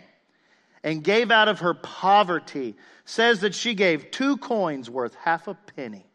and 0.83 1.03
gave 1.03 1.31
out 1.31 1.47
of 1.47 1.59
her 1.59 1.73
poverty. 1.73 2.75
Says 3.05 3.41
that 3.41 3.55
she 3.55 3.73
gave 3.73 4.11
two 4.11 4.37
coins 4.37 4.87
worth 4.87 5.15
half 5.15 5.47
a 5.47 5.55
penny. 5.75 6.05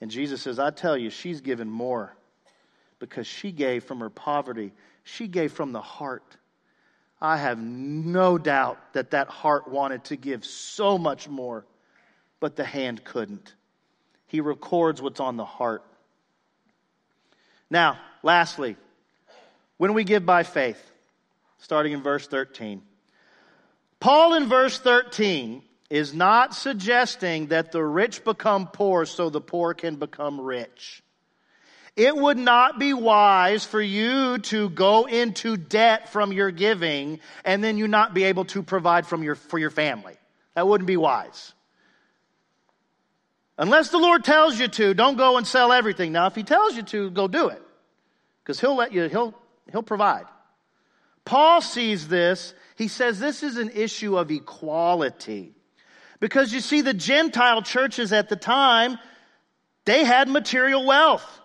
And 0.00 0.10
Jesus 0.10 0.42
says, 0.42 0.58
I 0.58 0.70
tell 0.70 0.96
you, 0.96 1.10
she's 1.10 1.40
given 1.40 1.70
more 1.70 2.14
because 2.98 3.26
she 3.26 3.52
gave 3.52 3.84
from 3.84 4.00
her 4.00 4.10
poverty 4.10 4.72
she 5.06 5.28
gave 5.28 5.52
from 5.52 5.70
the 5.70 5.80
heart. 5.80 6.36
I 7.20 7.36
have 7.36 7.60
no 7.60 8.38
doubt 8.38 8.92
that 8.92 9.12
that 9.12 9.28
heart 9.28 9.68
wanted 9.68 10.02
to 10.04 10.16
give 10.16 10.44
so 10.44 10.98
much 10.98 11.28
more, 11.28 11.64
but 12.40 12.56
the 12.56 12.64
hand 12.64 13.04
couldn't. 13.04 13.54
He 14.26 14.40
records 14.40 15.00
what's 15.00 15.20
on 15.20 15.36
the 15.36 15.44
heart. 15.44 15.84
Now, 17.70 17.98
lastly, 18.24 18.76
when 19.76 19.94
we 19.94 20.02
give 20.02 20.26
by 20.26 20.42
faith, 20.42 20.82
starting 21.58 21.92
in 21.92 22.02
verse 22.02 22.26
13, 22.26 22.82
Paul 24.00 24.34
in 24.34 24.48
verse 24.48 24.76
13 24.80 25.62
is 25.88 26.14
not 26.14 26.54
suggesting 26.54 27.46
that 27.48 27.72
the 27.72 27.82
rich 27.82 28.24
become 28.24 28.66
poor 28.68 29.06
so 29.06 29.30
the 29.30 29.40
poor 29.40 29.74
can 29.74 29.96
become 29.96 30.40
rich. 30.40 31.02
It 31.96 32.14
would 32.14 32.36
not 32.36 32.78
be 32.78 32.92
wise 32.92 33.64
for 33.64 33.80
you 33.80 34.38
to 34.38 34.68
go 34.68 35.06
into 35.06 35.56
debt 35.56 36.10
from 36.10 36.30
your 36.32 36.50
giving 36.50 37.20
and 37.44 37.64
then 37.64 37.78
you 37.78 37.88
not 37.88 38.12
be 38.12 38.24
able 38.24 38.44
to 38.46 38.62
provide 38.62 39.06
from 39.06 39.22
your, 39.22 39.34
for 39.34 39.58
your 39.58 39.70
family. 39.70 40.14
That 40.54 40.68
wouldn't 40.68 40.86
be 40.86 40.98
wise. 40.98 41.54
Unless 43.56 43.88
the 43.88 43.98
Lord 43.98 44.24
tells 44.24 44.58
you 44.58 44.68
to, 44.68 44.92
don't 44.92 45.16
go 45.16 45.38
and 45.38 45.46
sell 45.46 45.72
everything. 45.72 46.12
Now, 46.12 46.26
if 46.26 46.34
He 46.34 46.42
tells 46.42 46.76
you 46.76 46.82
to, 46.82 47.10
go 47.10 47.28
do 47.28 47.48
it. 47.48 47.62
Because 48.42 48.60
He'll 48.60 48.76
let 48.76 48.92
you, 48.92 49.08
He'll, 49.08 49.34
He'll 49.72 49.82
provide. 49.82 50.26
Paul 51.24 51.62
sees 51.62 52.08
this. 52.08 52.52
He 52.76 52.88
says 52.88 53.18
this 53.18 53.42
is 53.42 53.56
an 53.56 53.70
issue 53.70 54.18
of 54.18 54.30
equality. 54.30 55.55
Because 56.20 56.52
you 56.52 56.60
see, 56.60 56.80
the 56.80 56.94
Gentile 56.94 57.62
churches 57.62 58.12
at 58.12 58.28
the 58.28 58.36
time, 58.36 58.98
they 59.84 60.04
had 60.04 60.28
material 60.28 60.86
wealth. 60.86 61.40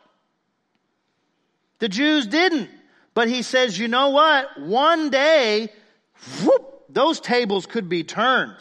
The 1.79 1.89
Jews 1.89 2.27
didn't. 2.27 2.69
But 3.13 3.27
he 3.27 3.41
says, 3.41 3.77
you 3.77 3.87
know 3.87 4.09
what? 4.09 4.59
One 4.59 5.09
day, 5.09 5.69
whoop, 6.43 6.85
those 6.89 7.19
tables 7.19 7.65
could 7.65 7.89
be 7.89 8.03
turned. 8.03 8.55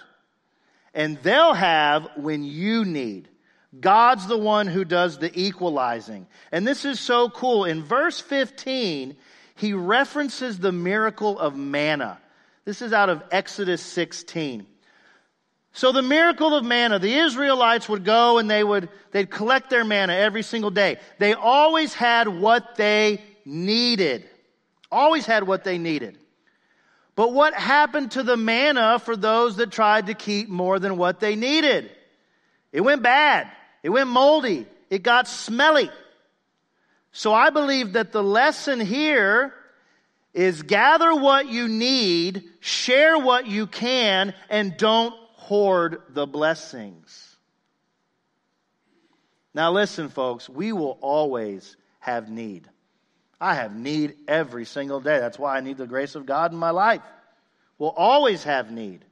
And 0.92 1.18
they'll 1.22 1.54
have 1.54 2.08
when 2.16 2.42
you 2.42 2.84
need. 2.84 3.28
God's 3.78 4.26
the 4.26 4.38
one 4.38 4.66
who 4.66 4.84
does 4.84 5.18
the 5.18 5.30
equalizing. 5.40 6.26
And 6.50 6.66
this 6.66 6.84
is 6.84 6.98
so 6.98 7.28
cool. 7.28 7.64
In 7.64 7.84
verse 7.84 8.20
15, 8.20 9.16
he 9.54 9.72
references 9.72 10.58
the 10.58 10.72
miracle 10.72 11.38
of 11.38 11.56
manna. 11.56 12.18
This 12.64 12.82
is 12.82 12.92
out 12.92 13.08
of 13.08 13.22
Exodus 13.30 13.82
16. 13.82 14.66
So 15.72 15.92
the 15.92 16.02
miracle 16.02 16.54
of 16.54 16.64
manna, 16.64 16.98
the 16.98 17.14
Israelites 17.14 17.88
would 17.88 18.04
go 18.04 18.38
and 18.38 18.50
they 18.50 18.64
would, 18.64 18.88
they'd 19.12 19.30
collect 19.30 19.70
their 19.70 19.84
manna 19.84 20.14
every 20.14 20.42
single 20.42 20.70
day. 20.70 20.96
They 21.18 21.34
always 21.34 21.94
had 21.94 22.28
what 22.28 22.76
they 22.76 23.22
needed. 23.44 24.28
Always 24.90 25.26
had 25.26 25.46
what 25.46 25.62
they 25.62 25.78
needed. 25.78 26.18
But 27.14 27.32
what 27.32 27.54
happened 27.54 28.12
to 28.12 28.22
the 28.22 28.36
manna 28.36 28.98
for 28.98 29.14
those 29.14 29.56
that 29.56 29.70
tried 29.70 30.06
to 30.06 30.14
keep 30.14 30.48
more 30.48 30.78
than 30.78 30.96
what 30.96 31.20
they 31.20 31.36
needed? 31.36 31.90
It 32.72 32.80
went 32.80 33.02
bad. 33.02 33.48
It 33.82 33.90
went 33.90 34.08
moldy. 34.08 34.66
It 34.88 35.02
got 35.02 35.28
smelly. 35.28 35.90
So 37.12 37.32
I 37.32 37.50
believe 37.50 37.92
that 37.92 38.12
the 38.12 38.22
lesson 38.22 38.80
here 38.80 39.54
is 40.32 40.62
gather 40.62 41.14
what 41.14 41.48
you 41.48 41.68
need, 41.68 42.44
share 42.60 43.18
what 43.18 43.46
you 43.46 43.66
can, 43.66 44.32
and 44.48 44.76
don't 44.76 45.14
hoard 45.50 46.00
the 46.10 46.28
blessings. 46.28 47.34
Now 49.52 49.72
listen, 49.72 50.08
folks, 50.08 50.48
we 50.48 50.72
will 50.72 50.96
always 51.00 51.76
have 51.98 52.30
need. 52.30 52.68
I 53.40 53.56
have 53.56 53.74
need 53.74 54.14
every 54.28 54.64
single 54.64 55.00
day. 55.00 55.18
That's 55.18 55.40
why 55.40 55.56
I 55.56 55.60
need 55.60 55.76
the 55.76 55.88
grace 55.88 56.14
of 56.14 56.24
God 56.24 56.52
in 56.52 56.56
my 56.58 56.70
life. 56.70 57.02
We'll 57.80 57.90
always 57.90 58.44
have 58.44 58.70
need. 58.70 59.04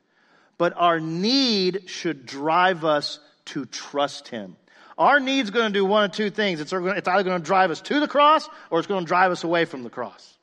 But 0.58 0.74
our 0.76 1.00
need 1.00 1.90
should 1.90 2.24
drive 2.24 2.84
us 2.84 3.18
to 3.46 3.66
trust 3.66 4.28
Him. 4.28 4.54
Our 4.96 5.18
need's 5.18 5.50
going 5.50 5.72
to 5.72 5.76
do 5.76 5.84
one 5.84 6.04
of 6.04 6.12
two 6.12 6.30
things. 6.30 6.60
It's, 6.60 6.72
either 6.72 7.02
going 7.02 7.40
to 7.40 7.44
drive 7.44 7.72
us 7.72 7.80
to 7.80 7.98
the 7.98 8.06
cross 8.06 8.48
or 8.70 8.78
it's 8.78 8.86
going 8.86 9.04
to 9.04 9.08
drive 9.08 9.32
us 9.32 9.42
away 9.42 9.64
from 9.64 9.82
the 9.82 9.90
cross. 9.90 10.38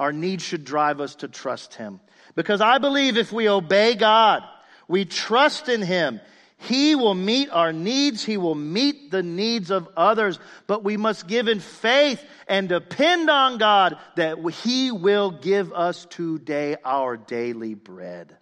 Our 0.00 0.12
need 0.12 0.42
should 0.42 0.64
drive 0.64 1.00
us 1.00 1.14
to 1.16 1.28
trust 1.28 1.74
Him. 1.74 2.00
Because 2.34 2.60
I 2.60 2.78
believe 2.78 3.16
if 3.16 3.32
we 3.32 3.48
obey 3.48 3.94
God, 3.94 4.42
we 4.88 5.04
trust 5.04 5.68
in 5.68 5.82
Him, 5.82 6.20
he 6.62 6.94
will 6.94 7.14
meet 7.14 7.48
our 7.48 7.72
needs. 7.72 8.22
He 8.22 8.36
will 8.36 8.54
meet 8.54 9.10
the 9.10 9.22
needs 9.22 9.70
of 9.70 9.88
others. 9.96 10.38
But 10.66 10.84
we 10.84 10.98
must 10.98 11.26
give 11.26 11.48
in 11.48 11.58
faith 11.58 12.22
and 12.46 12.68
depend 12.68 13.30
on 13.30 13.56
God 13.56 13.96
that 14.16 14.38
He 14.62 14.90
will 14.90 15.30
give 15.30 15.72
us 15.72 16.06
today 16.10 16.76
our 16.84 17.16
daily 17.16 17.72
bread. 17.72 18.36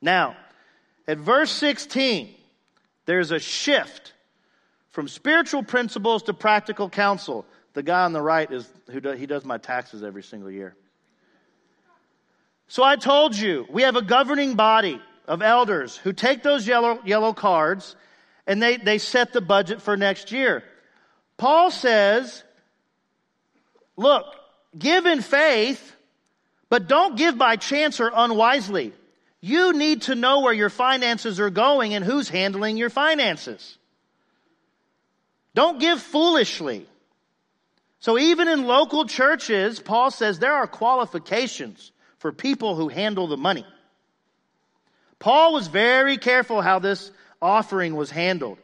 Now, 0.00 0.36
at 1.08 1.18
verse 1.18 1.50
16, 1.50 2.32
there's 3.04 3.32
a 3.32 3.40
shift 3.40 4.12
from 4.90 5.08
spiritual 5.08 5.64
principles 5.64 6.22
to 6.24 6.34
practical 6.34 6.88
counsel. 6.88 7.46
The 7.72 7.82
guy 7.82 8.04
on 8.04 8.12
the 8.12 8.22
right 8.22 8.50
is 8.50 8.70
who 8.90 9.00
does, 9.00 9.18
he 9.18 9.26
does 9.26 9.44
my 9.44 9.58
taxes 9.58 10.04
every 10.04 10.22
single 10.22 10.50
year. 10.50 10.76
So 12.70 12.84
I 12.84 12.94
told 12.94 13.36
you, 13.36 13.66
we 13.68 13.82
have 13.82 13.96
a 13.96 14.02
governing 14.02 14.54
body 14.54 15.02
of 15.26 15.42
elders 15.42 15.96
who 15.96 16.12
take 16.12 16.44
those 16.44 16.68
yellow, 16.68 17.00
yellow 17.04 17.32
cards 17.32 17.96
and 18.46 18.62
they, 18.62 18.76
they 18.76 18.98
set 18.98 19.32
the 19.32 19.40
budget 19.40 19.82
for 19.82 19.96
next 19.96 20.30
year. 20.30 20.62
Paul 21.36 21.72
says, 21.72 22.44
look, 23.96 24.24
give 24.78 25.06
in 25.06 25.20
faith, 25.20 25.96
but 26.68 26.86
don't 26.86 27.16
give 27.16 27.36
by 27.36 27.56
chance 27.56 27.98
or 27.98 28.12
unwisely. 28.14 28.92
You 29.40 29.72
need 29.72 30.02
to 30.02 30.14
know 30.14 30.42
where 30.42 30.54
your 30.54 30.70
finances 30.70 31.40
are 31.40 31.50
going 31.50 31.94
and 31.94 32.04
who's 32.04 32.28
handling 32.28 32.76
your 32.76 32.90
finances. 32.90 33.78
Don't 35.56 35.80
give 35.80 36.00
foolishly. 36.00 36.86
So 37.98 38.16
even 38.16 38.46
in 38.46 38.68
local 38.68 39.06
churches, 39.06 39.80
Paul 39.80 40.12
says 40.12 40.38
there 40.38 40.54
are 40.54 40.68
qualifications 40.68 41.90
for 42.20 42.32
people 42.32 42.76
who 42.76 42.88
handle 42.88 43.26
the 43.26 43.36
money. 43.36 43.66
Paul 45.18 45.52
was 45.54 45.66
very 45.66 46.18
careful 46.18 46.62
how 46.62 46.78
this 46.78 47.10
offering 47.42 47.96
was 47.96 48.10
handled. 48.10 48.58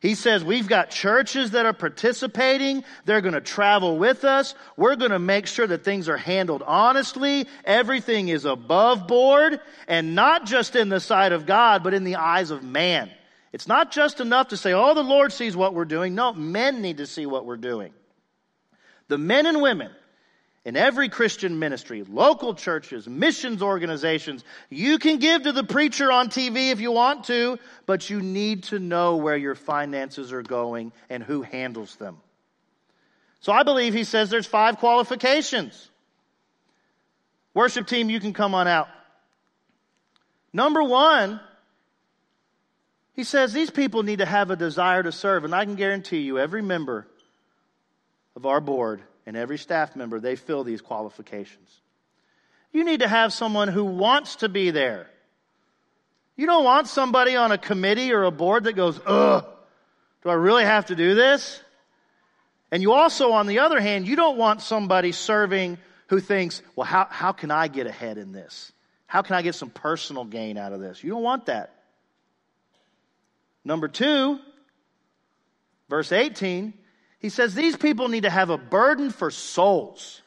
He 0.00 0.14
says, 0.14 0.44
We've 0.44 0.66
got 0.66 0.90
churches 0.90 1.52
that 1.52 1.66
are 1.66 1.72
participating. 1.72 2.82
They're 3.04 3.20
going 3.20 3.34
to 3.34 3.40
travel 3.40 3.98
with 3.98 4.24
us. 4.24 4.54
We're 4.76 4.96
going 4.96 5.10
to 5.10 5.18
make 5.18 5.46
sure 5.46 5.66
that 5.66 5.84
things 5.84 6.08
are 6.08 6.16
handled 6.16 6.62
honestly. 6.64 7.46
Everything 7.64 8.28
is 8.28 8.44
above 8.44 9.06
board 9.06 9.60
and 9.86 10.14
not 10.14 10.46
just 10.46 10.74
in 10.74 10.88
the 10.88 11.00
sight 11.00 11.32
of 11.32 11.46
God, 11.46 11.84
but 11.84 11.94
in 11.94 12.04
the 12.04 12.16
eyes 12.16 12.50
of 12.50 12.64
man. 12.64 13.10
It's 13.52 13.68
not 13.68 13.92
just 13.92 14.20
enough 14.20 14.48
to 14.48 14.56
say, 14.56 14.72
Oh, 14.72 14.94
the 14.94 15.04
Lord 15.04 15.32
sees 15.32 15.56
what 15.56 15.74
we're 15.74 15.84
doing. 15.84 16.14
No, 16.14 16.32
men 16.32 16.82
need 16.82 16.96
to 16.98 17.06
see 17.06 17.26
what 17.26 17.46
we're 17.46 17.56
doing. 17.56 17.92
The 19.08 19.18
men 19.18 19.46
and 19.46 19.60
women 19.60 19.90
in 20.64 20.76
every 20.76 21.08
Christian 21.08 21.58
ministry, 21.58 22.04
local 22.04 22.54
churches, 22.54 23.08
missions 23.08 23.62
organizations. 23.62 24.44
You 24.70 24.98
can 24.98 25.18
give 25.18 25.42
to 25.42 25.52
the 25.52 25.64
preacher 25.64 26.12
on 26.12 26.28
TV 26.28 26.70
if 26.70 26.80
you 26.80 26.92
want 26.92 27.24
to, 27.24 27.58
but 27.84 28.08
you 28.08 28.22
need 28.22 28.64
to 28.64 28.78
know 28.78 29.16
where 29.16 29.36
your 29.36 29.56
finances 29.56 30.32
are 30.32 30.42
going 30.42 30.92
and 31.10 31.22
who 31.22 31.42
handles 31.42 31.96
them. 31.96 32.18
So 33.40 33.52
I 33.52 33.64
believe 33.64 33.92
he 33.92 34.04
says 34.04 34.30
there's 34.30 34.46
five 34.46 34.78
qualifications. 34.78 35.90
Worship 37.54 37.88
team, 37.88 38.08
you 38.08 38.20
can 38.20 38.32
come 38.32 38.54
on 38.54 38.68
out. 38.68 38.88
Number 40.52 40.82
one, 40.82 41.40
he 43.14 43.24
says 43.24 43.52
these 43.52 43.70
people 43.70 44.04
need 44.04 44.20
to 44.20 44.26
have 44.26 44.52
a 44.52 44.56
desire 44.56 45.02
to 45.02 45.10
serve, 45.10 45.44
and 45.44 45.54
I 45.54 45.64
can 45.64 45.74
guarantee 45.74 46.20
you 46.20 46.38
every 46.38 46.62
member 46.62 47.08
of 48.36 48.46
our 48.46 48.60
board 48.60 49.02
and 49.26 49.36
every 49.36 49.58
staff 49.58 49.96
member, 49.96 50.20
they 50.20 50.36
fill 50.36 50.64
these 50.64 50.80
qualifications. 50.80 51.80
You 52.72 52.84
need 52.84 53.00
to 53.00 53.08
have 53.08 53.32
someone 53.32 53.68
who 53.68 53.84
wants 53.84 54.36
to 54.36 54.48
be 54.48 54.70
there. 54.70 55.08
You 56.36 56.46
don't 56.46 56.64
want 56.64 56.88
somebody 56.88 57.36
on 57.36 57.52
a 57.52 57.58
committee 57.58 58.12
or 58.12 58.24
a 58.24 58.30
board 58.30 58.64
that 58.64 58.72
goes, 58.72 58.98
ugh, 59.04 59.44
do 60.22 60.28
I 60.28 60.34
really 60.34 60.64
have 60.64 60.86
to 60.86 60.96
do 60.96 61.14
this? 61.14 61.62
And 62.70 62.82
you 62.82 62.92
also, 62.92 63.32
on 63.32 63.46
the 63.46 63.58
other 63.58 63.80
hand, 63.80 64.08
you 64.08 64.16
don't 64.16 64.38
want 64.38 64.62
somebody 64.62 65.12
serving 65.12 65.76
who 66.06 66.20
thinks, 66.20 66.62
well, 66.74 66.86
how, 66.86 67.06
how 67.10 67.32
can 67.32 67.50
I 67.50 67.68
get 67.68 67.86
ahead 67.86 68.16
in 68.16 68.32
this? 68.32 68.72
How 69.06 69.20
can 69.20 69.36
I 69.36 69.42
get 69.42 69.54
some 69.54 69.68
personal 69.68 70.24
gain 70.24 70.56
out 70.56 70.72
of 70.72 70.80
this? 70.80 71.04
You 71.04 71.10
don't 71.10 71.22
want 71.22 71.46
that. 71.46 71.74
Number 73.62 73.88
two, 73.88 74.38
verse 75.90 76.12
18, 76.12 76.72
he 77.22 77.28
says 77.28 77.54
these 77.54 77.76
people 77.76 78.08
need 78.08 78.24
to 78.24 78.30
have 78.30 78.50
a 78.50 78.58
burden 78.58 79.10
for 79.10 79.30
souls. 79.30 80.20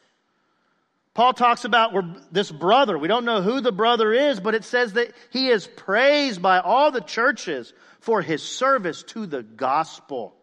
Paul 1.12 1.34
talks 1.34 1.66
about 1.66 2.32
this 2.32 2.50
brother. 2.50 2.98
We 2.98 3.06
don't 3.06 3.26
know 3.26 3.42
who 3.42 3.60
the 3.60 3.72
brother 3.72 4.12
is, 4.12 4.40
but 4.40 4.54
it 4.54 4.64
says 4.64 4.94
that 4.94 5.12
he 5.30 5.48
is 5.48 5.66
praised 5.66 6.40
by 6.40 6.58
all 6.58 6.90
the 6.90 7.02
churches 7.02 7.72
for 8.00 8.22
his 8.22 8.42
service 8.42 9.02
to 9.04 9.26
the 9.26 9.42
gospel. 9.42 10.34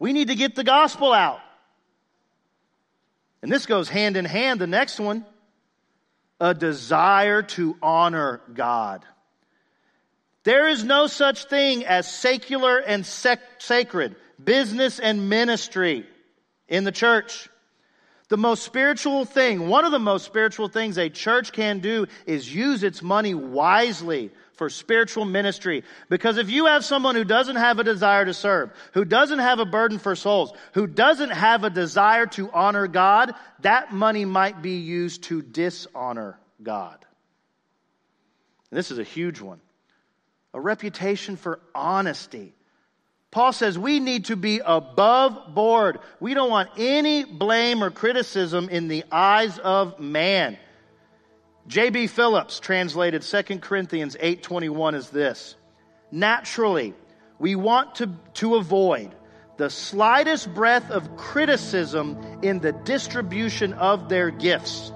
We 0.00 0.12
need 0.12 0.28
to 0.28 0.34
get 0.34 0.56
the 0.56 0.64
gospel 0.64 1.12
out. 1.12 1.40
And 3.40 3.52
this 3.52 3.66
goes 3.66 3.88
hand 3.88 4.16
in 4.16 4.24
hand. 4.24 4.60
The 4.60 4.66
next 4.66 4.98
one 4.98 5.24
a 6.40 6.54
desire 6.54 7.42
to 7.42 7.76
honor 7.80 8.40
God. 8.52 9.04
There 10.42 10.68
is 10.68 10.82
no 10.82 11.06
such 11.06 11.44
thing 11.44 11.86
as 11.86 12.10
secular 12.10 12.78
and 12.78 13.06
sec- 13.06 13.60
sacred 13.60 14.16
business 14.42 14.98
and 14.98 15.28
ministry 15.28 16.06
in 16.68 16.84
the 16.84 16.92
church. 16.92 17.48
The 18.28 18.36
most 18.38 18.62
spiritual 18.62 19.26
thing, 19.26 19.68
one 19.68 19.84
of 19.84 19.92
the 19.92 19.98
most 19.98 20.24
spiritual 20.24 20.68
things 20.68 20.96
a 20.96 21.10
church 21.10 21.52
can 21.52 21.80
do 21.80 22.06
is 22.26 22.52
use 22.52 22.82
its 22.82 23.02
money 23.02 23.34
wisely 23.34 24.30
for 24.54 24.70
spiritual 24.70 25.24
ministry. 25.24 25.84
Because 26.08 26.38
if 26.38 26.48
you 26.48 26.66
have 26.66 26.84
someone 26.84 27.16
who 27.16 27.24
doesn't 27.24 27.56
have 27.56 27.78
a 27.78 27.84
desire 27.84 28.24
to 28.24 28.32
serve, 28.32 28.70
who 28.92 29.04
doesn't 29.04 29.40
have 29.40 29.58
a 29.58 29.66
burden 29.66 29.98
for 29.98 30.16
souls, 30.16 30.52
who 30.72 30.86
doesn't 30.86 31.30
have 31.30 31.64
a 31.64 31.70
desire 31.70 32.26
to 32.26 32.50
honor 32.52 32.86
God, 32.86 33.34
that 33.60 33.92
money 33.92 34.24
might 34.24 34.62
be 34.62 34.78
used 34.78 35.24
to 35.24 35.42
dishonor 35.42 36.38
God. 36.62 37.04
And 38.70 38.78
this 38.78 38.90
is 38.90 38.98
a 38.98 39.04
huge 39.04 39.40
one. 39.40 39.60
a 40.54 40.60
reputation 40.60 41.36
for 41.36 41.60
honesty. 41.74 42.54
Paul 43.34 43.52
says 43.52 43.76
we 43.76 43.98
need 43.98 44.26
to 44.26 44.36
be 44.36 44.60
above 44.64 45.52
board. 45.52 45.98
We 46.20 46.34
don't 46.34 46.50
want 46.50 46.70
any 46.78 47.24
blame 47.24 47.82
or 47.82 47.90
criticism 47.90 48.68
in 48.68 48.86
the 48.86 49.02
eyes 49.10 49.58
of 49.58 49.98
man. 49.98 50.56
J.B. 51.66 52.06
Phillips 52.06 52.60
translated 52.60 53.22
2 53.22 53.58
Corinthians 53.58 54.16
8:21 54.20 54.94
as 54.94 55.10
this. 55.10 55.56
Naturally, 56.12 56.94
we 57.40 57.56
want 57.56 57.96
to, 57.96 58.10
to 58.34 58.54
avoid 58.54 59.12
the 59.56 59.68
slightest 59.68 60.54
breath 60.54 60.88
of 60.92 61.16
criticism 61.16 62.16
in 62.40 62.60
the 62.60 62.70
distribution 62.70 63.72
of 63.72 64.08
their 64.08 64.30
gifts 64.30 64.92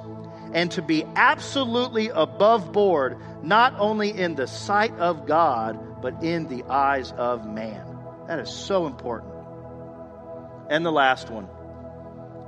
and 0.52 0.70
to 0.70 0.80
be 0.80 1.04
absolutely 1.16 2.08
above 2.10 2.70
board, 2.70 3.16
not 3.42 3.74
only 3.80 4.16
in 4.16 4.36
the 4.36 4.46
sight 4.46 4.96
of 5.00 5.26
God, 5.26 6.00
but 6.00 6.22
in 6.22 6.46
the 6.46 6.62
eyes 6.70 7.10
of 7.18 7.44
man. 7.44 7.87
That 8.28 8.38
is 8.38 8.50
so 8.50 8.86
important. 8.86 9.32
And 10.70 10.84
the 10.84 10.92
last 10.92 11.30
one 11.30 11.48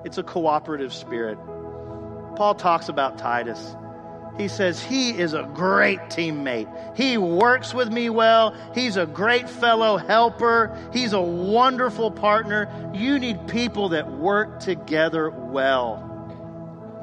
it's 0.05 0.18
a 0.18 0.22
cooperative 0.22 0.95
spirit. 0.95 1.39
Paul 2.37 2.55
talks 2.55 2.89
about 2.89 3.18
Titus. 3.18 3.76
He 4.39 4.49
says, 4.49 4.83
He 4.83 5.11
is 5.11 5.35
a 5.35 5.43
great 5.55 5.99
teammate. 6.09 6.97
He 6.97 7.18
works 7.18 7.74
with 7.74 7.91
me 7.91 8.09
well. 8.09 8.55
He's 8.74 8.97
a 8.97 9.07
great 9.07 9.49
fellow 9.49 9.97
helper. 9.99 10.76
He's 10.93 11.12
a 11.12 11.20
wonderful 11.20 12.11
partner. 12.11 12.93
You 12.95 13.18
need 13.18 13.49
people 13.49 13.91
that 13.91 14.11
work 14.11 14.61
together 14.61 15.28
well. 15.31 16.07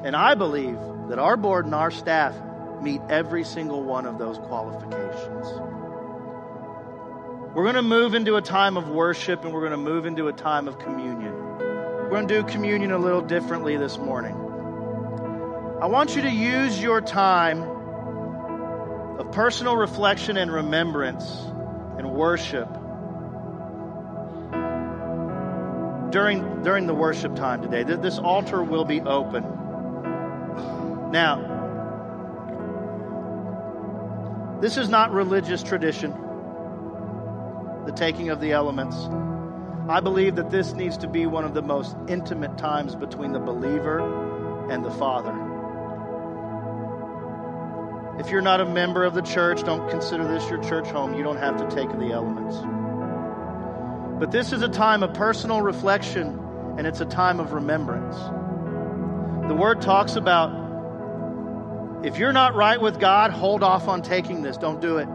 And 0.04 0.16
I 0.16 0.34
believe 0.34 0.78
that 1.08 1.18
our 1.18 1.36
board 1.36 1.66
and 1.66 1.74
our 1.74 1.90
staff 1.90 2.34
meet 2.82 3.00
every 3.08 3.44
single 3.44 3.82
one 3.82 4.06
of 4.06 4.18
those 4.18 4.38
qualifications. 4.38 5.77
We're 7.58 7.64
going 7.64 7.74
to 7.74 7.82
move 7.82 8.14
into 8.14 8.36
a 8.36 8.40
time 8.40 8.76
of 8.76 8.88
worship 8.88 9.44
and 9.44 9.52
we're 9.52 9.62
going 9.62 9.72
to 9.72 9.76
move 9.76 10.06
into 10.06 10.28
a 10.28 10.32
time 10.32 10.68
of 10.68 10.78
communion. 10.78 11.34
We're 11.58 12.08
going 12.08 12.28
to 12.28 12.42
do 12.42 12.44
communion 12.44 12.92
a 12.92 12.98
little 12.98 13.20
differently 13.20 13.76
this 13.76 13.98
morning. 13.98 14.32
I 15.82 15.86
want 15.86 16.14
you 16.14 16.22
to 16.22 16.30
use 16.30 16.80
your 16.80 17.00
time 17.00 17.64
of 19.18 19.32
personal 19.32 19.74
reflection 19.74 20.36
and 20.36 20.52
remembrance 20.52 21.28
and 21.98 22.12
worship 22.12 22.72
during, 26.12 26.62
during 26.62 26.86
the 26.86 26.94
worship 26.94 27.34
time 27.34 27.60
today. 27.62 27.82
This 27.82 28.18
altar 28.18 28.62
will 28.62 28.84
be 28.84 29.00
open. 29.00 29.42
Now, 31.10 31.56
this 34.60 34.76
is 34.76 34.88
not 34.88 35.10
religious 35.10 35.64
tradition, 35.64 36.14
the 37.88 37.94
taking 37.94 38.28
of 38.28 38.38
the 38.38 38.52
elements. 38.52 38.94
I 39.88 40.00
believe 40.00 40.36
that 40.36 40.50
this 40.50 40.74
needs 40.74 40.98
to 40.98 41.08
be 41.08 41.24
one 41.24 41.44
of 41.44 41.54
the 41.54 41.62
most 41.62 41.96
intimate 42.06 42.58
times 42.58 42.94
between 42.94 43.32
the 43.32 43.38
believer 43.38 44.00
and 44.70 44.84
the 44.84 44.90
Father. 44.90 45.32
If 48.20 48.30
you're 48.30 48.42
not 48.42 48.60
a 48.60 48.66
member 48.66 49.04
of 49.04 49.14
the 49.14 49.22
church, 49.22 49.62
don't 49.62 49.88
consider 49.88 50.28
this 50.28 50.46
your 50.50 50.62
church 50.62 50.86
home. 50.88 51.14
You 51.14 51.22
don't 51.22 51.38
have 51.38 51.56
to 51.56 51.74
take 51.74 51.90
the 51.98 52.12
elements. 52.12 52.56
But 54.20 54.32
this 54.32 54.52
is 54.52 54.60
a 54.60 54.68
time 54.68 55.02
of 55.02 55.14
personal 55.14 55.62
reflection 55.62 56.38
and 56.76 56.86
it's 56.86 57.00
a 57.00 57.06
time 57.06 57.40
of 57.40 57.54
remembrance. 57.54 58.18
The 59.48 59.54
word 59.54 59.80
talks 59.80 60.14
about 60.16 60.66
if 62.04 62.18
you're 62.18 62.34
not 62.34 62.54
right 62.54 62.78
with 62.78 63.00
God, 63.00 63.30
hold 63.30 63.62
off 63.62 63.88
on 63.88 64.02
taking 64.02 64.42
this. 64.42 64.58
Don't 64.58 64.82
do 64.82 64.98
it. 64.98 65.08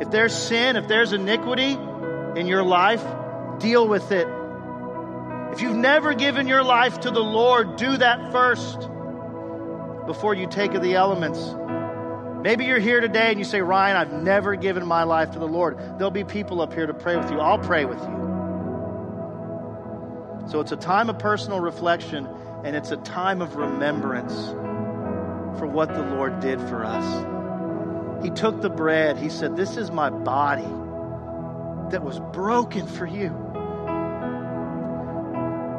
If 0.00 0.10
there's 0.10 0.34
sin, 0.34 0.76
if 0.76 0.86
there's 0.88 1.12
iniquity 1.12 1.76
in 2.36 2.46
your 2.46 2.62
life, 2.62 3.04
deal 3.58 3.86
with 3.86 4.12
it. 4.12 4.28
If 5.52 5.60
you've 5.60 5.76
never 5.76 6.14
given 6.14 6.46
your 6.46 6.62
life 6.62 7.00
to 7.00 7.10
the 7.10 7.22
Lord, 7.22 7.76
do 7.76 7.96
that 7.96 8.30
first 8.30 8.78
before 10.06 10.34
you 10.34 10.46
take 10.46 10.74
of 10.74 10.82
the 10.82 10.94
elements. 10.94 11.40
Maybe 12.42 12.66
you're 12.66 12.78
here 12.78 13.00
today 13.00 13.30
and 13.30 13.38
you 13.38 13.44
say, 13.44 13.60
Ryan, 13.60 13.96
I've 13.96 14.12
never 14.12 14.54
given 14.54 14.86
my 14.86 15.02
life 15.02 15.32
to 15.32 15.38
the 15.38 15.48
Lord. 15.48 15.78
There'll 15.98 16.10
be 16.12 16.24
people 16.24 16.60
up 16.60 16.72
here 16.72 16.86
to 16.86 16.94
pray 16.94 17.16
with 17.16 17.30
you. 17.30 17.40
I'll 17.40 17.58
pray 17.58 17.84
with 17.84 17.98
you. 17.98 18.18
So 20.48 20.60
it's 20.60 20.72
a 20.72 20.76
time 20.76 21.10
of 21.10 21.18
personal 21.18 21.60
reflection 21.60 22.28
and 22.64 22.76
it's 22.76 22.90
a 22.90 22.96
time 22.96 23.42
of 23.42 23.56
remembrance 23.56 24.34
for 25.58 25.66
what 25.66 25.92
the 25.92 26.02
Lord 26.02 26.40
did 26.40 26.60
for 26.60 26.84
us. 26.84 27.37
He 28.22 28.30
took 28.30 28.60
the 28.60 28.70
bread. 28.70 29.18
He 29.18 29.28
said, 29.28 29.56
This 29.56 29.76
is 29.76 29.90
my 29.90 30.10
body 30.10 30.68
that 31.90 32.02
was 32.02 32.18
broken 32.32 32.86
for 32.86 33.06
you. 33.06 33.26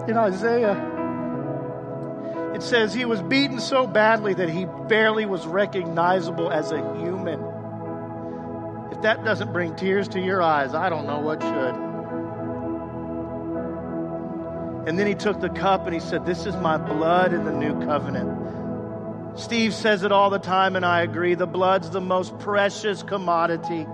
In 0.07 0.17
Isaiah, 0.17 0.75
it 2.55 2.63
says 2.63 2.93
he 2.93 3.05
was 3.05 3.21
beaten 3.21 3.59
so 3.59 3.85
badly 3.85 4.33
that 4.33 4.49
he 4.49 4.65
barely 4.87 5.25
was 5.25 5.45
recognizable 5.45 6.49
as 6.49 6.71
a 6.71 6.77
human. 6.97 7.39
If 8.91 9.01
that 9.03 9.23
doesn't 9.23 9.53
bring 9.53 9.75
tears 9.75 10.07
to 10.09 10.19
your 10.19 10.41
eyes, 10.41 10.73
I 10.73 10.89
don't 10.89 11.05
know 11.05 11.19
what 11.19 11.41
should. 11.41 11.75
And 14.87 14.97
then 14.97 15.05
he 15.05 15.13
took 15.13 15.39
the 15.41 15.49
cup 15.49 15.85
and 15.85 15.93
he 15.93 15.99
said, 15.99 16.25
This 16.25 16.45
is 16.45 16.55
my 16.55 16.77
blood 16.77 17.33
in 17.33 17.43
the 17.43 17.51
new 17.51 17.85
covenant 17.85 18.58
Steve 19.39 19.73
says 19.73 20.03
it 20.03 20.11
all 20.11 20.29
the 20.29 20.37
time, 20.37 20.75
and 20.75 20.85
I 20.85 21.01
agree. 21.01 21.33
The 21.33 21.47
blood's 21.47 21.89
the 21.89 22.01
most 22.01 22.37
precious 22.39 23.01
commodity. 23.03 23.85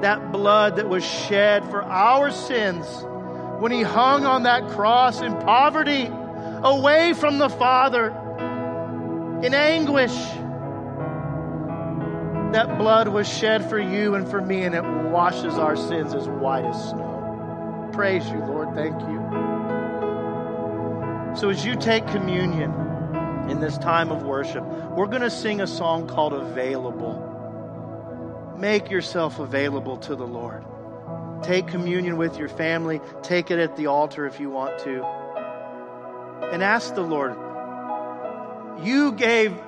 That 0.00 0.32
blood 0.32 0.76
that 0.76 0.88
was 0.88 1.04
shed 1.04 1.64
for 1.70 1.82
our 1.82 2.30
sins 2.30 2.86
when 3.60 3.70
he 3.70 3.82
hung 3.82 4.24
on 4.24 4.44
that 4.44 4.68
cross 4.68 5.20
in 5.20 5.36
poverty, 5.40 6.08
away 6.62 7.12
from 7.12 7.38
the 7.38 7.48
Father, 7.50 8.08
in 9.42 9.52
anguish. 9.52 10.14
That 12.52 12.78
blood 12.78 13.08
was 13.08 13.28
shed 13.28 13.68
for 13.68 13.78
you 13.78 14.14
and 14.14 14.26
for 14.26 14.40
me, 14.40 14.62
and 14.62 14.74
it 14.74 14.84
washes 15.10 15.54
our 15.54 15.76
sins 15.76 16.14
as 16.14 16.26
white 16.26 16.64
as 16.64 16.90
snow. 16.90 17.90
Praise 17.92 18.26
you, 18.28 18.38
Lord. 18.38 18.74
Thank 18.74 18.98
you. 19.02 19.18
So 21.36 21.50
as 21.50 21.64
you 21.64 21.76
take 21.76 22.06
communion, 22.06 22.87
in 23.48 23.60
this 23.60 23.78
time 23.78 24.10
of 24.12 24.22
worship, 24.22 24.62
we're 24.92 25.06
going 25.06 25.22
to 25.22 25.30
sing 25.30 25.60
a 25.60 25.66
song 25.66 26.06
called 26.06 26.34
Available. 26.34 27.24
Make 28.58 28.90
yourself 28.90 29.38
available 29.38 29.96
to 29.98 30.14
the 30.14 30.26
Lord. 30.26 30.64
Take 31.42 31.66
communion 31.68 32.16
with 32.16 32.36
your 32.36 32.48
family, 32.48 33.00
take 33.22 33.50
it 33.50 33.58
at 33.58 33.76
the 33.76 33.86
altar 33.86 34.26
if 34.26 34.38
you 34.38 34.50
want 34.50 34.78
to. 34.80 35.02
And 36.52 36.62
ask 36.62 36.94
the 36.94 37.02
Lord, 37.02 37.36
You 38.84 39.12
gave 39.12 39.58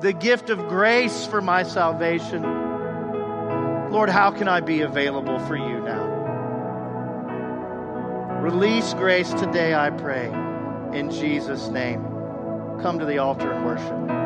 the 0.00 0.12
gift 0.12 0.50
of 0.50 0.58
grace 0.68 1.26
for 1.26 1.40
my 1.40 1.62
salvation. 1.62 2.42
Lord, 3.90 4.08
how 4.08 4.30
can 4.30 4.48
I 4.48 4.60
be 4.60 4.80
available 4.80 5.38
for 5.40 5.56
you 5.56 5.80
now? 5.80 6.14
Release 8.40 8.94
grace 8.94 9.32
today, 9.32 9.74
I 9.74 9.90
pray, 9.90 10.26
in 10.92 11.10
Jesus' 11.10 11.68
name 11.68 12.15
come 12.82 12.98
to 12.98 13.04
the 13.06 13.18
altar 13.18 13.52
and 13.52 13.64
worship. 13.64 14.25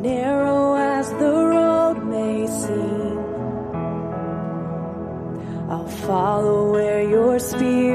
narrow 0.00 0.74
as 0.76 1.10
the 1.10 1.32
road 1.54 2.04
may 2.04 2.46
seem. 2.46 3.18
I'll 5.70 5.86
follow 5.86 6.72
where 6.72 7.02
your 7.02 7.38
spirit. 7.38 7.89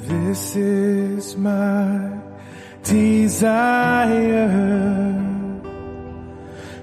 This 0.00 0.56
is 0.56 1.36
my 1.36 2.18
desire 2.82 4.48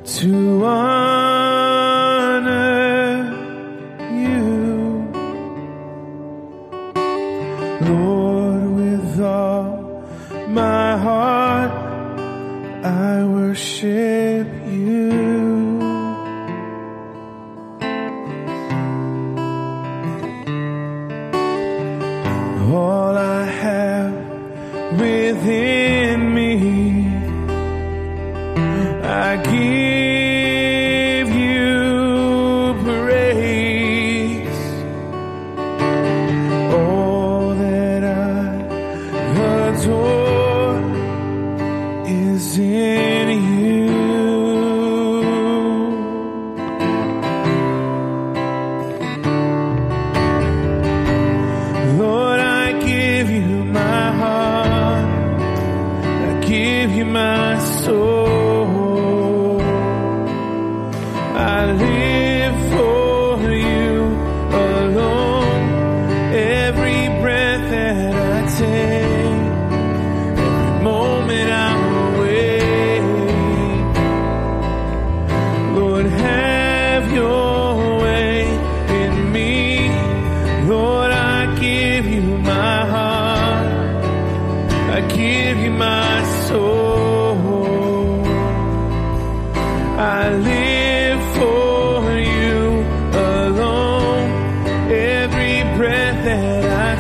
to 0.06 0.66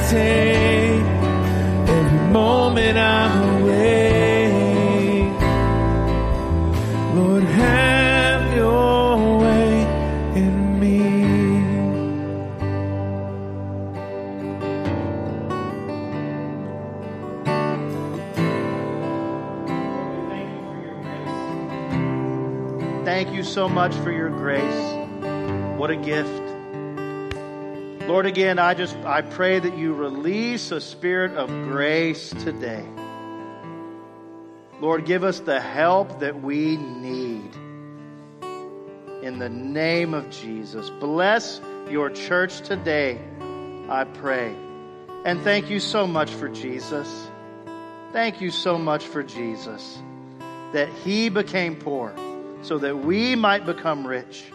take, 0.10 1.06
every 1.88 2.32
moment 2.32 2.98
I'm 2.98 3.62
awake. 3.62 5.40
Lord, 7.16 7.44
have 7.44 8.56
your 8.56 9.38
way 9.40 9.82
in 10.36 10.80
me. 10.80 10.98
Thank 23.06 23.32
you 23.32 23.44
so 23.44 23.70
much 23.70 23.94
for 23.98 24.12
your 24.12 24.30
grace. 24.30 24.98
What 25.78 25.92
a 25.92 25.96
gift. 25.96 26.39
Lord, 28.10 28.26
again, 28.26 28.58
I 28.58 28.74
just 28.74 28.96
I 29.06 29.22
pray 29.22 29.60
that 29.60 29.78
you 29.78 29.94
release 29.94 30.72
a 30.72 30.82
spirit 30.82 31.34
of 31.34 31.48
grace 31.70 32.32
today. 32.32 32.84
Lord, 34.82 35.06
give 35.06 35.24
us 35.24 35.42
the 35.42 35.62
help 35.62 36.20
that 36.22 36.42
we 36.42 36.78
need. 36.78 37.56
In 39.22 39.38
the 39.38 39.48
name 39.48 40.16
of 40.16 40.28
Jesus. 40.32 40.90
Bless 40.90 41.62
your 41.88 42.10
church 42.10 42.62
today, 42.62 43.20
I 43.88 44.06
pray. 44.06 44.56
And 45.24 45.40
thank 45.42 45.70
you 45.70 45.80
so 45.80 46.08
much 46.08 46.32
for 46.32 46.50
Jesus. 46.50 47.30
Thank 48.12 48.42
you 48.42 48.50
so 48.50 48.80
much 48.80 49.06
for 49.06 49.22
Jesus. 49.22 50.02
That 50.74 50.90
he 51.06 51.30
became 51.30 51.76
poor 51.76 52.16
so 52.64 52.80
that 52.80 52.98
we 52.98 53.36
might 53.36 53.68
become 53.68 54.08
rich. 54.08 54.46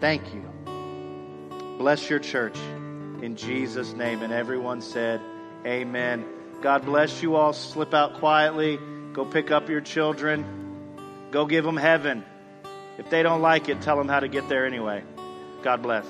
Thank 0.00 0.32
you. 0.32 0.59
Bless 1.80 2.10
your 2.10 2.18
church 2.18 2.58
in 3.22 3.36
Jesus' 3.36 3.94
name. 3.94 4.20
And 4.20 4.34
everyone 4.34 4.82
said, 4.82 5.18
Amen. 5.64 6.26
God 6.60 6.84
bless 6.84 7.22
you 7.22 7.36
all. 7.36 7.54
Slip 7.54 7.94
out 7.94 8.18
quietly. 8.18 8.78
Go 9.14 9.24
pick 9.24 9.50
up 9.50 9.70
your 9.70 9.80
children. 9.80 10.44
Go 11.30 11.46
give 11.46 11.64
them 11.64 11.78
heaven. 11.78 12.22
If 12.98 13.08
they 13.08 13.22
don't 13.22 13.40
like 13.40 13.70
it, 13.70 13.80
tell 13.80 13.96
them 13.96 14.08
how 14.08 14.20
to 14.20 14.28
get 14.28 14.46
there 14.46 14.66
anyway. 14.66 15.02
God 15.62 15.80
bless. 15.80 16.04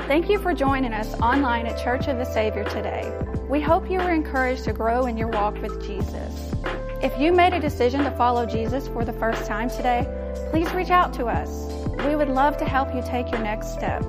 Thank 0.00 0.28
you 0.28 0.38
for 0.38 0.52
joining 0.52 0.92
us 0.92 1.18
online 1.20 1.66
at 1.66 1.82
Church 1.82 2.06
of 2.06 2.18
the 2.18 2.26
Savior 2.26 2.64
today. 2.64 3.10
We 3.48 3.62
hope 3.62 3.90
you 3.90 4.00
were 4.00 4.12
encouraged 4.12 4.64
to 4.64 4.74
grow 4.74 5.06
in 5.06 5.16
your 5.16 5.28
walk 5.28 5.54
with 5.62 5.82
Jesus. 5.86 6.54
If 7.04 7.18
you 7.18 7.32
made 7.32 7.52
a 7.52 7.60
decision 7.60 8.02
to 8.04 8.10
follow 8.12 8.46
Jesus 8.46 8.88
for 8.88 9.04
the 9.04 9.12
first 9.12 9.44
time 9.44 9.68
today, 9.68 10.08
please 10.50 10.72
reach 10.72 10.88
out 10.88 11.12
to 11.12 11.26
us. 11.26 11.70
We 12.02 12.16
would 12.16 12.30
love 12.30 12.56
to 12.56 12.64
help 12.64 12.94
you 12.94 13.02
take 13.02 13.30
your 13.30 13.42
next 13.42 13.74
step. 13.74 14.02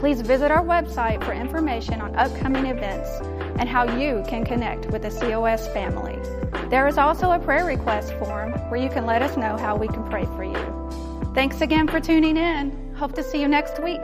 Please 0.00 0.22
visit 0.22 0.50
our 0.50 0.64
website 0.64 1.24
for 1.24 1.32
information 1.32 2.00
on 2.00 2.16
upcoming 2.16 2.66
events 2.66 3.08
and 3.60 3.68
how 3.68 3.96
you 3.96 4.24
can 4.26 4.44
connect 4.44 4.86
with 4.86 5.02
the 5.02 5.10
COS 5.10 5.68
family. 5.68 6.18
There 6.68 6.88
is 6.88 6.98
also 6.98 7.30
a 7.30 7.38
prayer 7.38 7.64
request 7.64 8.12
form 8.14 8.50
where 8.70 8.82
you 8.82 8.88
can 8.88 9.06
let 9.06 9.22
us 9.22 9.36
know 9.36 9.56
how 9.56 9.76
we 9.76 9.86
can 9.86 10.02
pray 10.10 10.24
for 10.24 10.42
you. 10.42 11.30
Thanks 11.32 11.60
again 11.60 11.86
for 11.86 12.00
tuning 12.00 12.36
in. 12.36 12.92
Hope 12.96 13.14
to 13.14 13.22
see 13.22 13.40
you 13.40 13.46
next 13.46 13.80
week. 13.80 14.00